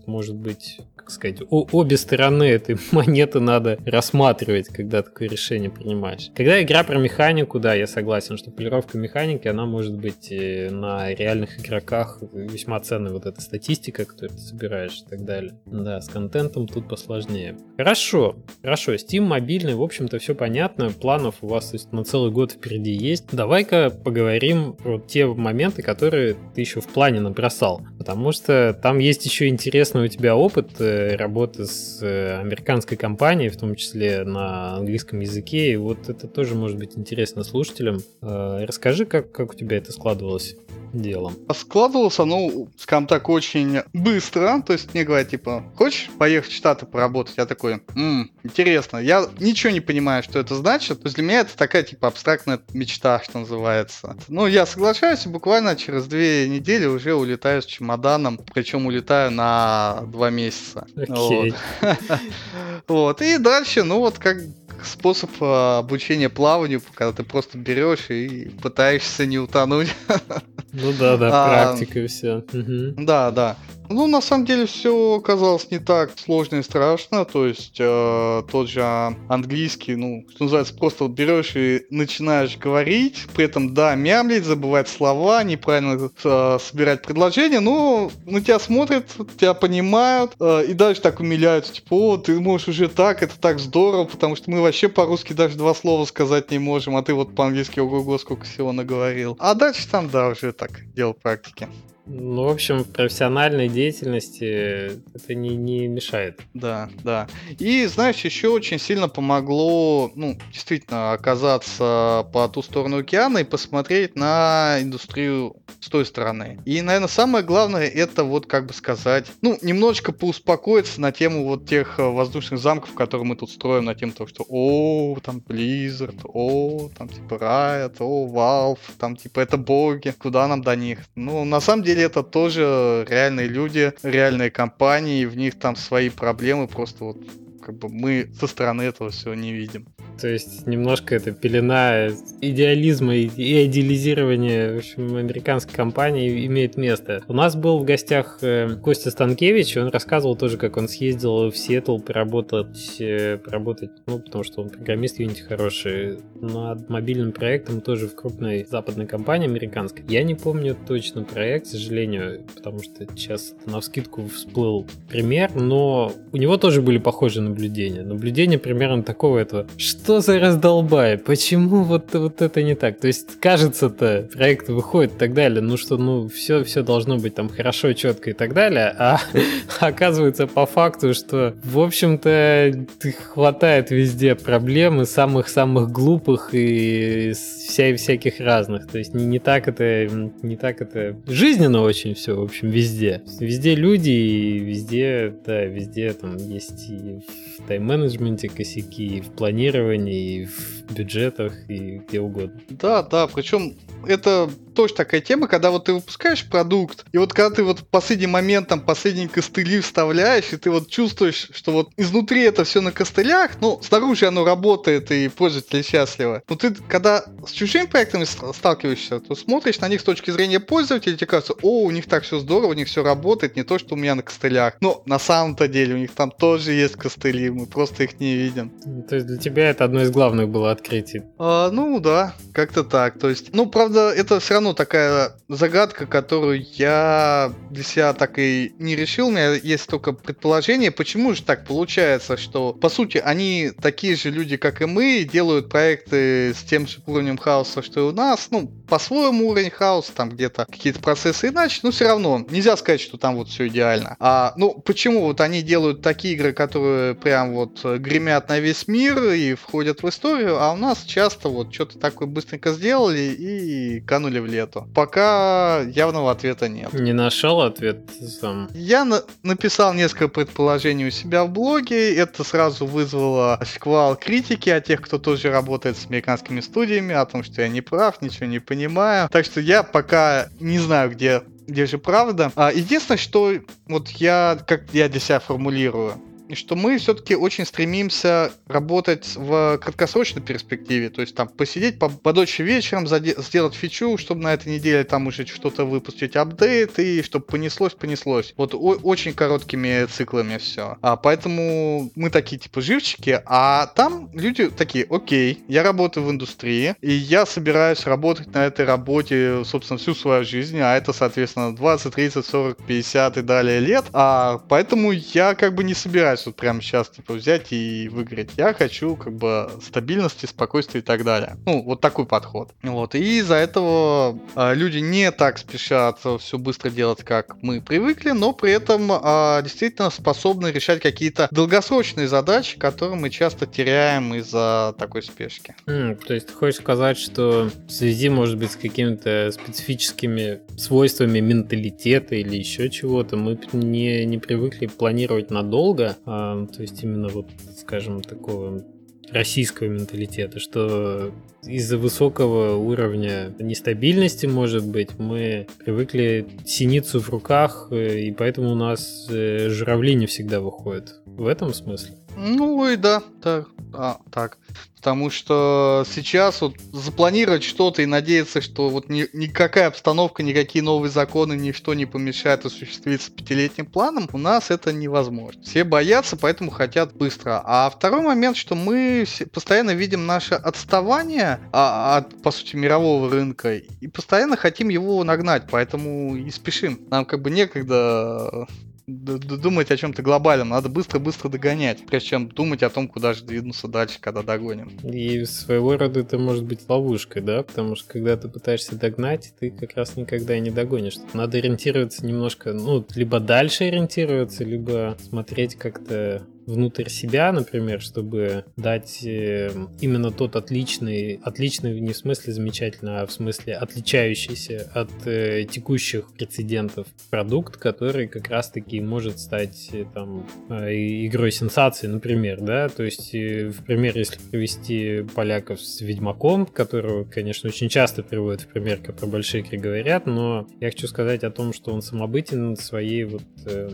может 0.06 0.34
быть 0.36 0.80
как 1.06 1.12
сказать, 1.12 1.38
обе 1.48 1.96
стороны 1.96 2.44
этой 2.44 2.76
монеты 2.92 3.38
надо 3.38 3.78
рассматривать, 3.86 4.66
когда 4.68 5.02
такое 5.02 5.28
решение 5.28 5.70
принимаешь. 5.70 6.30
Когда 6.34 6.60
игра 6.60 6.82
про 6.82 6.98
механику, 6.98 7.60
да, 7.60 7.74
я 7.74 7.86
согласен, 7.86 8.36
что 8.36 8.50
полировка 8.50 8.98
механики, 8.98 9.46
она 9.46 9.66
может 9.66 9.94
быть 9.94 10.32
э, 10.32 10.68
на 10.70 11.14
реальных 11.14 11.60
игроках 11.60 12.18
весьма 12.32 12.80
ценная 12.80 13.12
вот 13.12 13.24
эта 13.24 13.40
статистика, 13.40 14.04
которую 14.04 14.36
ты 14.36 14.42
собираешь 14.42 15.02
и 15.06 15.08
так 15.08 15.24
далее. 15.24 15.52
Да, 15.64 16.00
с 16.00 16.08
контентом 16.08 16.66
тут 16.66 16.88
посложнее. 16.88 17.56
Хорошо, 17.76 18.36
хорошо, 18.60 18.94
Steam 18.94 19.20
мобильный, 19.20 19.76
в 19.76 19.82
общем-то, 19.82 20.18
все 20.18 20.34
понятно, 20.34 20.90
планов 20.90 21.36
у 21.42 21.46
вас 21.46 21.72
есть, 21.72 21.92
на 21.92 22.02
целый 22.02 22.32
год 22.32 22.52
впереди 22.52 22.92
есть. 22.92 23.26
Давай-ка 23.30 23.90
поговорим 23.90 24.72
про 24.72 24.98
те 24.98 25.26
моменты, 25.26 25.82
которые 25.82 26.36
ты 26.54 26.62
еще 26.62 26.80
в 26.80 26.88
плане 26.88 27.20
набросал, 27.20 27.82
потому 27.96 28.32
что 28.32 28.76
там 28.82 28.98
есть 28.98 29.24
еще 29.24 29.46
интересный 29.46 30.04
у 30.04 30.08
тебя 30.08 30.34
опыт 30.34 30.70
э, 30.80 30.95
работы 31.16 31.66
с 31.66 32.02
э, 32.02 32.38
американской 32.40 32.96
компанией, 32.96 33.48
в 33.48 33.56
том 33.56 33.74
числе 33.74 34.24
на 34.24 34.76
английском 34.76 35.20
языке, 35.20 35.72
и 35.72 35.76
вот 35.76 36.08
это 36.08 36.26
тоже 36.28 36.54
может 36.54 36.78
быть 36.78 36.96
интересно 36.96 37.44
слушателям. 37.44 38.00
Э, 38.22 38.64
расскажи, 38.64 39.06
как, 39.06 39.32
как 39.32 39.52
у 39.52 39.54
тебя 39.54 39.76
это 39.78 39.92
складывалось 39.92 40.56
делом? 41.00 41.36
Складывалось 41.54 42.18
оно, 42.18 42.68
скажем 42.76 43.06
так, 43.06 43.28
очень 43.28 43.82
быстро. 43.92 44.62
То 44.66 44.72
есть 44.72 44.92
мне 44.94 45.04
говорят, 45.04 45.28
типа, 45.28 45.64
хочешь 45.76 46.10
поехать 46.18 46.52
в 46.52 46.56
Штаты 46.56 46.86
поработать? 46.86 47.36
Я 47.36 47.46
такой, 47.46 47.82
м 47.94 48.30
интересно. 48.42 48.98
Я 48.98 49.26
ничего 49.38 49.72
не 49.72 49.80
понимаю, 49.80 50.22
что 50.22 50.38
это 50.38 50.54
значит. 50.54 51.00
То 51.02 51.06
есть 51.06 51.16
для 51.16 51.24
меня 51.24 51.40
это 51.40 51.56
такая, 51.56 51.82
типа, 51.82 52.08
абстрактная 52.08 52.60
мечта, 52.72 53.20
что 53.22 53.38
называется. 53.38 54.16
Ну, 54.28 54.46
я 54.46 54.66
соглашаюсь, 54.66 55.26
и 55.26 55.28
буквально 55.28 55.76
через 55.76 56.06
две 56.06 56.48
недели 56.48 56.86
уже 56.86 57.14
улетаю 57.14 57.62
с 57.62 57.66
чемоданом. 57.66 58.38
Причем 58.54 58.86
улетаю 58.86 59.30
на 59.30 60.02
два 60.06 60.30
месяца. 60.30 60.86
Okay. 60.96 61.54
Вот. 61.80 62.20
вот. 62.88 63.22
И 63.22 63.38
дальше, 63.38 63.82
ну 63.82 63.98
вот 63.98 64.18
как 64.18 64.38
способ 64.84 65.30
а, 65.40 65.78
обучения 65.78 66.28
плаванию, 66.28 66.82
когда 66.94 67.12
ты 67.12 67.22
просто 67.22 67.58
берешь 67.58 68.10
и 68.10 68.50
пытаешься 68.62 69.26
не 69.26 69.38
утонуть. 69.38 69.94
Ну 70.78 70.92
да, 70.98 71.16
да, 71.16 71.28
а, 71.32 71.48
практика 71.48 72.00
и 72.00 72.06
все. 72.06 72.44
Угу. 72.52 73.04
Да, 73.04 73.30
да. 73.30 73.56
Ну, 73.88 74.06
на 74.06 74.20
самом 74.20 74.46
деле, 74.46 74.66
все 74.66 75.16
оказалось 75.16 75.70
не 75.70 75.78
так 75.78 76.18
сложно 76.18 76.56
и 76.56 76.62
страшно. 76.62 77.24
То 77.24 77.46
есть, 77.46 77.76
э, 77.78 78.42
тот 78.50 78.68
же 78.68 78.82
английский, 79.28 79.96
ну, 79.96 80.26
что 80.30 80.44
называется, 80.44 80.74
просто 80.74 81.04
вот 81.04 81.12
берешь 81.12 81.54
и 81.54 81.86
начинаешь 81.90 82.56
говорить, 82.56 83.26
при 83.34 83.44
этом, 83.44 83.74
да, 83.74 83.94
мямлить, 83.94 84.44
забывать 84.44 84.88
слова, 84.88 85.42
неправильно 85.44 86.10
э, 86.24 86.58
собирать 86.60 87.02
предложения, 87.02 87.60
но 87.60 88.10
на 88.24 88.40
тебя 88.40 88.58
смотрят, 88.58 89.06
тебя 89.38 89.54
понимают, 89.54 90.32
э, 90.40 90.66
и 90.68 90.72
даже 90.72 91.00
так 91.00 91.20
умиляются, 91.20 91.72
типа, 91.74 91.94
о, 91.94 92.16
ты 92.16 92.38
можешь 92.40 92.68
уже 92.68 92.88
так, 92.88 93.22
это 93.22 93.38
так 93.38 93.58
здорово, 93.58 94.04
потому 94.04 94.36
что 94.36 94.50
мы 94.50 94.60
вообще 94.60 94.88
по-русски 94.88 95.32
даже 95.32 95.56
два 95.56 95.74
слова 95.74 96.04
сказать 96.04 96.50
не 96.50 96.58
можем, 96.58 96.96
а 96.96 97.02
ты 97.02 97.14
вот 97.14 97.34
по-английски 97.34 97.80
ого-го 97.80 98.18
сколько 98.18 98.44
всего 98.44 98.72
наговорил. 98.72 99.36
А 99.38 99.54
дальше 99.54 99.88
там, 99.88 100.08
да, 100.08 100.28
уже 100.28 100.52
так, 100.52 100.70
дело 100.94 101.12
практики. 101.12 101.68
Ну, 102.06 102.44
в 102.44 102.48
общем, 102.48 102.84
в 102.84 102.88
профессиональной 102.92 103.68
деятельности 103.68 104.92
это 105.14 105.34
не, 105.34 105.56
не 105.56 105.88
мешает. 105.88 106.40
Да, 106.54 106.88
да. 107.02 107.26
И, 107.58 107.84
знаешь, 107.86 108.24
еще 108.24 108.48
очень 108.48 108.78
сильно 108.78 109.08
помогло, 109.08 110.12
ну, 110.14 110.38
действительно, 110.52 111.12
оказаться 111.12 112.26
по 112.32 112.48
ту 112.48 112.62
сторону 112.62 112.98
океана 112.98 113.38
и 113.38 113.44
посмотреть 113.44 114.14
на 114.14 114.78
индустрию 114.80 115.56
с 115.80 115.88
той 115.88 116.06
стороны. 116.06 116.60
И, 116.64 116.80
наверное, 116.80 117.08
самое 117.08 117.44
главное, 117.44 117.86
это 117.86 118.22
вот, 118.22 118.46
как 118.46 118.66
бы 118.66 118.72
сказать, 118.72 119.26
ну, 119.42 119.58
немножечко 119.62 120.12
поуспокоиться 120.12 121.00
на 121.00 121.10
тему 121.10 121.44
вот 121.44 121.68
тех 121.68 121.98
э, 121.98 122.02
воздушных 122.02 122.60
замков, 122.60 122.94
которые 122.94 123.26
мы 123.26 123.36
тут 123.36 123.50
строим, 123.50 123.84
на 123.84 123.94
тему 123.94 124.12
того, 124.12 124.28
что, 124.28 124.44
о, 124.48 125.18
там 125.22 125.42
Blizzard, 125.46 126.20
о, 126.24 126.88
там, 126.96 127.08
типа, 127.08 127.34
Riot, 127.34 127.96
о, 127.98 128.26
Valve, 128.28 128.78
там, 128.98 129.16
типа, 129.16 129.40
это 129.40 129.56
боги, 129.56 130.14
куда 130.16 130.46
нам 130.46 130.62
до 130.62 130.76
них? 130.76 131.00
Ну, 131.16 131.44
на 131.44 131.60
самом 131.60 131.82
деле, 131.82 131.95
это 132.02 132.22
тоже 132.22 133.04
реальные 133.08 133.48
люди, 133.48 133.92
реальные 134.02 134.50
компании, 134.50 135.24
в 135.24 135.36
них 135.36 135.58
там 135.58 135.76
свои 135.76 136.10
проблемы, 136.10 136.68
просто 136.68 137.04
вот 137.04 137.18
как 137.62 137.76
бы 137.76 137.88
мы 137.88 138.30
со 138.38 138.46
стороны 138.46 138.82
этого 138.82 139.10
всего 139.10 139.34
не 139.34 139.52
видим. 139.52 139.86
То 140.20 140.28
есть 140.28 140.66
немножко 140.66 141.14
это 141.14 141.32
пелена 141.32 142.08
идеализма 142.40 143.14
и 143.16 143.26
идеализирования 143.66 144.74
в 144.74 144.78
общем, 144.78 145.16
американской 145.16 145.74
компании 145.74 146.46
имеет 146.46 146.76
место. 146.76 147.22
У 147.28 147.32
нас 147.32 147.56
был 147.56 147.78
в 147.78 147.84
гостях 147.84 148.38
э, 148.42 148.76
Костя 148.82 149.10
Станкевич, 149.10 149.76
он 149.76 149.88
рассказывал 149.88 150.36
тоже, 150.36 150.56
как 150.56 150.76
он 150.76 150.88
съездил 150.88 151.50
в 151.50 151.56
Сиэтл 151.56 151.98
поработать, 151.98 152.96
э, 153.00 153.38
поработать, 153.38 153.90
ну, 154.06 154.18
потому 154.18 154.44
что 154.44 154.62
он 154.62 154.70
программист 154.70 155.20
Unity 155.20 155.42
хороший, 155.42 156.18
над 156.40 156.88
мобильным 156.88 157.32
проектом 157.32 157.80
тоже 157.80 158.08
в 158.08 158.14
крупной 158.14 158.64
западной 158.64 159.06
компании 159.06 159.48
американской. 159.48 160.04
Я 160.08 160.22
не 160.22 160.34
помню 160.34 160.76
точно 160.86 161.24
проект, 161.24 161.66
к 161.66 161.70
сожалению, 161.70 162.44
потому 162.54 162.82
что 162.82 163.06
сейчас 163.16 163.54
на 163.66 163.80
вскидку 163.80 164.26
всплыл 164.26 164.86
пример, 165.08 165.54
но 165.54 166.12
у 166.32 166.36
него 166.36 166.56
тоже 166.56 166.82
были 166.82 166.98
похожие 166.98 167.42
наблюдения. 167.42 168.02
Наблюдение 168.02 168.58
примерно 168.58 169.02
такого 169.02 169.38
этого. 169.38 169.66
Что 169.76 170.05
за 170.06 170.38
раздолбай? 170.38 171.18
Почему 171.18 171.82
вот, 171.84 172.14
вот 172.14 172.42
это 172.42 172.62
не 172.62 172.74
так? 172.74 172.98
То 172.98 173.06
есть, 173.06 173.40
кажется-то, 173.40 174.28
проект 174.32 174.68
выходит 174.68 175.14
и 175.14 175.18
так 175.18 175.34
далее, 175.34 175.60
ну 175.60 175.76
что, 175.76 175.96
ну, 175.96 176.28
все, 176.28 176.64
все 176.64 176.82
должно 176.82 177.18
быть 177.18 177.34
там 177.34 177.48
хорошо, 177.48 177.92
четко 177.92 178.30
и 178.30 178.32
так 178.32 178.54
далее, 178.54 178.94
а 178.98 179.20
оказывается 179.80 180.46
по 180.46 180.66
факту, 180.66 181.14
что, 181.14 181.54
в 181.64 181.80
общем-то, 181.80 182.86
хватает 183.32 183.90
везде 183.90 184.34
проблемы 184.34 185.04
самых-самых 185.04 185.90
глупых 185.90 186.50
и 186.52 187.32
вся, 187.66 187.96
всяких 187.96 188.40
разных. 188.40 188.86
То 188.86 188.98
есть, 188.98 189.14
не, 189.14 189.26
не 189.26 189.38
так 189.38 189.68
это, 189.68 190.08
не 190.42 190.56
так 190.56 190.80
это 190.80 191.16
жизненно 191.26 191.82
очень 191.82 192.14
все, 192.14 192.36
в 192.36 192.42
общем, 192.42 192.70
везде. 192.70 193.22
Везде 193.40 193.74
люди 193.74 194.10
и 194.10 194.58
везде, 194.58 195.34
да, 195.44 195.64
везде 195.64 196.12
там 196.12 196.36
есть 196.36 196.88
и 196.88 197.20
в 197.58 197.66
тайм-менеджменте 197.68 198.48
косяки, 198.48 199.18
и 199.18 199.20
в 199.20 199.30
планировании, 199.30 200.42
и 200.42 200.44
в 200.46 200.92
бюджетах, 200.92 201.54
и 201.68 201.98
где 201.98 202.20
угодно. 202.20 202.60
Да, 202.70 203.02
да, 203.02 203.26
причем 203.26 203.76
это 204.06 204.50
тоже 204.74 204.94
такая 204.94 205.20
тема, 205.20 205.48
когда 205.48 205.70
вот 205.70 205.86
ты 205.86 205.94
выпускаешь 205.94 206.44
продукт, 206.44 207.04
и 207.12 207.18
вот 207.18 207.32
когда 207.32 207.56
ты 207.56 207.64
вот 207.64 207.88
последний 207.90 208.26
момент 208.26 208.68
там 208.68 208.80
последние 208.80 209.28
костыли 209.28 209.80
вставляешь, 209.80 210.52
и 210.52 210.56
ты 210.56 210.70
вот 210.70 210.88
чувствуешь, 210.90 211.48
что 211.52 211.72
вот 211.72 211.90
изнутри 211.96 212.42
это 212.42 212.64
все 212.64 212.80
на 212.80 212.92
костылях, 212.92 213.52
ну, 213.60 213.80
снаружи 213.82 214.26
оно 214.26 214.44
работает, 214.44 215.10
и 215.10 215.28
пользователи 215.28 215.82
счастливы. 215.82 216.42
Но 216.48 216.56
ты, 216.56 216.74
когда 216.74 217.24
чужими 217.56 217.86
проектами 217.86 218.24
сталкиваешься, 218.24 219.18
то 219.20 219.34
смотришь 219.34 219.80
на 219.80 219.88
них 219.88 220.00
с 220.00 220.04
точки 220.04 220.30
зрения 220.30 220.60
пользователя, 220.60 221.16
тебе 221.16 221.26
кажется, 221.26 221.54
о, 221.62 221.84
у 221.84 221.90
них 221.90 222.06
так 222.06 222.22
все 222.22 222.38
здорово, 222.38 222.70
у 222.70 222.74
них 222.74 222.86
все 222.86 223.02
работает, 223.02 223.56
не 223.56 223.64
то, 223.64 223.78
что 223.78 223.94
у 223.94 223.98
меня 223.98 224.14
на 224.14 224.22
костылях. 224.22 224.74
Но 224.80 225.02
на 225.06 225.18
самом-то 225.18 225.66
деле 225.66 225.94
у 225.94 225.98
них 225.98 226.12
там 226.12 226.30
тоже 226.30 226.72
есть 226.72 226.96
костыли, 226.96 227.50
мы 227.50 227.66
просто 227.66 228.04
их 228.04 228.20
не 228.20 228.34
видим. 228.34 228.70
То 229.08 229.16
есть 229.16 229.26
для 229.26 229.38
тебя 229.38 229.70
это 229.70 229.84
одно 229.84 230.02
из 230.02 230.10
главных 230.10 230.48
было 230.48 230.70
открытий? 230.70 231.22
А, 231.38 231.70
ну 231.70 231.98
да, 231.98 232.34
как-то 232.52 232.84
так. 232.84 233.18
То 233.18 233.30
есть, 233.30 233.54
ну, 233.54 233.66
правда, 233.66 234.10
это 234.10 234.38
все 234.38 234.54
равно 234.54 234.74
такая 234.74 235.32
загадка, 235.48 236.06
которую 236.06 236.64
я 236.74 237.52
для 237.70 237.82
себя 237.82 238.12
так 238.12 238.38
и 238.38 238.74
не 238.78 238.96
решил. 238.96 239.28
У 239.28 239.30
меня 239.30 239.54
есть 239.54 239.86
только 239.86 240.12
предположение, 240.12 240.90
почему 240.90 241.34
же 241.34 241.42
так 241.42 241.66
получается, 241.66 242.36
что, 242.36 242.74
по 242.74 242.90
сути, 242.90 243.18
они 243.18 243.72
такие 243.80 244.16
же 244.16 244.30
люди, 244.30 244.56
как 244.56 244.82
и 244.82 244.84
мы, 244.84 245.28
делают 245.30 245.70
проекты 245.70 246.52
с 246.54 246.62
тем 246.62 246.86
же 246.86 246.98
уровнем 247.06 247.38
хаоса, 247.46 247.80
что 247.80 248.00
и 248.00 248.02
у 248.02 248.12
нас. 248.12 248.48
Ну, 248.50 248.68
по-своему 248.88 249.48
уровень 249.50 249.70
хаоса, 249.70 250.12
там 250.12 250.30
где-то 250.30 250.66
какие-то 250.66 250.98
процессы 250.98 251.48
иначе, 251.48 251.78
но 251.84 251.92
все 251.92 252.08
равно 252.08 252.44
нельзя 252.50 252.76
сказать, 252.76 253.00
что 253.00 253.18
там 253.18 253.36
вот 253.36 253.48
все 253.48 253.68
идеально. 253.68 254.16
А, 254.18 254.52
ну, 254.56 254.74
почему 254.84 255.22
вот 255.22 255.40
они 255.40 255.62
делают 255.62 256.02
такие 256.02 256.34
игры, 256.34 256.52
которые 256.52 257.14
прям 257.14 257.54
вот 257.54 257.84
гремят 257.84 258.48
на 258.48 258.58
весь 258.58 258.88
мир 258.88 259.32
и 259.32 259.54
входят 259.54 260.02
в 260.02 260.08
историю, 260.08 260.60
а 260.60 260.72
у 260.72 260.76
нас 260.76 261.04
часто 261.04 261.48
вот 261.48 261.72
что-то 261.72 261.98
такое 262.00 262.26
быстренько 262.26 262.72
сделали 262.72 263.20
и 263.20 264.00
канули 264.00 264.40
в 264.40 264.46
лету. 264.46 264.88
Пока 264.94 265.82
явного 265.82 266.32
ответа 266.32 266.68
нет. 266.68 266.92
Не 266.92 267.12
нашел 267.12 267.60
ответ 267.60 268.00
сам? 268.40 268.68
Я 268.74 269.04
на- 269.04 269.22
написал 269.44 269.94
несколько 269.94 270.26
предположений 270.28 271.06
у 271.06 271.10
себя 271.10 271.44
в 271.44 271.50
блоге. 271.50 272.16
Это 272.16 272.42
сразу 272.42 272.86
вызвало 272.86 273.60
шквал 273.64 274.16
критики 274.16 274.68
от 274.68 274.84
тех, 274.84 275.00
кто 275.00 275.18
тоже 275.18 275.50
работает 275.50 275.96
с 275.96 276.06
американскими 276.06 276.60
студиями, 276.60 277.14
о 277.14 277.24
том, 277.36 277.52
что 277.52 277.62
я 277.62 277.68
не 277.68 277.80
прав, 277.80 278.22
ничего 278.22 278.46
не 278.46 278.58
понимаю. 278.58 279.28
Так 279.30 279.44
что 279.44 279.60
я 279.60 279.82
пока 279.82 280.48
не 280.60 280.78
знаю, 280.78 281.10
где 281.10 281.42
где 281.66 281.86
же 281.86 281.98
правда. 281.98 282.52
А, 282.54 282.70
единственное, 282.72 283.18
что 283.18 283.52
вот 283.88 284.08
я, 284.10 284.56
как 284.68 284.84
я 284.92 285.08
для 285.08 285.18
себя 285.18 285.40
формулирую, 285.40 286.14
что 286.54 286.76
мы 286.76 286.98
все-таки 286.98 287.34
очень 287.34 287.64
стремимся 287.64 288.52
работать 288.66 289.34
в 289.36 289.78
краткосрочной 289.78 290.42
перспективе, 290.42 291.08
то 291.10 291.20
есть 291.20 291.34
там 291.34 291.48
посидеть 291.48 291.98
по 291.98 292.08
подольше 292.08 292.62
вечером, 292.62 293.06
сделать 293.06 293.74
фичу, 293.74 294.16
чтобы 294.18 294.42
на 294.42 294.54
этой 294.54 294.72
неделе 294.74 295.04
там 295.04 295.26
уже 295.26 295.46
что-то 295.46 295.84
выпустить 295.84 296.36
апдейт, 296.36 296.98
и 296.98 297.22
чтобы 297.22 297.44
понеслось, 297.44 297.94
понеслось. 297.94 298.54
Вот 298.56 298.74
очень 298.74 299.34
короткими 299.34 300.06
циклами 300.06 300.58
все. 300.58 300.96
А 301.02 301.16
поэтому 301.16 302.10
мы 302.14 302.30
такие 302.30 302.58
типа 302.58 302.80
живчики, 302.80 303.40
а 303.46 303.86
там 303.86 304.30
люди 304.32 304.68
такие, 304.68 305.06
окей, 305.08 305.64
я 305.68 305.82
работаю 305.82 306.26
в 306.26 306.30
индустрии, 306.30 306.94
и 307.00 307.12
я 307.12 307.46
собираюсь 307.46 308.06
работать 308.06 308.52
на 308.54 308.66
этой 308.66 308.84
работе, 308.84 309.64
собственно, 309.64 309.98
всю 309.98 310.14
свою 310.14 310.44
жизнь, 310.44 310.78
а 310.80 310.96
это, 310.96 311.12
соответственно, 311.12 311.74
20, 311.74 312.14
30, 312.14 312.46
40, 312.46 312.86
50 312.86 313.36
и 313.38 313.42
далее 313.42 313.80
лет, 313.80 314.04
а 314.12 314.60
поэтому 314.68 315.12
я 315.12 315.54
как 315.54 315.74
бы 315.74 315.84
не 315.84 315.94
собираюсь 315.94 316.35
собираюсь 316.36 316.46
вот 316.46 316.56
прямо 316.56 316.82
сейчас 316.82 317.08
типа 317.08 317.34
взять 317.34 317.72
и 317.72 318.08
выиграть. 318.12 318.50
Я 318.56 318.74
хочу 318.74 319.16
как 319.16 319.34
бы 319.34 319.70
стабильности, 319.84 320.46
спокойствия 320.46 321.00
и 321.00 321.02
так 321.02 321.24
далее. 321.24 321.56
Ну, 321.66 321.82
вот 321.82 322.00
такой 322.00 322.26
подход. 322.26 322.70
Вот. 322.82 323.14
И 323.14 323.38
из-за 323.38 323.54
этого 323.54 324.38
э, 324.54 324.74
люди 324.74 324.98
не 324.98 325.30
так 325.30 325.58
спешат 325.58 326.18
все 326.18 326.58
быстро 326.58 326.90
делать, 326.90 327.22
как 327.24 327.56
мы 327.62 327.80
привыкли, 327.80 328.30
но 328.30 328.52
при 328.52 328.72
этом 328.72 329.10
э, 329.12 329.62
действительно 329.62 330.10
способны 330.10 330.68
решать 330.68 331.00
какие-то 331.00 331.48
долгосрочные 331.50 332.28
задачи, 332.28 332.78
которые 332.78 333.16
мы 333.16 333.30
часто 333.30 333.66
теряем 333.66 334.34
из-за 334.34 334.94
такой 334.98 335.22
спешки. 335.22 335.74
Mm, 335.86 336.16
то 336.26 336.34
есть 336.34 336.48
ты 336.48 336.52
хочешь 336.52 336.80
сказать, 336.80 337.18
что 337.18 337.70
в 337.88 337.90
связи, 337.90 338.28
может 338.28 338.58
быть, 338.58 338.72
с 338.72 338.76
какими-то 338.76 339.50
специфическими 339.52 340.60
свойствами 340.76 341.40
менталитета 341.40 342.34
или 342.34 342.56
еще 342.56 342.90
чего-то, 342.90 343.36
мы 343.36 343.58
не, 343.72 344.24
не 344.24 344.38
привыкли 344.38 344.86
планировать 344.86 345.50
надолго, 345.50 346.16
то 346.26 346.76
есть 346.78 347.02
именно 347.04 347.28
вот, 347.28 347.46
скажем, 347.78 348.20
такого 348.20 348.84
российского 349.30 349.88
менталитета, 349.88 350.60
что 350.60 351.32
из-за 351.64 351.98
высокого 351.98 352.76
уровня 352.76 353.54
нестабильности, 353.58 354.46
может 354.46 354.86
быть, 354.86 355.18
мы 355.18 355.66
привыкли 355.84 356.46
синицу 356.64 357.20
в 357.20 357.28
руках, 357.28 357.88
э, 357.90 358.20
и 358.20 358.32
поэтому 358.32 358.70
у 358.70 358.74
нас 358.74 359.26
э, 359.30 359.68
журавли 359.68 360.14
не 360.14 360.26
всегда 360.26 360.60
выходят. 360.60 361.20
В 361.26 361.46
этом 361.46 361.74
смысле? 361.74 362.14
Ну 362.36 362.88
и 362.88 362.96
да, 362.96 363.22
так, 363.42 363.68
а, 363.92 364.18
так. 364.30 364.58
Потому 365.06 365.30
что 365.30 366.04
сейчас 366.12 366.60
вот 366.60 366.74
запланировать 366.92 367.62
что-то 367.62 368.02
и 368.02 368.06
надеяться, 368.06 368.60
что 368.60 368.88
вот 368.88 369.08
ни, 369.08 369.28
никакая 369.32 369.86
обстановка, 369.86 370.42
никакие 370.42 370.82
новые 370.82 371.12
законы, 371.12 371.52
ничто 371.52 371.94
не 371.94 372.06
помешает 372.06 372.66
осуществиться 372.66 373.30
пятилетним 373.30 373.86
планом, 373.86 374.28
у 374.32 374.38
нас 374.38 374.72
это 374.72 374.92
невозможно. 374.92 375.62
Все 375.62 375.84
боятся, 375.84 376.36
поэтому 376.36 376.72
хотят 376.72 377.14
быстро. 377.14 377.62
А 377.64 377.88
второй 377.88 378.22
момент, 378.22 378.56
что 378.56 378.74
мы 378.74 379.24
постоянно 379.52 379.92
видим 379.92 380.26
наше 380.26 380.56
отставание 380.56 381.60
а, 381.70 382.16
от, 382.16 382.42
по 382.42 382.50
сути, 382.50 382.74
мирового 382.74 383.30
рынка 383.30 383.76
и 383.76 384.08
постоянно 384.08 384.56
хотим 384.56 384.88
его 384.88 385.22
нагнать, 385.22 385.68
поэтому 385.70 386.34
и 386.34 386.50
спешим. 386.50 386.98
Нам 387.12 387.26
как 387.26 387.42
бы 387.42 387.50
некогда 387.50 388.66
думать 389.06 389.90
о 389.90 389.96
чем-то 389.96 390.22
глобальном, 390.22 390.70
надо 390.70 390.88
быстро-быстро 390.88 391.48
догонять, 391.48 392.04
прежде 392.06 392.30
чем 392.30 392.48
думать 392.48 392.82
о 392.82 392.90
том, 392.90 393.06
куда 393.06 393.34
же 393.34 393.44
двинуться 393.44 393.88
дальше, 393.88 394.18
когда 394.20 394.42
догоним. 394.42 394.88
И 395.04 395.44
своего 395.44 395.96
рода 395.96 396.20
это 396.20 396.38
может 396.38 396.64
быть 396.64 396.88
ловушкой, 396.88 397.42
да, 397.42 397.62
потому 397.62 397.94
что 397.94 398.08
когда 398.08 398.36
ты 398.36 398.48
пытаешься 398.48 398.96
догнать, 398.96 399.52
ты 399.60 399.70
как 399.70 399.96
раз 399.96 400.16
никогда 400.16 400.56
и 400.56 400.60
не 400.60 400.70
догонишь. 400.70 401.16
Надо 401.34 401.58
ориентироваться 401.58 402.26
немножко, 402.26 402.72
ну, 402.72 403.06
либо 403.14 403.38
дальше 403.38 403.84
ориентироваться, 403.84 404.64
либо 404.64 405.16
смотреть 405.20 405.76
как-то 405.76 406.42
внутрь 406.66 407.08
себя, 407.08 407.52
например, 407.52 408.00
чтобы 408.00 408.64
дать 408.76 409.24
э, 409.24 409.70
именно 410.00 410.30
тот 410.30 410.56
отличный, 410.56 411.40
отличный 411.42 412.00
не 412.00 412.12
в 412.12 412.16
смысле 412.16 412.52
замечательно, 412.52 413.20
а 413.20 413.26
в 413.26 413.32
смысле 413.32 413.74
отличающийся 413.74 414.90
от 414.92 415.10
э, 415.26 415.64
текущих 415.64 416.32
прецедентов 416.32 417.06
продукт, 417.30 417.76
который 417.76 418.26
как 418.26 418.48
раз-таки 418.48 419.00
может 419.00 419.38
стать 419.38 419.90
э, 419.92 420.04
там 420.12 420.46
э, 420.68 420.92
игрой 421.26 421.52
сенсации, 421.52 422.08
например, 422.08 422.60
да, 422.60 422.88
то 422.88 423.02
есть, 423.02 423.32
в 423.32 423.84
пример, 423.84 424.16
если 424.18 424.38
привести 424.50 425.24
поляков 425.34 425.80
с 425.80 426.00
Ведьмаком, 426.00 426.66
которого, 426.66 427.24
конечно, 427.24 427.68
очень 427.68 427.88
часто 427.88 428.22
приводят 428.22 428.62
в 428.62 428.68
пример, 428.68 428.98
как 428.98 429.16
про 429.16 429.26
большие 429.26 429.62
говорят, 429.62 430.26
но 430.26 430.66
я 430.80 430.90
хочу 430.90 431.06
сказать 431.06 431.44
о 431.44 431.50
том, 431.50 431.72
что 431.72 431.92
он 431.92 432.02
самобытен 432.02 432.76
своей 432.76 433.24
вот 433.24 433.42
э, 433.66 433.90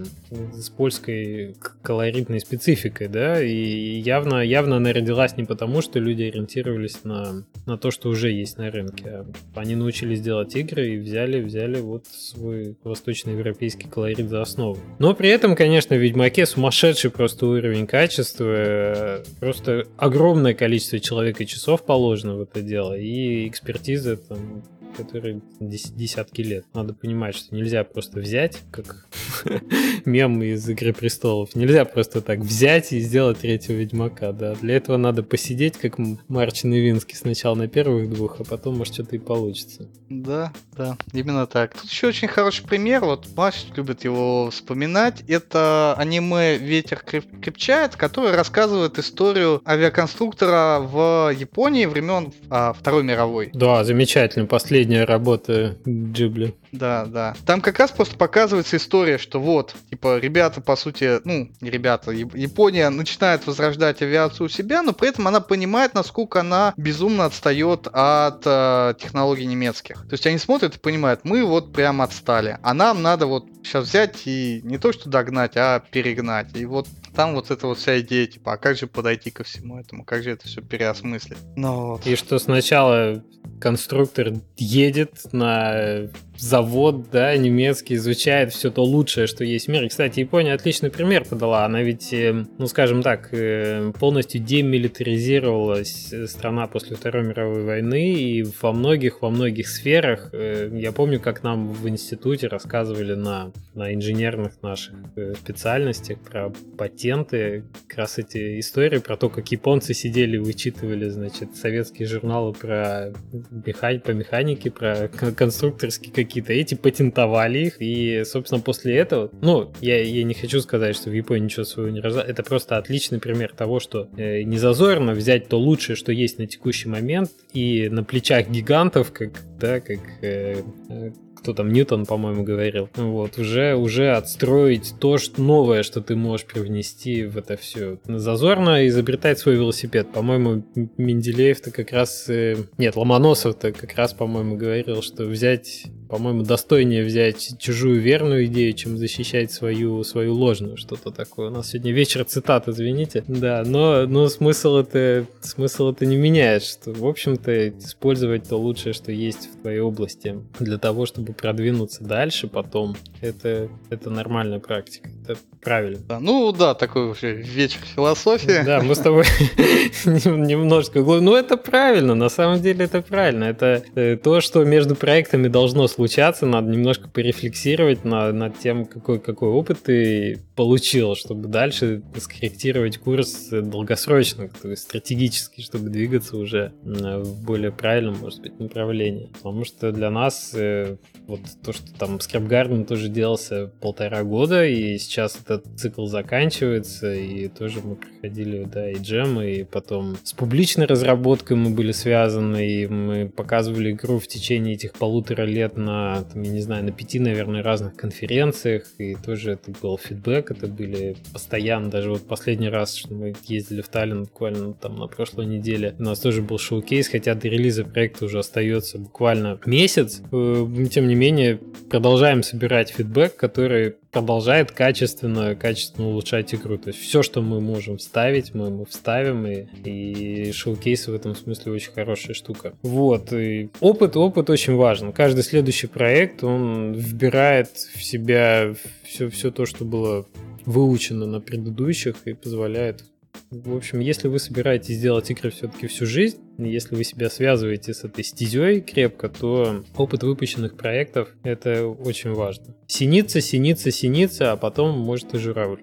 с 0.52 0.70
польской 0.70 1.54
колоритной 1.82 2.40
спецификой 2.40 2.61
спецификой, 2.62 3.08
да, 3.08 3.42
и 3.42 3.98
явно, 3.98 4.40
явно 4.40 4.76
она 4.76 4.92
родилась 4.92 5.36
не 5.36 5.44
потому, 5.44 5.82
что 5.82 5.98
люди 5.98 6.22
ориентировались 6.22 7.04
на, 7.04 7.44
на 7.66 7.76
то, 7.76 7.90
что 7.90 8.08
уже 8.08 8.30
есть 8.30 8.56
на 8.56 8.70
рынке. 8.70 9.08
А 9.08 9.26
они 9.54 9.74
научились 9.74 10.20
делать 10.20 10.54
игры 10.54 10.94
и 10.94 10.98
взяли, 10.98 11.42
взяли 11.42 11.80
вот 11.80 12.06
свой 12.06 12.76
восточноевропейский 12.84 13.88
колорит 13.88 14.28
за 14.28 14.42
основу. 14.42 14.78
Но 14.98 15.14
при 15.14 15.28
этом, 15.28 15.56
конечно, 15.56 15.96
в 15.96 15.98
Ведьмаке 15.98 16.46
сумасшедший 16.46 17.10
просто 17.10 17.46
уровень 17.46 17.86
качества, 17.86 19.22
просто 19.40 19.86
огромное 19.96 20.54
количество 20.54 21.00
человек 21.00 21.40
и 21.40 21.46
часов 21.46 21.84
положено 21.84 22.36
в 22.36 22.42
это 22.42 22.62
дело, 22.62 22.96
и 22.96 23.48
экспертиза 23.48 24.16
там 24.16 24.62
который 24.96 25.42
десятки 25.60 26.42
лет. 26.42 26.64
Надо 26.74 26.94
понимать, 26.94 27.34
что 27.34 27.54
нельзя 27.54 27.84
просто 27.84 28.20
взять, 28.20 28.58
как 28.70 29.06
мем 30.04 30.42
из 30.42 30.68
Игры 30.68 30.92
Престолов, 30.92 31.54
нельзя 31.54 31.84
просто 31.84 32.20
так 32.20 32.40
взять 32.40 32.92
и 32.92 33.00
сделать 33.00 33.38
третьего 33.38 33.76
Ведьмака, 33.76 34.32
да. 34.32 34.54
Для 34.54 34.76
этого 34.76 34.96
надо 34.96 35.22
посидеть, 35.22 35.76
как 35.76 35.98
Марчин 36.28 36.74
Ивинский, 36.74 37.16
сначала 37.16 37.54
на 37.54 37.68
первых 37.68 38.10
двух, 38.10 38.40
а 38.40 38.44
потом, 38.44 38.78
может, 38.78 38.94
что-то 38.94 39.16
и 39.16 39.18
получится. 39.18 39.88
Да, 40.08 40.52
да, 40.76 40.96
именно 41.12 41.46
так. 41.46 41.74
Тут 41.74 41.90
еще 41.90 42.08
очень 42.08 42.28
хороший 42.28 42.64
пример, 42.64 43.04
вот 43.04 43.26
Маш 43.36 43.66
любит 43.76 44.04
его 44.04 44.50
вспоминать, 44.50 45.22
это 45.28 45.94
аниме 45.96 46.58
«Ветер 46.58 47.02
крепчает», 47.02 47.96
который 47.96 48.34
рассказывает 48.34 48.98
историю 48.98 49.62
авиаконструктора 49.66 50.80
в 50.80 51.32
Японии 51.34 51.86
времен 51.86 52.32
а, 52.50 52.72
Второй 52.72 53.02
мировой. 53.02 53.50
Да, 53.54 53.84
замечательно, 53.84 54.46
последний 54.46 54.81
последняя 54.82 55.04
работа 55.04 55.76
Джибли. 55.86 56.56
Да, 56.72 57.04
да. 57.04 57.34
Там 57.46 57.60
как 57.60 57.78
раз 57.78 57.92
просто 57.92 58.16
показывается 58.16 58.78
история, 58.78 59.18
что 59.18 59.38
вот, 59.38 59.76
типа, 59.90 60.18
ребята, 60.18 60.60
по 60.60 60.74
сути, 60.74 61.20
ну, 61.24 61.50
не 61.60 61.70
ребята, 61.70 62.10
Япония 62.10 62.88
начинает 62.88 63.46
возрождать 63.46 64.02
авиацию 64.02 64.46
у 64.46 64.48
себя, 64.48 64.82
но 64.82 64.92
при 64.92 65.10
этом 65.10 65.28
она 65.28 65.40
понимает, 65.40 65.94
насколько 65.94 66.40
она 66.40 66.74
безумно 66.76 67.26
отстает 67.26 67.86
от 67.92 68.42
э, 68.44 68.94
технологий 68.98 69.44
немецких. 69.44 70.02
То 70.08 70.14
есть 70.14 70.26
они 70.26 70.38
смотрят 70.38 70.74
и 70.74 70.80
понимают, 70.80 71.20
мы 71.22 71.44
вот 71.44 71.72
прям 71.72 72.02
отстали, 72.02 72.58
а 72.62 72.74
нам 72.74 73.02
надо 73.02 73.26
вот 73.26 73.46
сейчас 73.62 73.86
взять 73.86 74.22
и 74.24 74.62
не 74.64 74.78
то 74.78 74.92
что 74.92 75.08
догнать, 75.08 75.52
а 75.56 75.80
перегнать. 75.92 76.56
И 76.56 76.64
вот 76.64 76.88
там 77.14 77.34
вот 77.34 77.50
эта 77.50 77.66
вот 77.66 77.78
вся 77.78 78.00
идея, 78.00 78.26
типа, 78.26 78.54
а 78.54 78.56
как 78.56 78.76
же 78.76 78.86
подойти 78.86 79.30
ко 79.30 79.44
всему 79.44 79.78
этому, 79.78 80.04
как 80.04 80.22
же 80.22 80.30
это 80.30 80.46
все 80.46 80.62
переосмыслить. 80.62 81.38
Ну, 81.56 81.88
вот. 81.88 82.06
И 82.06 82.16
что 82.16 82.38
сначала 82.38 83.22
конструктор 83.60 84.32
едет 84.56 85.32
на 85.32 86.08
завод, 86.42 87.10
да, 87.10 87.36
немецкий, 87.36 87.94
изучает 87.94 88.52
все 88.52 88.70
то 88.70 88.82
лучшее, 88.84 89.26
что 89.26 89.44
есть 89.44 89.66
в 89.66 89.70
мире. 89.70 89.88
Кстати, 89.88 90.20
Япония 90.20 90.54
отличный 90.54 90.90
пример 90.90 91.24
подала. 91.24 91.64
Она 91.64 91.82
ведь, 91.82 92.12
э, 92.12 92.44
ну, 92.58 92.66
скажем 92.66 93.02
так, 93.02 93.28
э, 93.32 93.92
полностью 93.98 94.40
демилитаризировалась 94.40 96.12
э, 96.12 96.26
страна 96.26 96.66
после 96.66 96.96
Второй 96.96 97.24
мировой 97.24 97.62
войны, 97.62 98.14
и 98.14 98.42
во 98.60 98.72
многих, 98.72 99.22
во 99.22 99.30
многих 99.30 99.68
сферах, 99.68 100.32
я 100.32 100.92
помню, 100.92 101.20
как 101.20 101.42
нам 101.42 101.68
в 101.68 101.88
институте 101.88 102.48
рассказывали 102.48 103.14
на, 103.14 103.52
на 103.74 103.94
инженерных 103.94 104.60
наших 104.62 104.94
специальностях 105.38 106.18
про 106.18 106.52
патенты, 106.76 107.64
как 107.86 107.98
раз 107.98 108.18
эти 108.18 108.58
истории 108.58 108.98
про 108.98 109.16
то, 109.16 109.28
как 109.28 109.50
японцы 109.52 109.94
сидели 109.94 110.36
и 110.36 110.40
вычитывали, 110.40 111.08
значит, 111.08 111.56
советские 111.56 112.08
журналы 112.08 112.52
про 112.52 113.12
механи- 113.50 114.00
по 114.00 114.10
механике, 114.10 114.70
про 114.70 115.08
конструкторские 115.36 116.12
какие-то, 116.32 116.54
эти 116.54 116.74
патентовали 116.74 117.66
их, 117.66 117.76
и, 117.78 118.22
собственно, 118.24 118.60
после 118.60 118.96
этого, 118.96 119.30
ну, 119.42 119.70
я, 119.82 120.02
я 120.02 120.24
не 120.24 120.32
хочу 120.32 120.60
сказать, 120.60 120.96
что 120.96 121.10
в 121.10 121.12
Японии 121.12 121.44
ничего 121.44 121.64
своего 121.64 121.92
не 121.92 122.00
раздали, 122.00 122.30
это 122.30 122.42
просто 122.42 122.78
отличный 122.78 123.20
пример 123.20 123.52
того, 123.54 123.80
что 123.80 124.08
э, 124.16 124.42
не 124.42 124.56
зазорно 124.56 125.12
взять 125.12 125.48
то 125.48 125.58
лучшее, 125.58 125.94
что 125.94 126.10
есть 126.10 126.38
на 126.38 126.46
текущий 126.46 126.88
момент, 126.88 127.30
и 127.52 127.90
на 127.90 128.02
плечах 128.02 128.48
гигантов, 128.48 129.12
как, 129.12 129.32
да, 129.58 129.80
как 129.80 130.00
э, 130.22 130.62
э 130.88 131.10
кто 131.42 131.54
там, 131.54 131.72
Ньютон, 131.72 132.06
по-моему, 132.06 132.44
говорил, 132.44 132.88
вот, 132.94 133.36
уже, 133.36 133.74
уже 133.74 134.12
отстроить 134.12 134.94
то 135.00 135.18
что 135.18 135.42
новое, 135.42 135.82
что 135.82 136.00
ты 136.00 136.14
можешь 136.14 136.46
привнести 136.46 137.24
в 137.24 137.36
это 137.36 137.56
все. 137.56 137.98
Зазорно 138.06 138.86
изобретать 138.86 139.40
свой 139.40 139.56
велосипед. 139.56 140.12
По-моему, 140.12 140.64
Менделеев-то 140.96 141.72
как 141.72 141.90
раз... 141.92 142.26
Э, 142.28 142.56
нет, 142.78 142.94
Ломоносов-то 142.94 143.72
как 143.72 143.94
раз, 143.96 144.12
по-моему, 144.12 144.56
говорил, 144.56 145.02
что 145.02 145.24
взять 145.24 145.86
по-моему, 146.12 146.42
достойнее 146.42 147.04
взять 147.04 147.58
чужую 147.58 147.98
верную 147.98 148.44
идею, 148.44 148.74
чем 148.74 148.98
защищать 148.98 149.50
свою, 149.50 150.04
свою 150.04 150.34
ложную, 150.34 150.76
что-то 150.76 151.10
такое. 151.10 151.48
У 151.48 151.50
нас 151.50 151.70
сегодня 151.70 151.90
вечер 151.92 152.22
цитат, 152.26 152.68
извините. 152.68 153.24
Да, 153.26 153.62
но, 153.64 154.06
но 154.06 154.28
смысл 154.28 154.76
это, 154.76 155.24
смысл 155.40 155.92
это 155.92 156.04
не 156.04 156.16
меняет, 156.16 156.64
что, 156.64 156.92
в 156.92 157.06
общем-то, 157.06 157.70
использовать 157.70 158.46
то 158.46 158.56
лучшее, 158.56 158.92
что 158.92 159.10
есть 159.10 159.48
в 159.54 159.62
твоей 159.62 159.80
области 159.80 160.38
для 160.60 160.76
того, 160.76 161.06
чтобы 161.06 161.32
продвинуться 161.32 162.04
дальше 162.04 162.46
потом, 162.46 162.94
это, 163.22 163.70
это 163.88 164.10
нормальная 164.10 164.58
практика. 164.58 165.08
Это 165.26 165.38
правильно. 165.62 166.00
Да, 166.06 166.20
ну 166.20 166.52
да, 166.52 166.74
такой 166.74 167.06
вообще 167.06 167.32
вечер 167.32 167.78
философии. 167.94 168.62
Да, 168.66 168.82
мы 168.82 168.96
с 168.96 168.98
тобой 168.98 169.24
немножко... 170.04 171.00
Ну 171.00 171.34
это 171.34 171.56
правильно, 171.56 172.14
на 172.14 172.28
самом 172.28 172.60
деле 172.60 172.84
это 172.84 173.00
правильно. 173.00 173.44
Это 173.44 173.82
э, 173.94 174.18
то, 174.22 174.42
что 174.42 174.62
между 174.64 174.94
проектами 174.94 175.48
должно 175.48 175.88
случиться 175.88 176.01
случаться, 176.02 176.46
надо 176.46 176.68
немножко 176.68 177.08
порефлексировать 177.08 178.04
на, 178.04 178.32
над 178.32 178.58
тем, 178.58 178.86
какой, 178.86 179.20
какой 179.20 179.50
опыт 179.50 179.84
ты 179.84 180.40
получил, 180.56 181.14
чтобы 181.14 181.48
дальше 181.48 182.02
скорректировать 182.16 182.98
курс 182.98 183.48
долгосрочно, 183.50 184.48
то 184.48 184.68
есть 184.68 184.82
стратегически, 184.82 185.60
чтобы 185.60 185.90
двигаться 185.90 186.36
уже 186.36 186.72
в 186.82 187.44
более 187.44 187.70
правильном, 187.70 188.18
может 188.18 188.40
быть, 188.40 188.58
направлении. 188.58 189.30
Потому 189.32 189.64
что 189.64 189.92
для 189.92 190.10
нас 190.10 190.52
э, 190.54 190.96
вот 191.28 191.40
то, 191.64 191.72
что 191.72 191.94
там 191.96 192.16
Scrap 192.16 192.48
Garden 192.48 192.84
тоже 192.84 193.08
делался 193.08 193.70
полтора 193.80 194.24
года, 194.24 194.66
и 194.66 194.98
сейчас 194.98 195.38
этот 195.44 195.64
цикл 195.76 196.06
заканчивается, 196.06 197.14
и 197.14 197.46
тоже 197.46 197.78
мы 197.84 197.94
проходили, 197.94 198.64
да, 198.64 198.90
и 198.90 198.96
джем, 198.96 199.40
и 199.40 199.62
потом 199.62 200.16
с 200.24 200.32
публичной 200.32 200.86
разработкой 200.86 201.56
мы 201.56 201.70
были 201.70 201.92
связаны, 201.92 202.68
и 202.68 202.86
мы 202.88 203.28
показывали 203.28 203.92
игру 203.92 204.18
в 204.18 204.26
течение 204.26 204.74
этих 204.74 204.94
полутора 204.94 205.42
лет 205.42 205.76
на, 205.76 205.91
там, 206.32 206.42
я 206.42 206.50
не 206.50 206.60
знаю, 206.60 206.84
на 206.84 206.92
пяти, 206.92 207.18
наверное, 207.18 207.62
разных 207.62 207.96
конференциях, 207.96 208.84
и 208.98 209.14
тоже 209.14 209.52
это 209.52 209.72
был 209.82 209.98
фидбэк, 209.98 210.50
это 210.50 210.66
были 210.66 211.16
постоянно, 211.32 211.90
даже 211.90 212.10
вот 212.10 212.26
последний 212.26 212.68
раз, 212.68 212.94
что 212.94 213.14
мы 213.14 213.34
ездили 213.44 213.82
в 213.82 213.88
Таллин 213.88 214.24
буквально 214.24 214.74
там 214.74 214.96
на 214.96 215.06
прошлой 215.06 215.46
неделе, 215.46 215.94
у 215.98 216.02
нас 216.02 216.20
тоже 216.20 216.42
был 216.42 216.58
шоу-кейс, 216.58 217.08
хотя 217.08 217.34
до 217.34 217.48
релиза 217.48 217.84
проекта 217.84 218.26
уже 218.26 218.38
остается 218.38 218.98
буквально 218.98 219.60
месяц, 219.66 220.22
э, 220.30 220.66
тем 220.90 221.08
не 221.08 221.14
менее 221.14 221.60
продолжаем 221.90 222.42
собирать 222.42 222.90
фидбэк, 222.90 223.36
который 223.36 223.94
продолжает 224.12 224.72
качественно, 224.72 225.56
качественно 225.56 226.08
улучшать 226.08 226.54
игру. 226.54 226.76
То 226.76 226.88
есть 226.90 227.00
все, 227.00 227.22
что 227.22 227.40
мы 227.40 227.60
можем 227.60 227.96
вставить, 227.96 228.54
мы, 228.54 228.70
мы 228.70 228.84
вставим, 228.84 229.46
и, 229.46 229.64
и 229.84 230.52
шоу-кейсы 230.52 231.10
в 231.10 231.14
этом 231.14 231.34
смысле 231.34 231.72
очень 231.72 231.92
хорошая 231.92 232.34
штука. 232.34 232.74
Вот, 232.82 233.32
и 233.32 233.70
опыт, 233.80 234.16
опыт 234.16 234.50
очень 234.50 234.76
важен. 234.76 235.12
Каждый 235.12 235.42
следующий 235.42 235.86
проект, 235.86 236.44
он 236.44 236.92
вбирает 236.92 237.70
в 237.70 238.04
себя 238.04 238.74
все, 239.02 239.30
все 239.30 239.50
то, 239.50 239.64
что 239.64 239.84
было 239.86 240.26
выучено 240.66 241.26
на 241.26 241.40
предыдущих 241.40 242.16
и 242.26 242.34
позволяет 242.34 243.04
В 243.50 243.76
общем, 243.76 244.00
если 244.00 244.28
вы 244.28 244.38
собираетесь 244.38 245.00
делать 245.00 245.30
игры 245.30 245.50
все-таки 245.50 245.86
всю 245.86 246.06
жизнь, 246.06 246.38
если 246.58 246.94
вы 246.94 247.04
себя 247.04 247.28
связываете 247.28 247.92
с 247.92 248.04
этой 248.04 248.24
стезей 248.24 248.80
крепко, 248.80 249.28
то 249.28 249.82
опыт 249.94 250.22
выпущенных 250.22 250.76
проектов— 250.76 251.28
это 251.42 251.86
очень 251.86 252.32
важно. 252.32 252.74
Синица, 252.86 253.40
синица, 253.40 253.90
синица, 253.90 254.52
а 254.52 254.56
потом 254.56 254.98
может 254.98 255.34
и 255.34 255.38
журавль. 255.38 255.82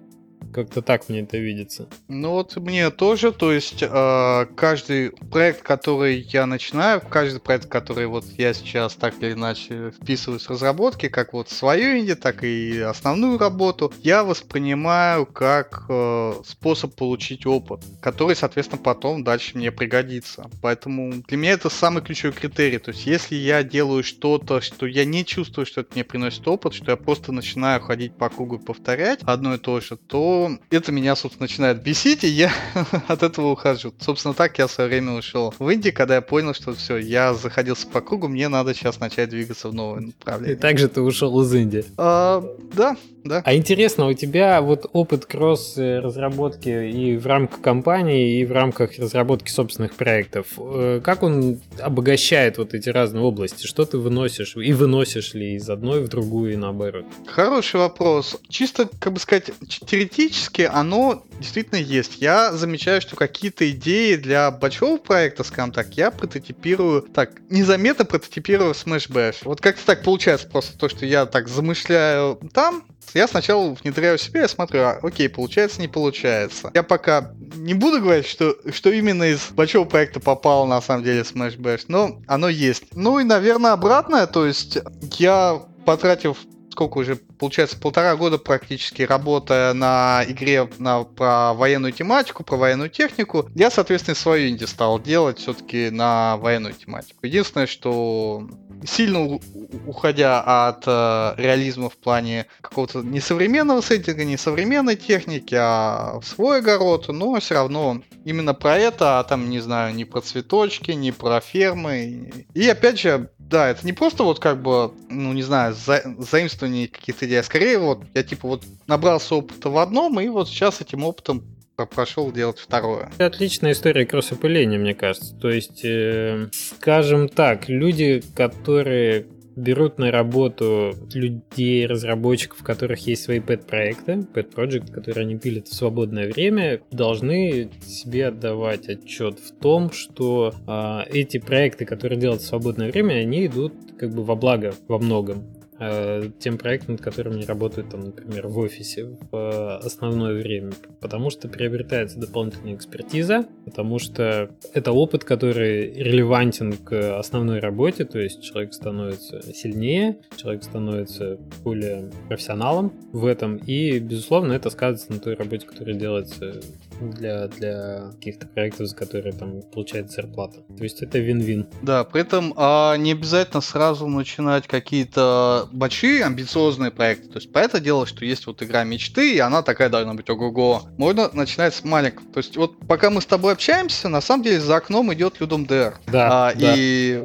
Как-то 0.54 0.82
так 0.82 1.10
мне 1.10 1.22
это 1.22 1.38
видится. 1.38 1.88
Ну 2.08 2.32
вот 2.32 2.56
мне 2.58 2.90
тоже, 2.90 3.32
то 3.32 3.52
есть 3.52 3.84
э, 3.84 4.46
каждый 4.56 5.12
проект, 5.12 5.62
который 5.62 6.20
я 6.20 6.46
начинаю, 6.46 7.02
каждый 7.02 7.40
проект, 7.40 7.68
который 7.68 8.08
вот 8.08 8.26
я 8.38 8.54
сейчас 8.54 8.96
так 8.96 9.14
или 9.22 9.34
иначе 9.34 9.92
вписываюсь 9.92 10.46
в 10.46 10.50
разработки, 10.50 11.08
как 11.08 11.34
вот 11.34 11.50
свою 11.50 12.00
инди, 12.00 12.16
так 12.16 12.44
и 12.44 12.80
основную 12.80 13.38
работу, 13.38 13.94
я 14.02 14.24
воспринимаю 14.24 15.26
как 15.26 15.86
э, 15.90 16.34
способ 16.46 16.96
получить 16.96 17.46
опыт, 17.46 17.82
который, 18.02 18.36
соответственно, 18.36 18.82
потом 18.82 19.24
дальше 19.24 19.58
мне 19.58 19.72
пригодится. 19.72 20.50
Поэтому 20.62 21.24
для 21.28 21.38
меня 21.38 21.52
это 21.52 21.70
самый 21.70 22.02
ключевой 22.02 22.34
критерий. 22.34 22.80
То 22.80 22.92
есть 22.92 23.06
если 23.06 23.36
я 23.36 23.64
делаю 23.64 24.04
что-то, 24.04 24.62
что 24.62 24.86
я 24.86 25.06
не 25.06 25.26
чувствую, 25.26 25.66
что 25.66 25.82
это 25.82 25.92
мне 25.94 26.04
приносит 26.04 26.48
опыт, 26.48 26.74
что 26.74 26.92
я 26.92 26.98
просто 26.98 27.32
начинаю 27.32 27.82
ходить 27.82 28.16
по 28.16 28.30
кругу 28.30 28.56
и 28.56 28.60
повторять 28.60 29.22
одно 29.24 29.56
и 29.56 29.58
то 29.58 29.80
же, 29.80 29.98
то 29.98 30.39
это 30.70 30.92
меня, 30.92 31.16
собственно, 31.16 31.46
начинает 31.46 31.82
бесить, 31.82 32.24
и 32.24 32.28
я 32.28 32.52
от 33.08 33.24
этого 33.24 33.52
ухожу. 33.52 33.94
Собственно, 34.00 34.34
так 34.34 34.58
я 34.60 34.68
в 34.68 34.72
свое 34.72 34.90
время 34.90 35.14
ушел 35.14 35.54
в 35.58 35.70
Индии, 35.70 35.90
когда 35.90 36.16
я 36.16 36.22
понял, 36.22 36.54
что 36.54 36.74
все, 36.74 36.98
я 36.98 37.34
заходился 37.34 37.88
по 37.88 38.02
кругу, 38.02 38.28
мне 38.28 38.48
надо 38.50 38.74
сейчас 38.74 39.00
начать 39.00 39.30
двигаться 39.30 39.70
в 39.70 39.74
новое 39.74 40.02
направление. 40.02 40.56
И 40.56 40.60
также 40.60 40.88
ты 40.88 41.02
ушел 41.02 41.42
из 41.42 41.54
Индии. 41.54 41.86
А, 41.98 42.44
да, 42.74 42.96
да. 43.24 43.42
А 43.46 43.54
интересно, 43.54 44.08
у 44.08 44.14
тебя 44.14 44.62
вот 44.62 44.90
опыт 44.94 45.26
кросс-разработки 45.26 46.70
и 46.90 47.18
в 47.18 47.28
рамках 47.28 47.62
компании, 47.62 48.40
и 48.40 48.46
в 48.46 48.52
рамках 48.52 48.98
разработки 48.98 49.50
собственных 49.50 49.96
проектов. 49.96 50.48
Э, 50.58 51.02
как 51.04 51.24
он 51.24 51.60
обогащает 51.80 52.58
вот 52.58 52.74
эти 52.74 52.90
разные 52.90 53.24
области? 53.24 53.68
Что 53.68 53.86
ты 53.86 53.98
выносишь? 53.98 54.56
И 54.56 54.74
выносишь 54.74 55.34
ли 55.34 55.56
из 55.56 55.70
одной 55.70 56.02
в 56.02 56.08
другую 56.08 56.54
и 56.54 56.56
наоборот? 56.56 57.06
Хороший 57.28 57.80
вопрос. 57.80 58.40
Чисто, 58.48 58.90
как 59.00 59.14
бы 59.14 59.20
сказать, 59.20 59.52
теоретически 59.86 60.29
оно 60.72 61.24
действительно 61.40 61.78
есть. 61.78 62.22
Я 62.22 62.52
замечаю, 62.52 63.02
что 63.02 63.16
какие-то 63.16 63.70
идеи 63.72 64.16
для 64.16 64.52
большого 64.52 64.98
проекта, 64.98 65.44
скажем 65.44 65.72
так, 65.72 65.94
я 65.96 66.12
прототипирую, 66.12 67.02
так, 67.02 67.32
незаметно 67.50 68.06
прототипирую 68.06 68.72
Smash 68.72 69.10
Bash. 69.10 69.38
Вот 69.44 69.62
как-то 69.62 69.86
так 69.86 70.04
получается 70.04 70.48
просто 70.48 70.78
то, 70.78 70.90
что 70.90 71.06
я 71.06 71.26
так 71.26 71.48
замышляю 71.48 72.40
там, 72.54 72.84
я 73.14 73.28
сначала 73.28 73.74
внедряю 73.74 74.18
себе, 74.18 74.42
я 74.42 74.48
смотрю, 74.48 74.82
а, 74.82 75.00
окей, 75.02 75.30
получается, 75.30 75.82
не 75.82 75.88
получается. 75.88 76.72
Я 76.74 76.84
пока 76.84 77.34
не 77.56 77.74
буду 77.74 78.02
говорить, 78.02 78.28
что, 78.28 78.56
что 78.72 78.92
именно 78.92 79.24
из 79.24 79.50
большого 79.52 79.86
проекта 79.86 80.20
попало 80.20 80.66
на 80.66 80.82
самом 80.82 81.04
деле 81.04 81.22
Smash 81.22 81.58
Bash, 81.58 81.86
но 81.88 82.22
оно 82.28 82.50
есть. 82.50 82.84
Ну 82.94 83.20
и, 83.20 83.24
наверное, 83.24 83.72
обратное, 83.72 84.28
то 84.28 84.46
есть 84.46 84.78
я 85.18 85.62
потратив 85.86 86.38
сколько 86.72 86.98
уже, 87.00 87.16
получается, 87.16 87.78
полтора 87.78 88.16
года 88.16 88.38
практически 88.38 89.02
работая 89.04 89.74
на 89.74 90.24
игре 90.28 90.70
на, 90.78 91.04
про 91.04 91.54
военную 91.54 91.94
тематику, 91.94 92.44
про 92.44 92.58
военную 92.58 92.90
технику, 92.90 93.50
я, 93.56 93.72
соответственно, 93.72 94.16
свою 94.16 94.50
инди 94.50 94.66
стал 94.66 95.00
делать 95.00 95.40
все-таки 95.40 95.90
на 95.90 96.38
военную 96.38 96.74
тематику. 96.74 97.20
Единственное, 97.24 97.68
что 97.68 98.48
сильно 98.86 99.40
уходя 99.86 100.42
от 100.68 100.84
э, 100.86 101.34
реализма 101.38 101.90
в 101.90 101.98
плане 101.98 102.46
какого-то 102.62 103.02
несовременного 103.02 103.82
сеттинга, 103.82 104.24
несовременной 104.24 104.96
техники, 104.96 105.56
а 105.60 106.20
в 106.20 106.26
свой 106.26 106.60
огород, 106.60 107.08
но 107.10 107.40
все 107.40 107.56
равно 107.56 108.02
именно 108.26 108.54
про 108.54 108.78
это, 108.78 109.20
а 109.20 109.24
там, 109.24 109.50
не 109.50 109.60
знаю, 109.60 109.96
не 109.96 110.06
про 110.06 110.22
цветочки, 110.22 110.92
не 110.92 111.12
про 111.12 111.42
фермы. 111.42 112.32
И 112.54 112.68
опять 112.70 113.00
же, 113.00 113.30
да, 113.50 113.70
это 113.70 113.86
не 113.86 113.94
просто 113.94 114.24
вот 114.24 114.40
как 114.40 114.62
бы, 114.62 114.92
ну 115.10 115.34
не 115.34 115.42
знаю, 115.42 115.74
за, 115.74 116.04
заимствование 116.20 116.88
каких-то 116.88 117.26
идей, 117.26 117.40
а 117.40 117.44
скорее 117.44 117.80
вот 117.80 118.02
я 118.14 118.24
типа 118.24 118.48
вот 118.48 118.64
набрался 118.88 119.36
опыта 119.36 119.70
в 119.70 119.78
одном, 119.78 120.20
и 120.20 120.28
вот 120.28 120.48
сейчас 120.48 120.82
этим 120.82 121.04
опытом 121.04 121.44
прошел 121.86 122.32
делать 122.32 122.60
второе. 122.60 123.10
Отличная 123.18 123.72
история 123.72 124.06
кросс-опыления, 124.06 124.78
мне 124.78 124.94
кажется. 124.94 125.34
То 125.36 125.50
есть, 125.50 125.84
э, 125.86 126.50
скажем 126.52 127.30
так, 127.30 127.70
люди, 127.70 128.22
которые 128.36 129.28
берут 129.60 129.98
на 129.98 130.12
работу 130.12 130.94
людей, 131.14 131.86
разработчиков, 131.86 132.62
у 132.62 132.64
которых 132.64 133.06
есть 133.08 133.24
свои 133.24 133.40
пэт-проекты, 133.40 134.24
пэт-проект, 134.34 134.90
которые 134.92 135.26
они 135.26 135.38
пилят 135.38 135.68
в 135.68 135.74
свободное 135.74 136.28
время, 136.28 136.82
должны 136.92 137.70
себе 137.86 138.28
отдавать 138.28 138.88
отчет 138.90 139.40
в 139.40 139.52
том, 139.52 139.92
что 139.92 140.54
э, 140.68 141.00
эти 141.12 141.38
проекты, 141.38 141.86
которые 141.86 142.20
делают 142.20 142.42
в 142.42 142.46
свободное 142.46 142.92
время, 142.92 143.16
они 143.16 143.46
идут 143.46 143.74
как 143.98 144.14
бы 144.14 144.24
во 144.24 144.36
благо 144.36 144.74
во 144.88 144.98
многом. 144.98 145.59
Э, 145.80 146.30
тем 146.40 146.58
проектам, 146.58 146.96
над 146.96 147.02
которыми 147.02 147.44
работают, 147.44 147.90
там, 147.90 148.02
например, 148.02 148.48
в 148.48 148.58
офисе 148.60 149.06
в 149.06 149.36
э, 149.36 149.78
основное 149.86 150.34
время, 150.34 150.72
потому 151.00 151.30
что 151.30 151.48
приобретается 151.48 152.20
дополнительная 152.20 152.76
экспертиза, 152.76 153.46
потому 153.64 153.98
что 153.98 154.52
это 154.74 154.92
опыт, 154.92 155.24
который 155.24 155.94
релевантен 155.94 156.74
к 156.74 157.18
основной 157.18 157.60
работе, 157.60 158.04
то 158.04 158.20
есть 158.20 158.44
человек 158.44 158.74
становится 158.74 159.42
сильнее, 159.54 160.18
человек 160.36 160.64
становится 160.64 161.38
более 161.64 162.12
профессионалом 162.28 162.92
в 163.14 163.26
этом, 163.26 163.56
и, 163.56 164.00
безусловно, 164.00 164.54
это 164.54 164.70
сказывается 164.70 165.14
на 165.14 165.20
той 165.20 165.36
работе, 165.36 165.66
которая 165.66 165.96
делается 165.96 166.60
для, 167.00 167.48
для 167.48 168.12
каких-то 168.14 168.48
проектов, 168.48 168.88
за 168.88 168.96
которые 168.96 169.34
там 169.34 169.62
получается 169.62 170.22
зарплата. 170.22 170.64
То 170.78 170.84
есть 170.84 171.02
это 171.02 171.20
вин-вин. 171.20 171.68
Да, 171.82 172.04
при 172.04 172.22
этом 172.22 172.54
а, 172.56 172.96
не 172.96 173.14
обязательно 173.14 173.62
сразу 173.62 174.08
начинать 174.08 174.68
какие-то 174.68 175.68
большие 175.72 176.24
амбициозные 176.24 176.92
проекты. 176.92 177.30
То 177.30 177.38
есть 177.38 177.52
по 177.52 177.60
это 177.60 177.80
дело, 177.80 178.06
что 178.06 178.26
есть 178.26 178.46
вот 178.48 178.62
игра 178.62 178.84
мечты, 178.84 179.36
и 179.36 179.40
она 179.40 179.62
такая 179.62 179.90
должна 179.90 180.14
быть 180.14 180.30
ого-го. 180.30 180.84
Можно 180.98 181.30
начинать 181.34 181.74
с 181.74 181.84
маленького. 181.84 182.32
То 182.32 182.40
есть 182.40 182.58
вот 182.58 182.78
пока 182.88 183.10
мы 183.10 183.22
с 183.22 183.26
тобой 183.26 183.54
общаемся, 183.54 184.10
на 184.10 184.22
самом 184.22 184.44
деле 184.44 184.60
за 184.60 184.76
окном 184.78 185.14
идет 185.14 185.40
Людом 185.40 185.66
ДР. 185.66 185.98
Да, 186.08 186.50
а, 186.50 186.54
да. 186.54 186.74
И 186.76 187.24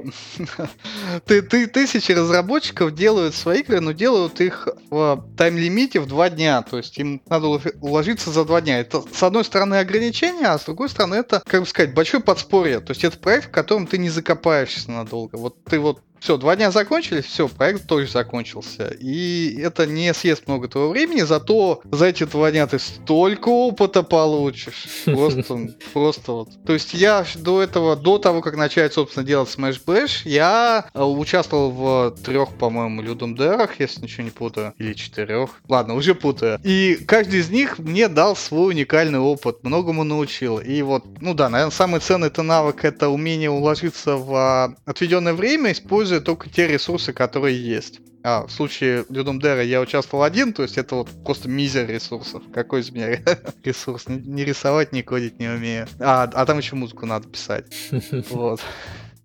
ты, 1.27 1.43
ты, 1.43 1.67
тысячи 1.67 2.13
разработчиков 2.13 2.95
делают 2.95 3.35
свои 3.35 3.61
игры, 3.61 3.81
но 3.81 3.93
делают 3.93 4.41
их 4.41 4.69
в 4.91 5.25
тайм-лимите 5.37 6.01
в 6.01 6.07
два 6.07 6.31
дня. 6.31 6.63
То 6.63 6.79
есть 6.79 6.97
им 6.99 7.23
надо 7.29 7.47
уложиться 7.81 8.31
за 8.31 8.45
два 8.45 8.61
дня. 8.61 8.81
Это 8.81 9.03
с 9.13 9.23
одной 9.23 9.45
стороны 9.45 9.64
стороны 9.65 9.81
ограничения, 9.81 10.47
а 10.47 10.59
с 10.59 10.65
другой 10.65 10.89
стороны 10.89 11.15
это, 11.15 11.43
как 11.47 11.61
бы 11.61 11.67
сказать, 11.67 11.95
большое 11.95 12.23
подспорье. 12.23 12.81
То 12.81 12.91
есть 12.91 13.05
это 13.05 13.19
проект, 13.19 13.49
в 13.49 13.51
котором 13.51 13.87
ты 13.87 13.99
не 13.99 14.11
закопаешься 14.11 14.91
надолго. 14.91 15.37
Вот 15.37 15.65
ты 15.65 15.79
вот 15.79 16.01
все, 16.21 16.37
два 16.37 16.57
дня 16.57 16.71
закончились, 16.71 17.25
все, 17.25 17.49
проект 17.49 17.87
тоже 17.87 18.11
закончился. 18.11 18.89
И 19.01 19.59
это 19.61 19.87
не 19.87 20.13
съест 20.15 20.47
много 20.47 20.69
твоего 20.69 20.91
времени, 20.91 21.23
зато 21.23 21.83
за 21.91 22.07
эти 22.07 22.25
два 22.25 22.51
дня 22.51 22.67
ты 22.67 22.79
столько 22.79 23.49
опыта 23.49 24.03
получишь. 24.03 24.87
Просто, 25.05 25.69
просто 25.93 26.33
вот. 26.33 26.49
То 26.67 26.73
есть 26.73 26.95
я 26.95 27.25
до 27.37 27.63
этого, 27.63 27.97
до 27.97 28.19
того, 28.19 28.41
как 28.41 28.57
начать, 28.57 28.93
собственно, 28.93 29.25
делать 29.25 29.49
Smash 29.49 29.81
Bash, 29.85 30.23
я 30.25 30.87
э, 30.93 31.03
участвовал 31.03 31.71
в 31.71 32.17
трех, 32.23 32.55
по-моему, 32.55 33.03
Людом 33.03 33.35
Дэрах, 33.35 33.81
если 33.81 34.03
ничего 34.03 34.25
не 34.25 34.31
путаю, 34.31 34.75
или 34.79 34.95
четырех. 34.95 35.51
Ладно, 35.69 35.95
уже 35.95 36.15
путаю. 36.15 36.59
И 36.65 36.99
каждый 37.07 37.41
из 37.41 37.51
них 37.51 37.79
мне 37.79 38.09
дал 38.09 38.37
свой 38.37 38.71
уникальный 38.71 39.19
опыт, 39.19 39.63
многому 39.63 40.05
научил. 40.05 40.59
И 40.59 40.83
вот, 40.83 41.05
ну 41.21 41.35
да, 41.35 41.49
наверное, 41.49 41.71
самый 41.71 42.01
ценный 42.01 42.29
это 42.29 42.43
навык, 42.43 42.85
это 42.85 43.09
умение 43.09 43.51
уложиться 43.51 44.17
в 44.17 44.35
а, 44.35 44.75
отведенное 44.85 45.35
время, 45.35 45.73
используя 45.73 46.14
используя 46.15 46.21
только 46.21 46.49
те 46.49 46.67
ресурсы, 46.67 47.13
которые 47.13 47.61
есть. 47.61 48.01
А, 48.23 48.47
в 48.47 48.51
случае 48.51 49.05
Людом 49.11 49.39
Дэра 49.39 49.63
я 49.63 49.81
участвовал 49.81 50.25
один, 50.25 50.53
то 50.53 50.63
есть 50.63 50.79
это 50.79 50.95
вот 50.95 51.09
просто 51.25 51.49
мизер 51.49 51.87
ресурсов. 51.87 52.43
Какой 52.53 52.81
из 52.81 52.91
меня 52.91 53.21
ресурс? 53.65 54.05
Не 54.09 54.45
рисовать, 54.45 54.93
не 54.93 55.03
кодить 55.03 55.39
не 55.39 55.49
умею. 55.49 55.87
А, 56.01 56.23
а 56.23 56.47
там 56.47 56.59
еще 56.59 56.77
музыку 56.77 57.07
надо 57.07 57.29
писать. 57.29 57.67
Вот. 58.31 58.61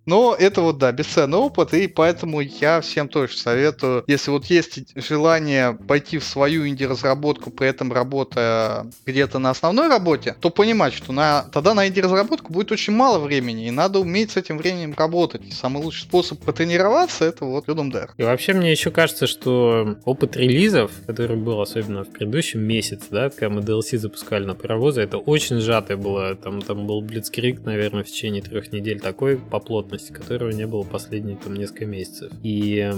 Но 0.09 0.33
это 0.33 0.61
вот, 0.61 0.79
да, 0.79 0.91
бесценный 0.91 1.37
опыт, 1.37 1.75
и 1.75 1.87
поэтому 1.87 2.41
я 2.41 2.81
всем 2.81 3.07
тоже 3.07 3.37
советую, 3.37 4.03
если 4.07 4.31
вот 4.31 4.45
есть 4.45 4.79
желание 4.95 5.77
пойти 5.87 6.17
в 6.17 6.23
свою 6.23 6.67
инди-разработку, 6.67 7.51
при 7.51 7.67
этом 7.67 7.93
работая 7.93 8.87
где-то 9.05 9.37
на 9.37 9.51
основной 9.51 9.87
работе, 9.87 10.35
то 10.39 10.49
понимать, 10.49 10.95
что 10.95 11.13
на, 11.13 11.43
тогда 11.53 11.75
на 11.75 11.87
инди-разработку 11.87 12.51
будет 12.51 12.71
очень 12.71 12.93
мало 12.93 13.19
времени, 13.19 13.67
и 13.67 13.71
надо 13.71 13.99
уметь 13.99 14.31
с 14.31 14.37
этим 14.37 14.57
временем 14.57 14.95
работать. 14.97 15.45
И 15.45 15.51
самый 15.51 15.83
лучший 15.83 16.05
способ 16.05 16.43
потренироваться 16.43 17.25
это 17.25 17.45
вот 17.45 17.67
Людом 17.67 17.91
Дэр. 17.91 18.15
И 18.17 18.23
вообще 18.23 18.53
мне 18.53 18.71
еще 18.71 18.89
кажется, 18.89 19.27
что 19.27 19.99
опыт 20.05 20.35
релизов, 20.37 20.91
который 21.05 21.37
был 21.37 21.61
особенно 21.61 22.03
в 22.03 22.09
предыдущем 22.09 22.61
месяце, 22.61 23.05
да, 23.11 23.29
когда 23.29 23.49
мы 23.49 23.61
DLC 23.61 23.99
запускали 23.99 24.45
на 24.45 24.55
паровозы, 24.55 25.01
это 25.01 25.19
очень 25.19 25.59
сжатое 25.59 25.97
было. 25.97 26.33
Там, 26.33 26.63
там 26.63 26.87
был 26.87 27.03
Blitzkrieg, 27.03 27.61
наверное, 27.63 28.03
в 28.03 28.07
течение 28.07 28.41
трех 28.41 28.71
недель 28.71 28.99
такой 28.99 29.37
по 29.37 29.59
плотности 29.59 29.98
возможности, 29.99 30.11
которого 30.11 30.51
не 30.51 30.65
было 30.65 30.83
последние 30.83 31.37
там 31.37 31.53
несколько 31.53 31.85
месяцев. 31.85 32.31
И 32.43 32.91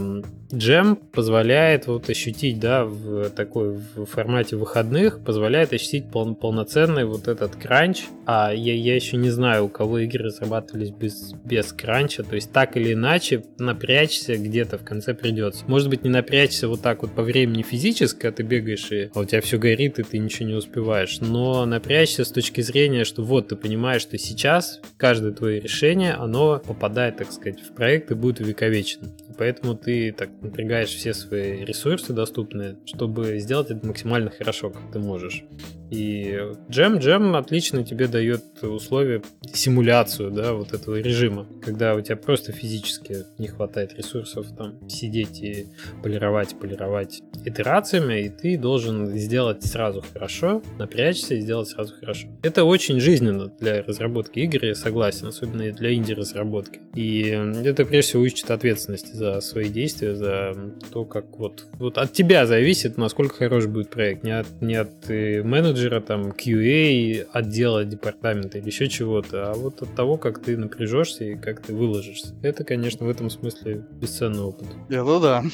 джем 0.54 0.96
позволяет 0.96 1.88
вот 1.88 2.10
ощутить, 2.10 2.60
да, 2.60 2.86
в 2.86 3.30
такой 3.30 3.80
в 3.96 4.06
формате 4.06 4.56
выходных, 4.56 5.20
позволяет 5.24 5.74
ощутить 5.74 6.10
пол, 6.12 6.36
полноценный 6.36 7.06
вот 7.06 7.28
этот 7.28 7.56
кранч. 7.56 8.04
А 8.26 8.52
я, 8.54 8.74
я 8.74 8.96
еще 8.96 9.18
не 9.18 9.30
знаю, 9.30 9.66
у 9.66 9.70
кого 9.70 10.00
игры 10.00 10.26
разрабатывались 10.26 10.92
без, 10.92 11.34
без 11.44 11.74
кранча, 11.74 12.24
то 12.24 12.36
есть 12.36 12.52
так 12.52 12.78
или 12.78 12.94
иначе 12.94 13.44
напрячься 13.58 14.38
где-то 14.38 14.78
в 14.78 14.84
конце 14.84 15.14
придется. 15.14 15.64
Может 15.68 15.90
быть, 15.90 16.04
не 16.04 16.10
напрячься 16.10 16.68
вот 16.68 16.82
так 16.82 17.02
вот 17.02 17.12
по 17.12 17.24
времени 17.24 17.64
физически, 17.64 18.28
а 18.28 18.32
ты 18.32 18.44
бегаешь 18.44 18.92
и 18.92 19.10
а 19.14 19.20
у 19.20 19.26
тебя 19.26 19.42
все 19.42 19.58
горит, 19.58 20.00
и 20.00 20.04
ты 20.04 20.18
ничего 20.18 20.48
не 20.48 20.56
успеваешь. 20.56 21.20
Но 21.22 21.66
напрячься 21.66 22.24
с 22.24 22.32
точки 22.32 22.62
зрения, 22.62 23.04
что 23.04 23.24
вот 23.24 23.50
ты 23.50 23.56
понимаешь, 23.56 24.02
что 24.02 24.18
сейчас 24.18 24.82
каждое 24.98 25.32
твое 25.32 25.60
решение, 25.60 26.14
оно 26.14 26.62
попадает, 26.82 27.18
так 27.18 27.32
сказать, 27.32 27.60
в 27.62 27.74
проект 27.74 28.10
и 28.10 28.16
будет 28.16 28.40
увековечено. 28.40 29.06
И 29.30 29.34
поэтому 29.38 29.76
ты 29.76 30.12
так 30.12 30.30
напрягаешь 30.42 30.90
все 30.90 31.14
свои 31.14 31.64
ресурсы 31.64 32.12
доступные, 32.12 32.78
чтобы 32.86 33.38
сделать 33.38 33.70
это 33.70 33.86
максимально 33.86 34.32
хорошо, 34.32 34.72
как 34.72 34.82
ты 34.92 34.98
можешь. 34.98 35.44
И 35.92 36.40
джем, 36.70 37.00
джем 37.00 37.36
отлично 37.36 37.84
тебе 37.84 38.08
дает 38.08 38.42
условия, 38.64 39.22
симуляцию, 39.54 40.32
да, 40.32 40.54
вот 40.54 40.72
этого 40.74 40.96
режима, 40.96 41.46
когда 41.62 41.96
у 41.96 42.02
тебя 42.02 42.16
просто 42.16 42.54
физически 42.54 43.26
не 43.38 43.48
хватает 43.48 43.94
ресурсов 43.98 44.48
там 44.58 44.76
сидеть 44.88 45.42
и 45.42 45.66
полировать, 46.02 46.58
полировать 46.58 47.22
итерациями, 47.44 48.22
и 48.22 48.30
ты 48.30 48.58
должен 48.58 49.08
сделать 49.18 49.66
сразу 49.66 50.02
хорошо, 50.14 50.64
напрячься 50.80 51.36
и 51.36 51.42
сделать 51.42 51.68
сразу 51.68 51.94
хорошо. 52.00 52.30
Это 52.42 52.64
очень 52.64 53.02
жизненно 53.02 53.52
для 53.60 53.84
разработки 53.84 54.40
игр, 54.40 54.64
я 54.64 54.76
согласен, 54.76 55.28
особенно 55.28 55.64
и 55.64 55.72
для 55.72 55.94
инди-разработки. 55.94 56.80
И 56.96 57.22
это 57.66 57.84
прежде 57.84 58.12
всего 58.12 58.24
учит 58.24 58.50
ответственности 58.50 59.14
за 59.14 59.42
свои 59.42 59.68
действия, 59.68 60.16
за 60.16 60.56
то, 60.94 61.04
как 61.04 61.38
вот, 61.38 61.66
вот 61.74 61.98
от 61.98 62.14
тебя 62.14 62.46
зависит, 62.46 62.98
насколько 62.98 63.36
хорош 63.36 63.66
будет 63.66 63.90
проект, 63.90 64.24
не 64.24 64.40
от, 64.40 64.48
не 64.62 64.76
от 64.76 65.10
э, 65.10 65.44
менеджера, 65.44 65.81
менеджера, 65.82 66.02
там, 66.02 66.32
QA, 66.32 67.28
отдела, 67.32 67.86
департамента 67.86 68.58
или 68.58 68.68
еще 68.68 68.88
чего-то, 68.88 69.52
а 69.52 69.54
вот 69.54 69.82
от 69.82 69.96
того, 69.96 70.18
как 70.18 70.40
ты 70.40 70.58
напряжешься 70.58 71.24
и 71.24 71.36
как 71.36 71.62
ты 71.62 71.74
выложишься. 71.74 72.36
Это, 72.44 72.64
конечно, 72.64 73.06
в 73.06 73.10
этом 73.10 73.30
смысле 73.30 73.84
бесценный 74.00 74.42
опыт. 74.42 74.68
Это 74.90 75.20
да. 75.20 75.44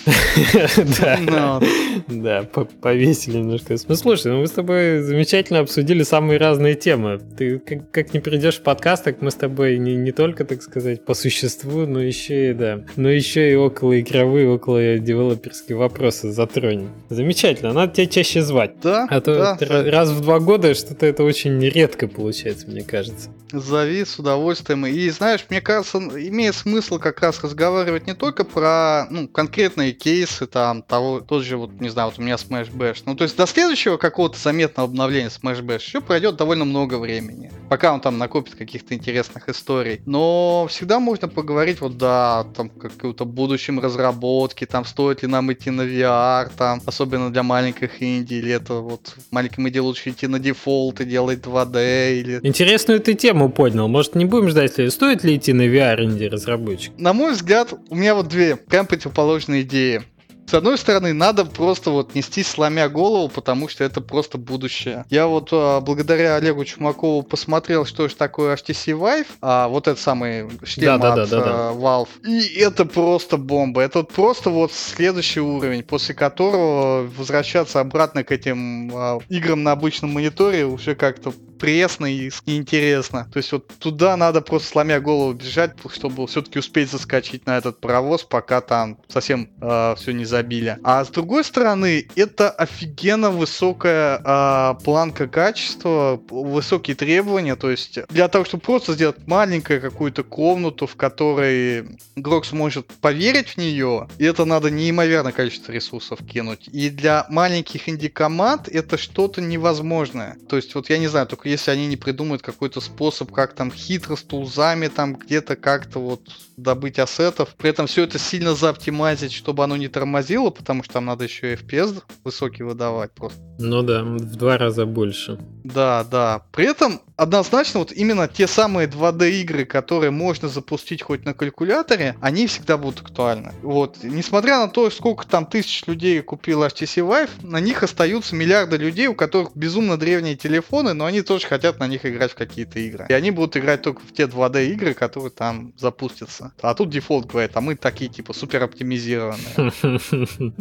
Да, 1.27 1.61
да, 2.07 2.43
повесили 2.81 3.37
немножко. 3.37 3.75
Ну, 3.87 3.95
слушай, 3.95 4.31
ну 4.31 4.41
мы 4.41 4.47
с 4.47 4.51
тобой 4.51 5.01
замечательно 5.01 5.59
обсудили 5.59 6.03
самые 6.03 6.39
разные 6.39 6.75
темы. 6.75 7.19
Ты 7.37 7.59
как 7.59 8.13
не 8.13 8.19
придешь 8.19 8.57
в 8.57 8.61
подкаст, 8.61 9.03
так 9.03 9.21
мы 9.21 9.31
с 9.31 9.35
тобой 9.35 9.77
не 9.77 10.11
только, 10.11 10.45
так 10.45 10.61
сказать, 10.61 11.05
по 11.05 11.13
существу, 11.13 11.85
но 11.85 12.01
еще 12.01 12.51
и, 12.51 12.53
да, 12.53 12.81
но 12.95 13.09
еще 13.09 13.51
и 13.51 13.55
около 13.55 13.99
игровые, 13.99 14.49
около 14.49 14.97
девелоперские 14.97 15.77
вопросы 15.77 16.31
затронем. 16.31 16.89
Замечательно, 17.09 17.73
надо 17.73 17.93
тебя 17.93 18.07
чаще 18.07 18.41
звать. 18.41 18.71
Да, 18.81 19.07
А 19.09 19.21
то 19.21 19.57
раз 19.59 20.11
в 20.17 20.21
два 20.21 20.39
года 20.39 20.73
что-то 20.73 21.05
это 21.05 21.23
очень 21.23 21.59
редко 21.59 22.07
получается, 22.07 22.67
мне 22.67 22.83
кажется. 22.83 23.29
Зови 23.51 24.03
с 24.03 24.19
удовольствием. 24.19 24.85
И 24.85 25.09
знаешь, 25.09 25.45
мне 25.49 25.61
кажется, 25.61 25.99
имеет 25.99 26.55
смысл 26.55 26.99
как 26.99 27.21
раз 27.21 27.41
разговаривать 27.43 28.07
не 28.07 28.13
только 28.13 28.43
про 28.43 29.05
ну, 29.09 29.27
конкретные 29.27 29.93
кейсы, 29.93 30.47
там, 30.47 30.81
того, 30.81 31.21
тот 31.21 31.43
же, 31.43 31.57
вот, 31.57 31.79
не 31.79 31.89
знаю, 31.89 32.09
вот 32.09 32.19
у 32.19 32.21
меня 32.21 32.35
Smash 32.35 32.71
Bash. 32.71 33.03
Ну, 33.05 33.15
то 33.15 33.23
есть 33.23 33.37
до 33.37 33.45
следующего 33.45 33.97
какого-то 33.97 34.37
заметного 34.37 34.89
обновления 34.89 35.29
Smash 35.29 35.61
Bash 35.61 35.81
еще 35.81 36.01
пройдет 36.01 36.35
довольно 36.35 36.65
много 36.65 36.95
времени, 36.95 37.51
пока 37.69 37.93
он 37.93 38.01
там 38.01 38.17
накопит 38.17 38.55
каких-то 38.55 38.95
интересных 38.95 39.47
историй. 39.47 40.01
Но 40.05 40.67
всегда 40.69 40.99
можно 40.99 41.27
поговорить 41.27 41.79
вот, 41.79 41.97
да, 41.97 42.45
там, 42.55 42.69
какую-то 42.69 43.23
будущем 43.23 43.79
разработке, 43.79 44.65
там, 44.65 44.83
стоит 44.83 45.21
ли 45.21 45.27
нам 45.27 45.51
идти 45.53 45.69
на 45.69 45.83
VR, 45.83 46.51
там, 46.57 46.81
особенно 46.85 47.31
для 47.31 47.43
маленьких 47.43 48.01
инди, 48.01 48.33
или 48.35 48.51
это 48.51 48.75
вот 48.75 49.15
маленьким 49.31 49.67
инди 49.67 49.79
лучше 49.79 50.06
идти 50.09 50.27
на 50.27 50.39
дефолт 50.39 51.01
и 51.01 51.05
делать 51.05 51.39
2D, 51.39 52.19
или... 52.19 52.39
Интересную 52.43 52.99
ты 52.99 53.13
тему 53.13 53.49
поднял. 53.49 53.87
Может, 53.87 54.15
не 54.15 54.25
будем 54.25 54.49
ждать, 54.49 54.73
стоит 54.91 55.23
ли 55.23 55.35
идти 55.35 55.53
на 55.53 55.67
VR 55.67 56.03
инди 56.03 56.25
разработчик? 56.25 56.93
На 56.97 57.13
мой 57.13 57.33
взгляд, 57.33 57.73
у 57.89 57.95
меня 57.95 58.15
вот 58.15 58.27
две 58.27 58.55
прям 58.55 58.85
противоположные 58.87 59.61
идеи. 59.63 60.03
С 60.47 60.53
одной 60.53 60.77
стороны, 60.77 61.11
надо 61.11 61.43
просто 61.43 61.91
вот 61.91 62.15
нести 62.15 62.41
сломя 62.41 62.87
голову, 62.87 63.27
потому 63.27 63.67
что 63.67 63.83
это 63.83 63.99
просто 63.99 64.37
будущее. 64.37 65.05
Я 65.09 65.27
вот 65.27 65.49
а, 65.51 65.81
благодаря 65.81 66.37
Олегу 66.37 66.63
Чумакову 66.63 67.21
посмотрел, 67.21 67.85
что 67.85 68.07
же 68.07 68.15
такое 68.15 68.55
HTC 68.55 68.97
Vive, 68.97 69.27
а 69.41 69.67
вот 69.67 69.89
этот 69.89 69.99
самый 69.99 70.49
шлем 70.63 71.01
да, 71.01 71.13
от 71.13 71.15
да, 71.15 71.25
да, 71.25 71.45
да, 71.45 71.71
Valve. 71.73 72.07
И 72.25 72.59
это 72.59 72.85
просто 72.85 73.35
бомба. 73.35 73.81
Это 73.81 73.99
вот 73.99 74.13
просто 74.13 74.49
вот 74.49 74.71
следующий 74.71 75.41
уровень, 75.41 75.83
после 75.83 76.15
которого 76.15 77.05
возвращаться 77.17 77.81
обратно 77.81 78.23
к 78.23 78.31
этим 78.31 78.89
а, 78.95 79.19
играм 79.27 79.61
на 79.61 79.73
обычном 79.73 80.13
мониторе 80.13 80.65
уже 80.65 80.95
как-то 80.95 81.33
пресно 81.57 82.05
и 82.05 82.31
неинтересно. 82.45 83.27
То 83.31 83.37
есть 83.37 83.51
вот 83.51 83.67
туда 83.79 84.15
надо 84.15 84.41
просто 84.41 84.69
сломя 84.69 84.99
голову 84.99 85.33
бежать, 85.33 85.73
чтобы 85.91 86.27
все-таки 86.27 86.59
успеть 86.59 86.91
заскочить 86.91 87.45
на 87.45 87.57
этот 87.57 87.79
паровоз, 87.79 88.23
пока 88.23 88.61
там 88.61 88.97
совсем 89.07 89.49
э, 89.61 89.95
все 89.97 90.11
не 90.11 90.25
забили. 90.37 90.77
А 90.83 91.03
с 91.03 91.09
другой 91.09 91.43
стороны, 91.43 92.07
это 92.15 92.49
офигенно 92.49 93.31
высокая 93.31 94.21
э, 94.23 94.75
планка 94.83 95.27
качества, 95.27 96.21
высокие 96.29 96.95
требования. 96.95 97.55
То 97.55 97.71
есть 97.71 97.99
для 98.09 98.27
того, 98.27 98.45
чтобы 98.45 98.61
просто 98.61 98.93
сделать 98.93 99.27
маленькую 99.27 99.81
какую-то 99.81 100.23
комнату, 100.23 100.85
в 100.85 100.95
которой 100.95 101.97
игрок 102.15 102.45
сможет 102.45 102.87
поверить 103.01 103.49
в 103.49 103.57
нее, 103.57 104.07
это 104.19 104.45
надо 104.45 104.69
неимоверное 104.69 105.31
количество 105.31 105.71
ресурсов 105.71 106.19
кинуть. 106.25 106.69
И 106.71 106.89
для 106.89 107.25
маленьких 107.29 107.89
инди-команд 107.89 108.67
это 108.67 108.97
что-то 108.97 109.41
невозможное. 109.41 110.37
То 110.47 110.55
есть 110.57 110.75
вот 110.75 110.89
я 110.89 110.97
не 110.99 111.07
знаю, 111.07 111.25
только 111.27 111.49
если 111.49 111.71
они 111.71 111.87
не 111.87 111.97
придумают 111.97 112.41
какой-то 112.41 112.81
способ, 112.81 113.31
как 113.31 113.53
там 113.53 113.71
хитро 113.71 114.15
с 114.15 114.23
тулзами 114.23 114.87
там 114.87 115.15
где-то 115.15 115.55
как-то 115.55 115.99
вот 115.99 116.21
добыть 116.57 116.99
ассетов. 116.99 117.55
При 117.57 117.69
этом 117.69 117.87
все 117.87 118.03
это 118.03 118.19
сильно 118.19 118.55
заоптимазить, 118.55 119.31
чтобы 119.31 119.63
оно 119.63 119.77
не 119.77 119.87
тормозило, 119.87 120.26
потому 120.51 120.83
что 120.83 120.93
там 120.93 121.05
надо 121.05 121.23
еще 121.23 121.53
и 121.53 121.55
FPS 121.55 122.03
высокий 122.23 122.63
выдавать 122.63 123.11
просто. 123.11 123.39
Ну 123.59 123.81
да, 123.81 124.03
в 124.03 124.35
два 124.35 124.57
раза 124.57 124.85
больше. 124.85 125.39
Да, 125.63 126.05
да. 126.09 126.45
При 126.51 126.65
этом 126.65 127.01
однозначно 127.17 127.79
вот 127.79 127.91
именно 127.91 128.27
те 128.27 128.47
самые 128.47 128.87
2D 128.87 129.31
игры, 129.41 129.65
которые 129.65 130.11
можно 130.11 130.47
запустить 130.47 131.01
хоть 131.01 131.25
на 131.25 131.33
калькуляторе, 131.33 132.15
они 132.21 132.47
всегда 132.47 132.77
будут 132.77 133.01
актуальны. 133.01 133.51
Вот. 133.63 133.97
Несмотря 134.03 134.59
на 134.59 134.69
то, 134.69 134.89
сколько 134.91 135.27
там 135.27 135.45
тысяч 135.45 135.85
людей 135.87 136.21
купило 136.21 136.67
HTC 136.67 137.03
Vive, 137.07 137.29
на 137.41 137.59
них 137.59 137.83
остаются 137.83 138.35
миллиарды 138.35 138.77
людей, 138.77 139.07
у 139.07 139.15
которых 139.15 139.49
безумно 139.55 139.97
древние 139.97 140.35
телефоны, 140.35 140.93
но 140.93 141.05
они 141.05 141.21
тоже 141.21 141.47
хотят 141.47 141.79
на 141.79 141.87
них 141.87 142.05
играть 142.05 142.31
в 142.31 142.35
какие-то 142.35 142.79
игры. 142.79 143.07
И 143.09 143.13
они 143.13 143.31
будут 143.31 143.57
играть 143.57 143.81
только 143.81 144.01
в 144.01 144.13
те 144.13 144.23
2D 144.23 144.67
игры, 144.67 144.93
которые 144.93 145.31
там 145.31 145.73
запустятся. 145.77 146.53
А 146.61 146.75
тут 146.75 146.89
дефолт 146.91 147.25
говорит, 147.25 147.51
а 147.55 147.61
мы 147.61 147.75
такие, 147.75 148.09
типа, 148.09 148.33
супер 148.33 148.63
оптимизированные. 148.63 149.71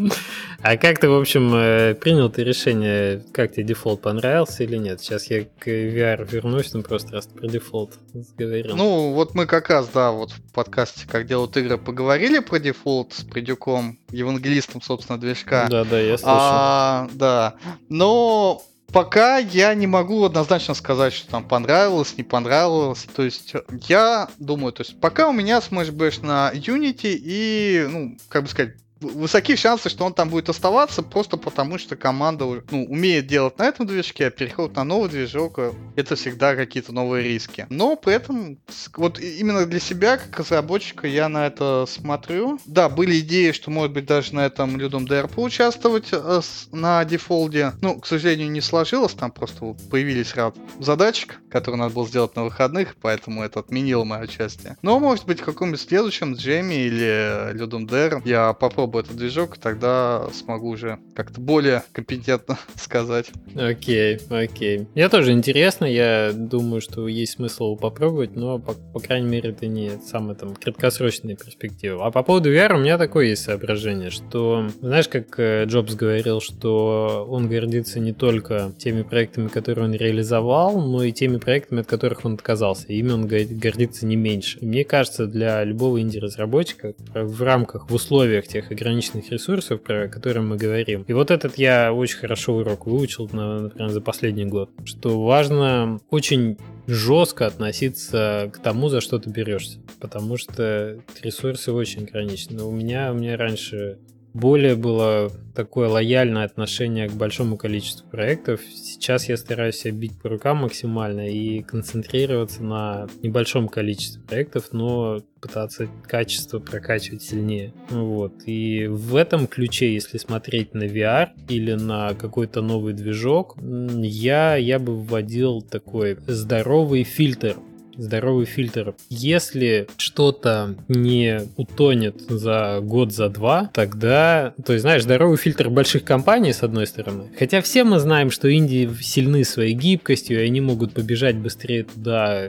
А 0.62 0.76
как 0.78 0.98
ты, 0.98 1.08
в 1.08 1.14
общем, 1.14 1.54
э, 1.54 1.94
принял 1.94 2.30
ты 2.30 2.42
решение, 2.42 3.22
как 3.32 3.52
тебе 3.52 3.64
Defold 3.64 4.00
понравился 4.00 4.64
или 4.64 4.76
нет? 4.76 5.00
Сейчас 5.00 5.30
я 5.30 5.44
к 5.44 5.68
VR 5.68 6.26
вернусь, 6.46 6.72
но 6.72 6.82
просто 6.82 7.12
раз 7.12 7.26
про 7.26 7.46
Defold 7.48 7.98
говорил. 8.36 8.76
Ну, 8.76 9.12
вот 9.12 9.34
мы 9.34 9.46
как 9.46 9.68
раз, 9.68 9.88
да, 9.88 10.12
вот 10.12 10.30
в 10.30 10.52
подкасте 10.52 11.06
«Как 11.06 11.26
делают 11.26 11.56
игры» 11.56 11.78
поговорили 11.78 12.38
про 12.38 12.58
Defold 12.58 13.12
с 13.12 13.24
Придюком, 13.24 13.98
евангелистом, 14.10 14.80
собственно, 14.80 15.18
движка. 15.18 15.66
Да, 15.68 15.84
да, 15.84 16.00
я 16.00 16.16
слышал. 16.16 16.36
А, 16.38 17.08
да, 17.12 17.54
но 17.88 18.62
пока 18.92 19.38
я 19.38 19.74
не 19.74 19.86
могу 19.86 20.24
однозначно 20.24 20.74
сказать, 20.74 21.12
что 21.12 21.30
там 21.30 21.46
понравилось, 21.46 22.16
не 22.16 22.22
понравилось. 22.22 23.06
То 23.14 23.22
есть 23.22 23.54
я 23.88 24.28
думаю, 24.38 24.72
то 24.72 24.82
есть 24.82 25.00
пока 25.00 25.28
у 25.28 25.32
меня 25.32 25.58
Smash 25.58 25.90
Bash 25.90 26.24
на 26.24 26.52
Unity 26.54 27.14
и, 27.14 27.86
ну, 27.90 28.16
как 28.28 28.44
бы 28.44 28.48
сказать, 28.48 28.76
высокие 29.08 29.56
шансы, 29.56 29.88
что 29.88 30.04
он 30.04 30.14
там 30.14 30.28
будет 30.28 30.48
оставаться, 30.48 31.02
просто 31.02 31.36
потому 31.36 31.78
что 31.78 31.96
команда 31.96 32.62
ну, 32.70 32.84
умеет 32.84 33.26
делать 33.26 33.58
на 33.58 33.64
этом 33.64 33.86
движке, 33.86 34.26
а 34.26 34.30
переход 34.30 34.74
на 34.76 34.84
новый 34.84 35.08
движок 35.08 35.58
э, 35.58 35.72
это 35.96 36.16
всегда 36.16 36.54
какие-то 36.56 36.92
новые 36.92 37.24
риски. 37.24 37.66
Но 37.70 37.96
при 37.96 38.14
этом, 38.14 38.58
вот 38.96 39.18
именно 39.18 39.66
для 39.66 39.80
себя, 39.80 40.16
как 40.16 40.38
разработчика, 40.38 41.06
я 41.06 41.28
на 41.28 41.46
это 41.46 41.86
смотрю. 41.88 42.58
Да, 42.66 42.88
были 42.88 43.20
идеи, 43.20 43.52
что 43.52 43.70
может 43.70 43.92
быть 43.92 44.06
даже 44.06 44.34
на 44.34 44.46
этом 44.46 44.76
Людом 44.76 45.04
DR 45.04 45.32
поучаствовать 45.32 46.08
э, 46.12 46.40
на 46.72 47.04
дефолде. 47.04 47.72
Ну, 47.80 48.00
к 48.00 48.06
сожалению, 48.06 48.50
не 48.50 48.60
сложилось, 48.60 49.14
там 49.14 49.30
просто 49.30 49.76
появились 49.90 50.34
ряд 50.34 50.56
задачек, 50.80 51.40
которые 51.50 51.80
надо 51.80 51.94
было 51.94 52.06
сделать 52.06 52.36
на 52.36 52.44
выходных, 52.44 52.96
поэтому 53.00 53.42
это 53.42 53.60
отменило 53.60 54.04
мое 54.04 54.22
участие. 54.22 54.76
Но, 54.82 54.98
может 54.98 55.26
быть, 55.26 55.40
в 55.40 55.44
каком-нибудь 55.44 55.80
следующем 55.80 56.34
джеме 56.34 56.86
или 56.86 57.52
Людом 57.52 57.86
DR 57.86 58.22
я 58.24 58.52
попробую 58.52 58.95
попробую 58.96 59.04
этот 59.04 59.16
движок, 59.16 59.58
тогда 59.58 60.28
смогу 60.32 60.70
уже 60.70 60.98
как-то 61.14 61.40
более 61.40 61.82
компетентно 61.92 62.58
сказать. 62.76 63.30
Окей, 63.54 64.18
окей. 64.30 64.86
Я 64.94 65.08
тоже 65.08 65.32
интересно, 65.32 65.84
я 65.84 66.32
думаю, 66.34 66.80
что 66.80 67.08
есть 67.08 67.34
смысл 67.34 67.64
его 67.64 67.76
попробовать, 67.76 68.36
но, 68.36 68.58
по, 68.58 68.72
по 68.72 69.00
крайней 69.00 69.28
мере, 69.28 69.50
это 69.50 69.66
не 69.66 69.90
самая 70.04 70.34
там 70.34 70.54
краткосрочная 70.54 71.36
перспектива. 71.36 72.06
А 72.06 72.10
по 72.10 72.22
поводу 72.22 72.52
VR 72.52 72.74
у 72.74 72.78
меня 72.78 72.98
такое 72.98 73.26
есть 73.26 73.44
соображение, 73.44 74.10
что, 74.10 74.68
знаешь, 74.80 75.08
как 75.08 75.38
э, 75.38 75.64
Джобс 75.66 75.94
говорил, 75.94 76.40
что 76.40 77.26
он 77.28 77.48
гордится 77.48 78.00
не 78.00 78.12
только 78.12 78.72
теми 78.78 79.02
проектами, 79.02 79.48
которые 79.48 79.86
он 79.86 79.94
реализовал, 79.94 80.80
но 80.80 81.02
и 81.02 81.12
теми 81.12 81.38
проектами, 81.38 81.80
от 81.80 81.86
которых 81.86 82.24
он 82.24 82.34
отказался. 82.34 82.86
Ими 82.88 83.12
он 83.12 83.26
гордится 83.26 84.06
не 84.06 84.16
меньше. 84.16 84.58
И 84.60 84.66
мне 84.66 84.84
кажется, 84.84 85.26
для 85.26 85.64
любого 85.64 86.00
инди-разработчика 86.00 86.94
в 87.14 87.42
рамках, 87.42 87.90
в 87.90 87.94
условиях 87.94 88.46
тех 88.46 88.70
ограниченных 88.76 89.30
ресурсов, 89.30 89.82
про 89.82 90.08
которые 90.08 90.42
мы 90.42 90.56
говорим. 90.56 91.04
И 91.08 91.12
вот 91.12 91.30
этот 91.30 91.58
я 91.58 91.92
очень 91.92 92.18
хорошо 92.18 92.54
урок 92.56 92.86
выучил, 92.86 93.24
например, 93.24 93.90
за 93.90 94.00
последний 94.00 94.44
год, 94.44 94.70
что 94.84 95.22
важно 95.24 95.98
очень 96.10 96.58
жестко 96.86 97.46
относиться 97.46 98.50
к 98.52 98.58
тому, 98.58 98.88
за 98.88 99.00
что 99.00 99.18
ты 99.18 99.30
берешься, 99.30 99.80
потому 100.00 100.36
что 100.36 100.98
ресурсы 101.22 101.72
очень 101.72 102.04
ограничены. 102.04 102.62
У 102.62 102.70
меня, 102.70 103.12
у 103.12 103.16
меня 103.16 103.36
раньше 103.36 103.98
более 104.36 104.76
было 104.76 105.32
такое 105.54 105.88
лояльное 105.88 106.44
отношение 106.44 107.08
к 107.08 107.12
большому 107.12 107.56
количеству 107.56 108.06
проектов. 108.08 108.60
Сейчас 108.74 109.30
я 109.30 109.36
стараюсь 109.38 109.76
себя 109.76 109.92
бить 109.92 110.20
по 110.20 110.28
рукам 110.28 110.58
максимально 110.58 111.28
и 111.28 111.62
концентрироваться 111.62 112.62
на 112.62 113.08
небольшом 113.22 113.68
количестве 113.68 114.20
проектов, 114.22 114.68
но 114.72 115.22
пытаться 115.40 115.88
качество 116.06 116.58
прокачивать 116.58 117.22
сильнее. 117.22 117.72
Вот. 117.88 118.34
И 118.44 118.86
в 118.86 119.16
этом 119.16 119.46
ключе, 119.46 119.94
если 119.94 120.18
смотреть 120.18 120.74
на 120.74 120.84
VR 120.84 121.30
или 121.48 121.72
на 121.72 122.12
какой-то 122.12 122.60
новый 122.60 122.92
движок, 122.92 123.56
я, 123.58 124.56
я 124.56 124.78
бы 124.78 124.94
вводил 124.96 125.62
такой 125.62 126.18
здоровый 126.26 127.04
фильтр 127.04 127.56
здоровый 127.96 128.46
фильтр. 128.46 128.94
Если 129.08 129.88
что-то 129.96 130.74
не 130.88 131.42
утонет 131.56 132.20
за 132.20 132.80
год, 132.82 133.12
за 133.12 133.28
два, 133.28 133.70
тогда, 133.72 134.54
то 134.64 134.72
есть, 134.72 134.82
знаешь, 134.82 135.02
здоровый 135.02 135.36
фильтр 135.36 135.70
больших 135.70 136.04
компаний, 136.04 136.52
с 136.52 136.62
одной 136.62 136.86
стороны. 136.86 137.30
Хотя 137.38 137.60
все 137.60 137.84
мы 137.84 137.98
знаем, 137.98 138.30
что 138.30 138.48
Индии 138.48 138.90
сильны 139.00 139.44
своей 139.44 139.74
гибкостью, 139.74 140.40
и 140.40 140.46
они 140.46 140.60
могут 140.60 140.92
побежать 140.92 141.36
быстрее 141.36 141.84
туда, 141.84 142.48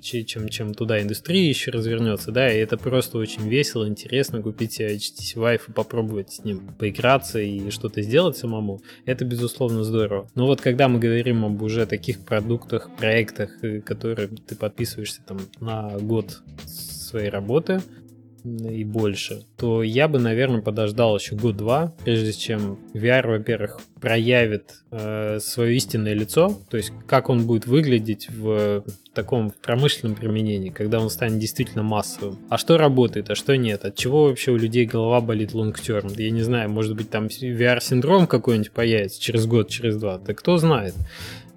чем, 0.00 0.48
чем 0.48 0.74
туда 0.74 1.00
индустрия 1.00 1.48
еще 1.48 1.70
развернется, 1.70 2.32
да, 2.32 2.52
и 2.52 2.58
это 2.58 2.76
просто 2.76 3.18
очень 3.18 3.48
весело, 3.48 3.88
интересно 3.88 4.42
купить 4.42 4.74
себе 4.74 4.96
HTC 4.96 5.36
Vive 5.36 5.60
и 5.68 5.72
попробовать 5.72 6.32
с 6.32 6.44
ним 6.44 6.74
поиграться 6.78 7.38
и 7.38 7.70
что-то 7.70 8.02
сделать 8.02 8.36
самому, 8.36 8.80
это 9.04 9.24
безусловно 9.24 9.84
здорово. 9.84 10.28
Но 10.34 10.46
вот 10.46 10.60
когда 10.60 10.88
мы 10.88 10.98
говорим 10.98 11.44
об 11.44 11.62
уже 11.62 11.86
таких 11.86 12.20
продуктах, 12.20 12.90
проектах, 12.96 13.62
э, 13.62 13.80
которые 13.80 14.28
ты 14.28 14.56
подписываешься 14.56 15.22
там 15.26 15.38
на 15.60 15.98
год 15.98 16.42
своей 16.66 17.28
работы, 17.28 17.80
и 18.46 18.84
больше, 18.84 19.42
то 19.56 19.82
я 19.82 20.08
бы, 20.08 20.18
наверное, 20.18 20.62
подождал 20.62 21.18
еще 21.18 21.34
год-два, 21.34 21.92
прежде 22.04 22.32
чем 22.32 22.78
VR, 22.94 23.26
во-первых, 23.26 23.80
проявит 24.00 24.74
э, 24.90 25.38
свое 25.40 25.76
истинное 25.76 26.14
лицо, 26.14 26.58
то 26.70 26.76
есть 26.76 26.92
как 27.06 27.28
он 27.28 27.46
будет 27.46 27.66
выглядеть 27.66 28.28
в 28.30 28.84
таком 29.14 29.52
промышленном 29.62 30.14
применении, 30.14 30.70
когда 30.70 31.00
он 31.00 31.10
станет 31.10 31.38
действительно 31.38 31.82
массовым. 31.82 32.38
А 32.50 32.58
что 32.58 32.76
работает, 32.76 33.30
а 33.30 33.34
что 33.34 33.56
нет? 33.56 33.84
От 33.84 33.96
чего 33.96 34.24
вообще 34.24 34.52
у 34.52 34.56
людей 34.56 34.84
голова 34.84 35.20
болит 35.20 35.52
long 35.52 35.74
term? 35.74 36.14
Я 36.20 36.30
не 36.30 36.42
знаю, 36.42 36.70
может 36.70 36.94
быть 36.94 37.10
там 37.10 37.26
VR-синдром 37.26 38.26
какой-нибудь 38.26 38.70
появится 38.70 39.20
через 39.20 39.46
год, 39.46 39.70
через 39.70 39.96
два. 39.96 40.18
Да 40.18 40.34
кто 40.34 40.58
знает. 40.58 40.94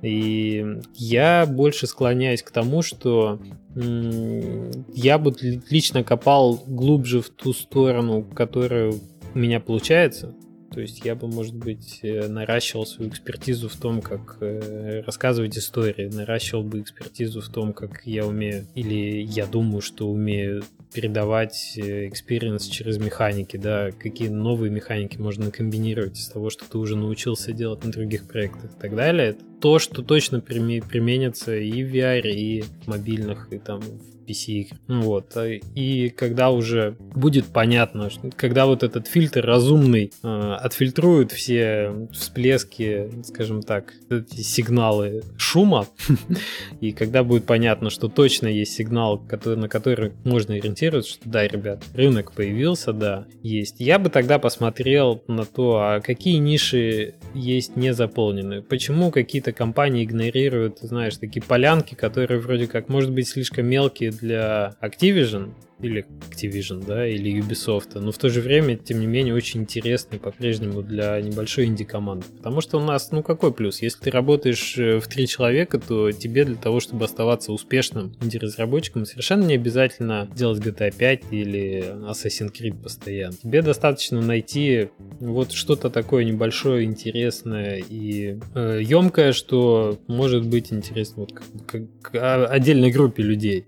И 0.01 0.65
я 0.93 1.45
больше 1.45 1.87
склоняюсь 1.87 2.41
к 2.41 2.51
тому, 2.51 2.81
что 2.81 3.39
я 3.75 5.17
бы 5.17 5.35
лично 5.69 6.03
копал 6.03 6.63
глубже 6.67 7.21
в 7.21 7.29
ту 7.29 7.53
сторону, 7.53 8.23
которая 8.23 8.93
у 9.33 9.37
меня 9.37 9.59
получается. 9.59 10.33
То 10.71 10.81
есть 10.81 11.03
я 11.03 11.15
бы, 11.15 11.27
может 11.27 11.55
быть, 11.55 11.99
э, 12.03 12.27
наращивал 12.27 12.85
свою 12.85 13.09
экспертизу 13.09 13.69
в 13.69 13.75
том, 13.75 14.01
как 14.01 14.37
э, 14.39 15.01
рассказывать 15.05 15.57
истории, 15.57 16.07
наращивал 16.07 16.63
бы 16.63 16.79
экспертизу 16.79 17.41
в 17.41 17.49
том, 17.49 17.73
как 17.73 18.05
я 18.05 18.25
умею, 18.25 18.67
или 18.75 19.23
я 19.23 19.47
думаю, 19.47 19.81
что 19.81 20.07
умею 20.07 20.63
передавать 20.93 21.73
experience 21.77 22.65
через 22.65 22.97
механики, 22.97 23.57
да, 23.57 23.91
какие 23.91 24.27
новые 24.27 24.71
механики 24.71 25.17
можно 25.17 25.51
комбинировать 25.51 26.17
из 26.17 26.27
того, 26.27 26.49
что 26.49 26.65
ты 26.69 26.77
уже 26.77 26.95
научился 26.95 27.53
делать 27.53 27.83
на 27.83 27.91
других 27.91 28.27
проектах 28.27 28.71
и 28.71 28.81
так 28.81 28.95
далее. 28.95 29.29
Это 29.29 29.43
то, 29.61 29.79
что 29.79 30.01
точно 30.01 30.39
применится 30.39 31.55
и 31.55 31.83
в 31.83 31.93
VR, 31.93 32.27
и 32.29 32.61
в 32.61 32.87
мобильных, 32.87 33.51
и 33.51 33.59
там 33.59 33.81
в 33.81 34.18
PC 34.29 34.67
ну 34.87 35.01
Вот. 35.01 35.35
И 35.75 36.09
когда 36.09 36.51
уже 36.51 36.95
будет 36.99 37.45
понятно, 37.45 38.09
что, 38.09 38.29
когда 38.35 38.65
вот 38.65 38.83
этот 38.83 39.07
фильтр 39.07 39.45
разумный 39.45 40.11
э, 40.23 40.27
отфильтрует 40.59 41.31
все 41.31 42.07
всплески, 42.11 43.09
скажем 43.23 43.61
так, 43.61 43.93
эти 44.09 44.41
сигналы 44.41 45.23
шума, 45.37 45.87
и 46.81 46.91
когда 46.91 47.23
будет 47.23 47.45
понятно, 47.45 47.89
что 47.89 48.07
точно 48.07 48.47
есть 48.47 48.73
сигнал, 48.73 49.19
который, 49.19 49.57
на 49.57 49.69
который 49.69 50.13
можно 50.23 50.55
ориентироваться, 50.55 51.13
что 51.13 51.29
да, 51.29 51.47
ребят, 51.47 51.83
рынок 51.93 52.33
появился, 52.33 52.93
да, 52.93 53.25
есть. 53.41 53.75
Я 53.79 53.99
бы 53.99 54.09
тогда 54.09 54.39
посмотрел 54.39 55.23
на 55.27 55.45
то, 55.45 55.77
а 55.77 56.01
какие 56.01 56.37
ниши 56.37 57.15
есть 57.33 57.75
не 57.75 57.93
заполнены. 57.93 58.61
Почему 58.61 59.11
какие-то 59.11 59.51
компании 59.51 60.03
игнорируют, 60.03 60.79
знаешь, 60.79 61.17
такие 61.17 61.41
полянки, 61.41 61.95
которые 61.95 62.39
вроде 62.39 62.67
как, 62.67 62.89
может 62.89 63.11
быть, 63.11 63.27
слишком 63.27 63.67
мелкие 63.67 64.11
для 64.21 64.75
Activision, 64.81 65.53
или 65.81 66.05
Activision, 66.29 66.83
да, 66.85 67.07
или 67.07 67.39
Ubisoft, 67.39 67.99
но 67.99 68.11
в 68.11 68.17
то 68.17 68.29
же 68.29 68.41
время, 68.41 68.75
тем 68.75 68.99
не 68.99 69.07
менее, 69.07 69.33
очень 69.33 69.61
интересный 69.61 70.19
по-прежнему 70.19 70.81
для 70.81 71.19
небольшой 71.21 71.65
инди-команды. 71.65 72.25
Потому 72.37 72.61
что 72.61 72.77
у 72.77 72.81
нас, 72.81 73.11
ну 73.11 73.23
какой 73.23 73.53
плюс? 73.53 73.81
Если 73.81 73.99
ты 74.01 74.11
работаешь 74.11 74.77
э, 74.77 74.99
в 74.99 75.07
три 75.07 75.27
человека, 75.27 75.79
то 75.79 76.11
тебе 76.11 76.45
для 76.45 76.55
того, 76.55 76.79
чтобы 76.79 77.05
оставаться 77.05 77.51
успешным 77.51 78.15
инди-разработчиком, 78.21 79.05
совершенно 79.05 79.45
не 79.45 79.55
обязательно 79.55 80.29
делать 80.35 80.59
GTA 80.59 80.93
5 80.95 81.23
или 81.31 81.95
Assassin's 82.09 82.51
Creed 82.51 82.81
постоянно. 82.81 83.35
Тебе 83.35 83.61
достаточно 83.61 84.21
найти 84.21 84.89
вот 85.19 85.51
что-то 85.51 85.89
такое 85.89 86.25
небольшое, 86.25 86.83
интересное 86.83 87.81
и 87.87 88.37
э, 88.53 88.81
емкое, 88.83 89.31
что 89.31 89.99
может 90.07 90.45
быть 90.45 90.73
интересно 90.73 91.21
вот 91.21 91.33
как, 91.33 91.81
как 92.01 92.51
отдельной 92.51 92.91
группе 92.91 93.23
людей 93.23 93.65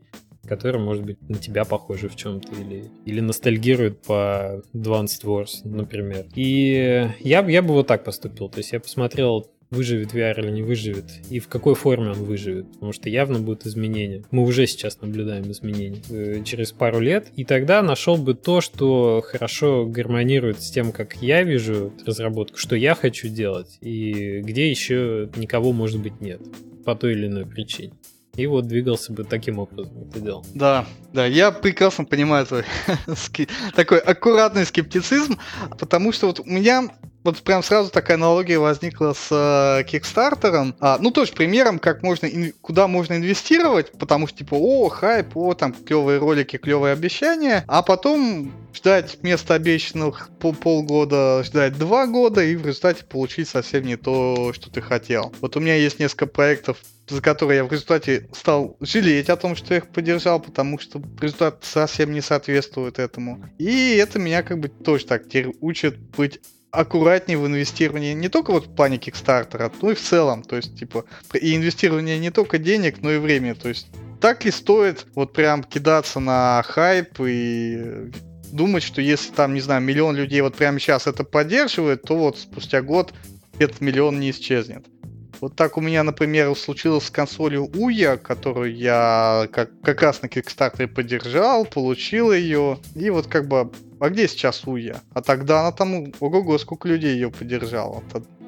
которые, 0.47 0.81
может 0.81 1.03
быть, 1.03 1.17
на 1.29 1.37
тебя 1.37 1.65
похожи 1.65 2.09
в 2.09 2.15
чем-то 2.15 2.53
или, 2.55 2.85
или 3.05 3.19
ностальгируют 3.19 4.01
по 4.01 4.61
Advanced 4.73 5.23
Wars, 5.23 5.61
например. 5.63 6.25
И 6.35 7.09
я, 7.19 7.45
я 7.47 7.61
бы 7.61 7.73
вот 7.73 7.87
так 7.87 8.03
поступил. 8.03 8.49
То 8.49 8.59
есть 8.59 8.71
я 8.71 8.79
посмотрел 8.79 9.51
выживет 9.71 10.13
VR 10.13 10.37
или 10.39 10.51
не 10.51 10.61
выживет, 10.61 11.05
и 11.29 11.39
в 11.39 11.47
какой 11.47 11.75
форме 11.75 12.09
он 12.11 12.25
выживет, 12.25 12.69
потому 12.73 12.91
что 12.91 13.09
явно 13.09 13.39
будут 13.39 13.65
изменения. 13.65 14.23
Мы 14.29 14.43
уже 14.43 14.67
сейчас 14.67 14.99
наблюдаем 15.01 15.49
изменения 15.49 16.01
э, 16.09 16.43
через 16.43 16.73
пару 16.73 16.99
лет, 16.99 17.29
и 17.37 17.45
тогда 17.45 17.81
нашел 17.81 18.17
бы 18.17 18.33
то, 18.33 18.59
что 18.59 19.23
хорошо 19.25 19.85
гармонирует 19.85 20.61
с 20.61 20.69
тем, 20.69 20.91
как 20.91 21.15
я 21.21 21.43
вижу 21.43 21.93
разработку, 22.05 22.57
что 22.57 22.75
я 22.75 22.95
хочу 22.95 23.29
делать, 23.29 23.77
и 23.79 24.41
где 24.41 24.69
еще 24.69 25.29
никого, 25.37 25.71
может 25.71 26.01
быть, 26.01 26.19
нет 26.19 26.41
по 26.83 26.95
той 26.95 27.13
или 27.13 27.27
иной 27.27 27.45
причине 27.45 27.93
и 28.35 28.47
вот 28.47 28.67
двигался 28.67 29.11
бы 29.11 29.23
таким 29.23 29.59
образом 29.59 29.91
это 30.09 30.19
делал. 30.19 30.45
Да, 30.53 30.85
да, 31.13 31.25
я 31.25 31.51
прекрасно 31.51 32.05
понимаю 32.05 32.45
твой 32.45 32.63
такой 33.75 33.99
аккуратный 33.99 34.65
скептицизм, 34.65 35.37
потому 35.77 36.11
что 36.11 36.27
вот 36.27 36.39
у 36.39 36.45
меня 36.45 36.89
вот 37.23 37.37
прям 37.41 37.61
сразу 37.63 37.91
такая 37.91 38.17
аналогия 38.17 38.57
возникла 38.57 39.13
с 39.13 39.27
э, 39.31 39.83
Кикстартером. 39.83 40.75
А, 40.79 40.97
ну, 40.99 41.11
тоже 41.11 41.33
примером, 41.33 41.79
как 41.79 42.01
можно, 42.01 42.29
куда 42.61 42.87
можно 42.87 43.13
инвестировать, 43.13 43.91
потому 43.91 44.27
что, 44.27 44.39
типа, 44.39 44.55
о, 44.55 44.89
хайп, 44.89 45.37
о, 45.37 45.53
там, 45.53 45.73
клевые 45.73 46.19
ролики, 46.19 46.57
клевые 46.57 46.93
обещания, 46.93 47.63
а 47.67 47.83
потом 47.83 48.51
ждать 48.73 49.17
вместо 49.21 49.53
обещанных 49.53 50.29
пол 50.39 50.53
полгода, 50.53 51.43
ждать 51.43 51.77
два 51.77 52.07
года 52.07 52.43
и 52.43 52.55
в 52.55 52.65
результате 52.65 53.03
получить 53.05 53.47
совсем 53.47 53.85
не 53.85 53.97
то, 53.97 54.53
что 54.53 54.71
ты 54.71 54.81
хотел. 54.81 55.33
Вот 55.41 55.55
у 55.55 55.59
меня 55.59 55.75
есть 55.75 55.99
несколько 55.99 56.27
проектов, 56.27 56.77
за 57.07 57.21
которые 57.21 57.57
я 57.57 57.65
в 57.65 57.71
результате 57.71 58.29
стал 58.33 58.77
жалеть 58.79 59.29
о 59.29 59.35
том, 59.35 59.55
что 59.55 59.73
я 59.73 59.79
их 59.79 59.87
поддержал, 59.87 60.39
потому 60.39 60.79
что 60.79 61.01
результат 61.19 61.63
совсем 61.63 62.13
не 62.13 62.21
соответствует 62.21 62.99
этому. 62.99 63.43
И 63.57 63.95
это 63.95 64.19
меня 64.19 64.43
как 64.43 64.59
бы 64.59 64.69
тоже 64.69 65.05
так 65.05 65.25
теперь 65.25 65.53
учит 65.59 65.97
быть 65.99 66.39
аккуратнее 66.71 67.37
в 67.37 67.45
инвестировании 67.45 68.13
не 68.13 68.29
только 68.29 68.51
вот 68.51 68.67
в 68.67 68.75
плане 68.75 68.97
Кикстартера, 68.97 69.71
но 69.81 69.91
и 69.91 69.95
в 69.95 70.01
целом. 70.01 70.43
То 70.43 70.55
есть, 70.55 70.77
типа, 70.77 71.05
и 71.33 71.55
инвестирование 71.55 72.17
не 72.17 72.31
только 72.31 72.57
денег, 72.57 73.01
но 73.01 73.11
и 73.11 73.17
времени. 73.17 73.53
То 73.53 73.69
есть, 73.69 73.87
так 74.19 74.45
ли 74.45 74.51
стоит 74.51 75.05
вот 75.15 75.33
прям 75.33 75.63
кидаться 75.63 76.19
на 76.19 76.63
хайп 76.65 77.19
и 77.19 78.11
думать, 78.51 78.83
что 78.83 79.01
если 79.01 79.31
там, 79.31 79.53
не 79.53 79.61
знаю, 79.61 79.81
миллион 79.81 80.15
людей 80.15 80.41
вот 80.41 80.55
прямо 80.55 80.79
сейчас 80.79 81.07
это 81.07 81.23
поддерживает, 81.23 82.03
то 82.03 82.15
вот 82.15 82.37
спустя 82.37 82.81
год 82.81 83.13
этот 83.59 83.81
миллион 83.81 84.19
не 84.19 84.31
исчезнет. 84.31 84.85
Вот 85.41 85.55
так 85.55 85.75
у 85.75 85.81
меня, 85.81 86.03
например, 86.03 86.55
случилось 86.55 87.05
с 87.05 87.09
консолью 87.09 87.67
Уя, 87.75 88.15
которую 88.15 88.75
я 88.75 89.49
как, 89.51 89.71
как 89.81 90.03
раз 90.03 90.21
на 90.21 90.27
Kickstarter 90.27 90.87
поддержал, 90.87 91.65
получил 91.65 92.31
ее. 92.31 92.77
И 92.93 93.09
вот 93.09 93.25
как 93.25 93.47
бы, 93.47 93.71
а 93.99 94.09
где 94.09 94.27
сейчас 94.27 94.67
Уя? 94.67 95.01
А 95.15 95.23
тогда 95.23 95.61
она 95.61 95.71
там, 95.71 96.13
ого-го, 96.19 96.59
сколько 96.59 96.87
людей 96.87 97.15
ее 97.15 97.31
поддержала. 97.31 98.03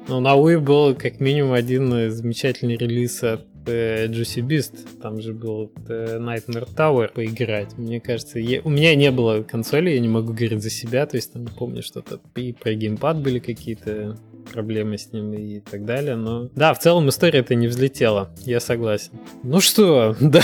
Ну, 0.06 0.20
на 0.20 0.36
Уи 0.36 0.56
был 0.56 0.94
как 0.94 1.18
минимум 1.18 1.54
один 1.54 2.10
замечательный 2.12 2.76
релиз 2.76 3.24
от 3.24 3.44
э, 3.66 4.06
Juicy 4.06 4.46
Beast. 4.46 5.00
Там 5.02 5.20
же 5.20 5.32
был 5.32 5.72
э, 5.88 6.18
Nightmare 6.20 6.68
Tower 6.76 7.12
поиграть. 7.12 7.76
Мне 7.76 8.00
кажется, 8.00 8.38
я, 8.38 8.60
у 8.62 8.70
меня 8.70 8.94
не 8.94 9.10
было 9.10 9.42
консоли, 9.42 9.90
я 9.90 9.98
не 9.98 10.08
могу 10.08 10.32
говорить 10.32 10.62
за 10.62 10.70
себя. 10.70 11.06
То 11.06 11.16
есть 11.16 11.32
там 11.32 11.46
помню, 11.46 11.82
что-то 11.82 12.20
и 12.36 12.52
про 12.52 12.72
геймпад 12.72 13.20
были 13.20 13.40
какие-то 13.40 14.16
проблемы 14.44 14.98
с 14.98 15.12
ним 15.12 15.32
и 15.34 15.60
так 15.60 15.84
далее. 15.84 16.16
Но 16.16 16.48
да, 16.54 16.74
в 16.74 16.78
целом 16.78 17.08
история 17.08 17.40
это 17.40 17.54
не 17.54 17.66
взлетела, 17.66 18.30
я 18.44 18.60
согласен. 18.60 19.12
Ну 19.42 19.60
что, 19.60 20.16
да, 20.20 20.42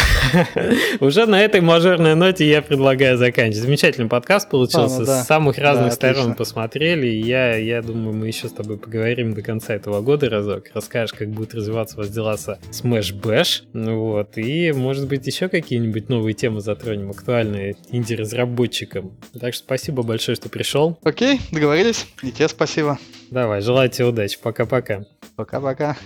уже 1.01 1.27
на 1.27 1.43
этой 1.43 1.61
мажорной 1.61 2.15
ноте 2.15 2.49
я 2.49 2.63
предлагаю 2.63 3.17
заканчивать. 3.19 3.65
Замечательный 3.65 4.09
подкаст 4.09 4.51
получился, 4.51 4.97
а, 4.97 5.01
ну, 5.01 5.07
да. 5.07 5.23
с 5.23 5.27
самых 5.27 5.59
разных 5.59 5.89
да, 5.89 5.93
сторон 5.93 6.19
отлично. 6.19 6.35
посмотрели. 6.35 7.09
И 7.09 7.21
я, 7.27 7.57
я 7.57 7.83
думаю, 7.83 8.15
мы 8.15 8.27
еще 8.27 8.49
с 8.49 8.53
тобой 8.53 8.79
поговорим 8.79 9.35
до 9.35 9.43
конца 9.43 9.75
этого 9.75 10.01
года 10.01 10.29
разок. 10.29 10.65
Расскажешь, 10.75 11.17
как 11.17 11.31
будут 11.31 11.55
развиваться 11.55 11.97
у 11.97 11.99
вас 11.99 12.11
дела 12.11 12.37
со 12.37 12.59
Smash 12.71 13.15
Bash. 13.21 13.63
Вот, 13.73 14.39
и 14.39 14.73
может 14.73 15.09
быть 15.09 15.27
еще 15.27 15.49
какие-нибудь 15.49 16.09
новые 16.09 16.35
темы 16.35 16.61
затронем, 16.61 17.11
актуальные 17.11 17.77
инди-разработчикам. 17.91 19.13
Так 19.39 19.55
что 19.55 19.65
спасибо 19.65 20.03
большое, 20.03 20.37
что 20.37 20.49
пришел. 20.49 20.99
Окей, 21.03 21.41
договорились. 21.53 22.07
И 22.23 22.31
тебе 22.31 22.49
спасибо. 22.49 22.99
Давай, 23.31 23.61
желаю 23.61 23.89
тебе 23.89 24.09
удачи. 24.09 24.39
Пока-пока. 24.43 25.05
Пока-пока. 25.37 25.97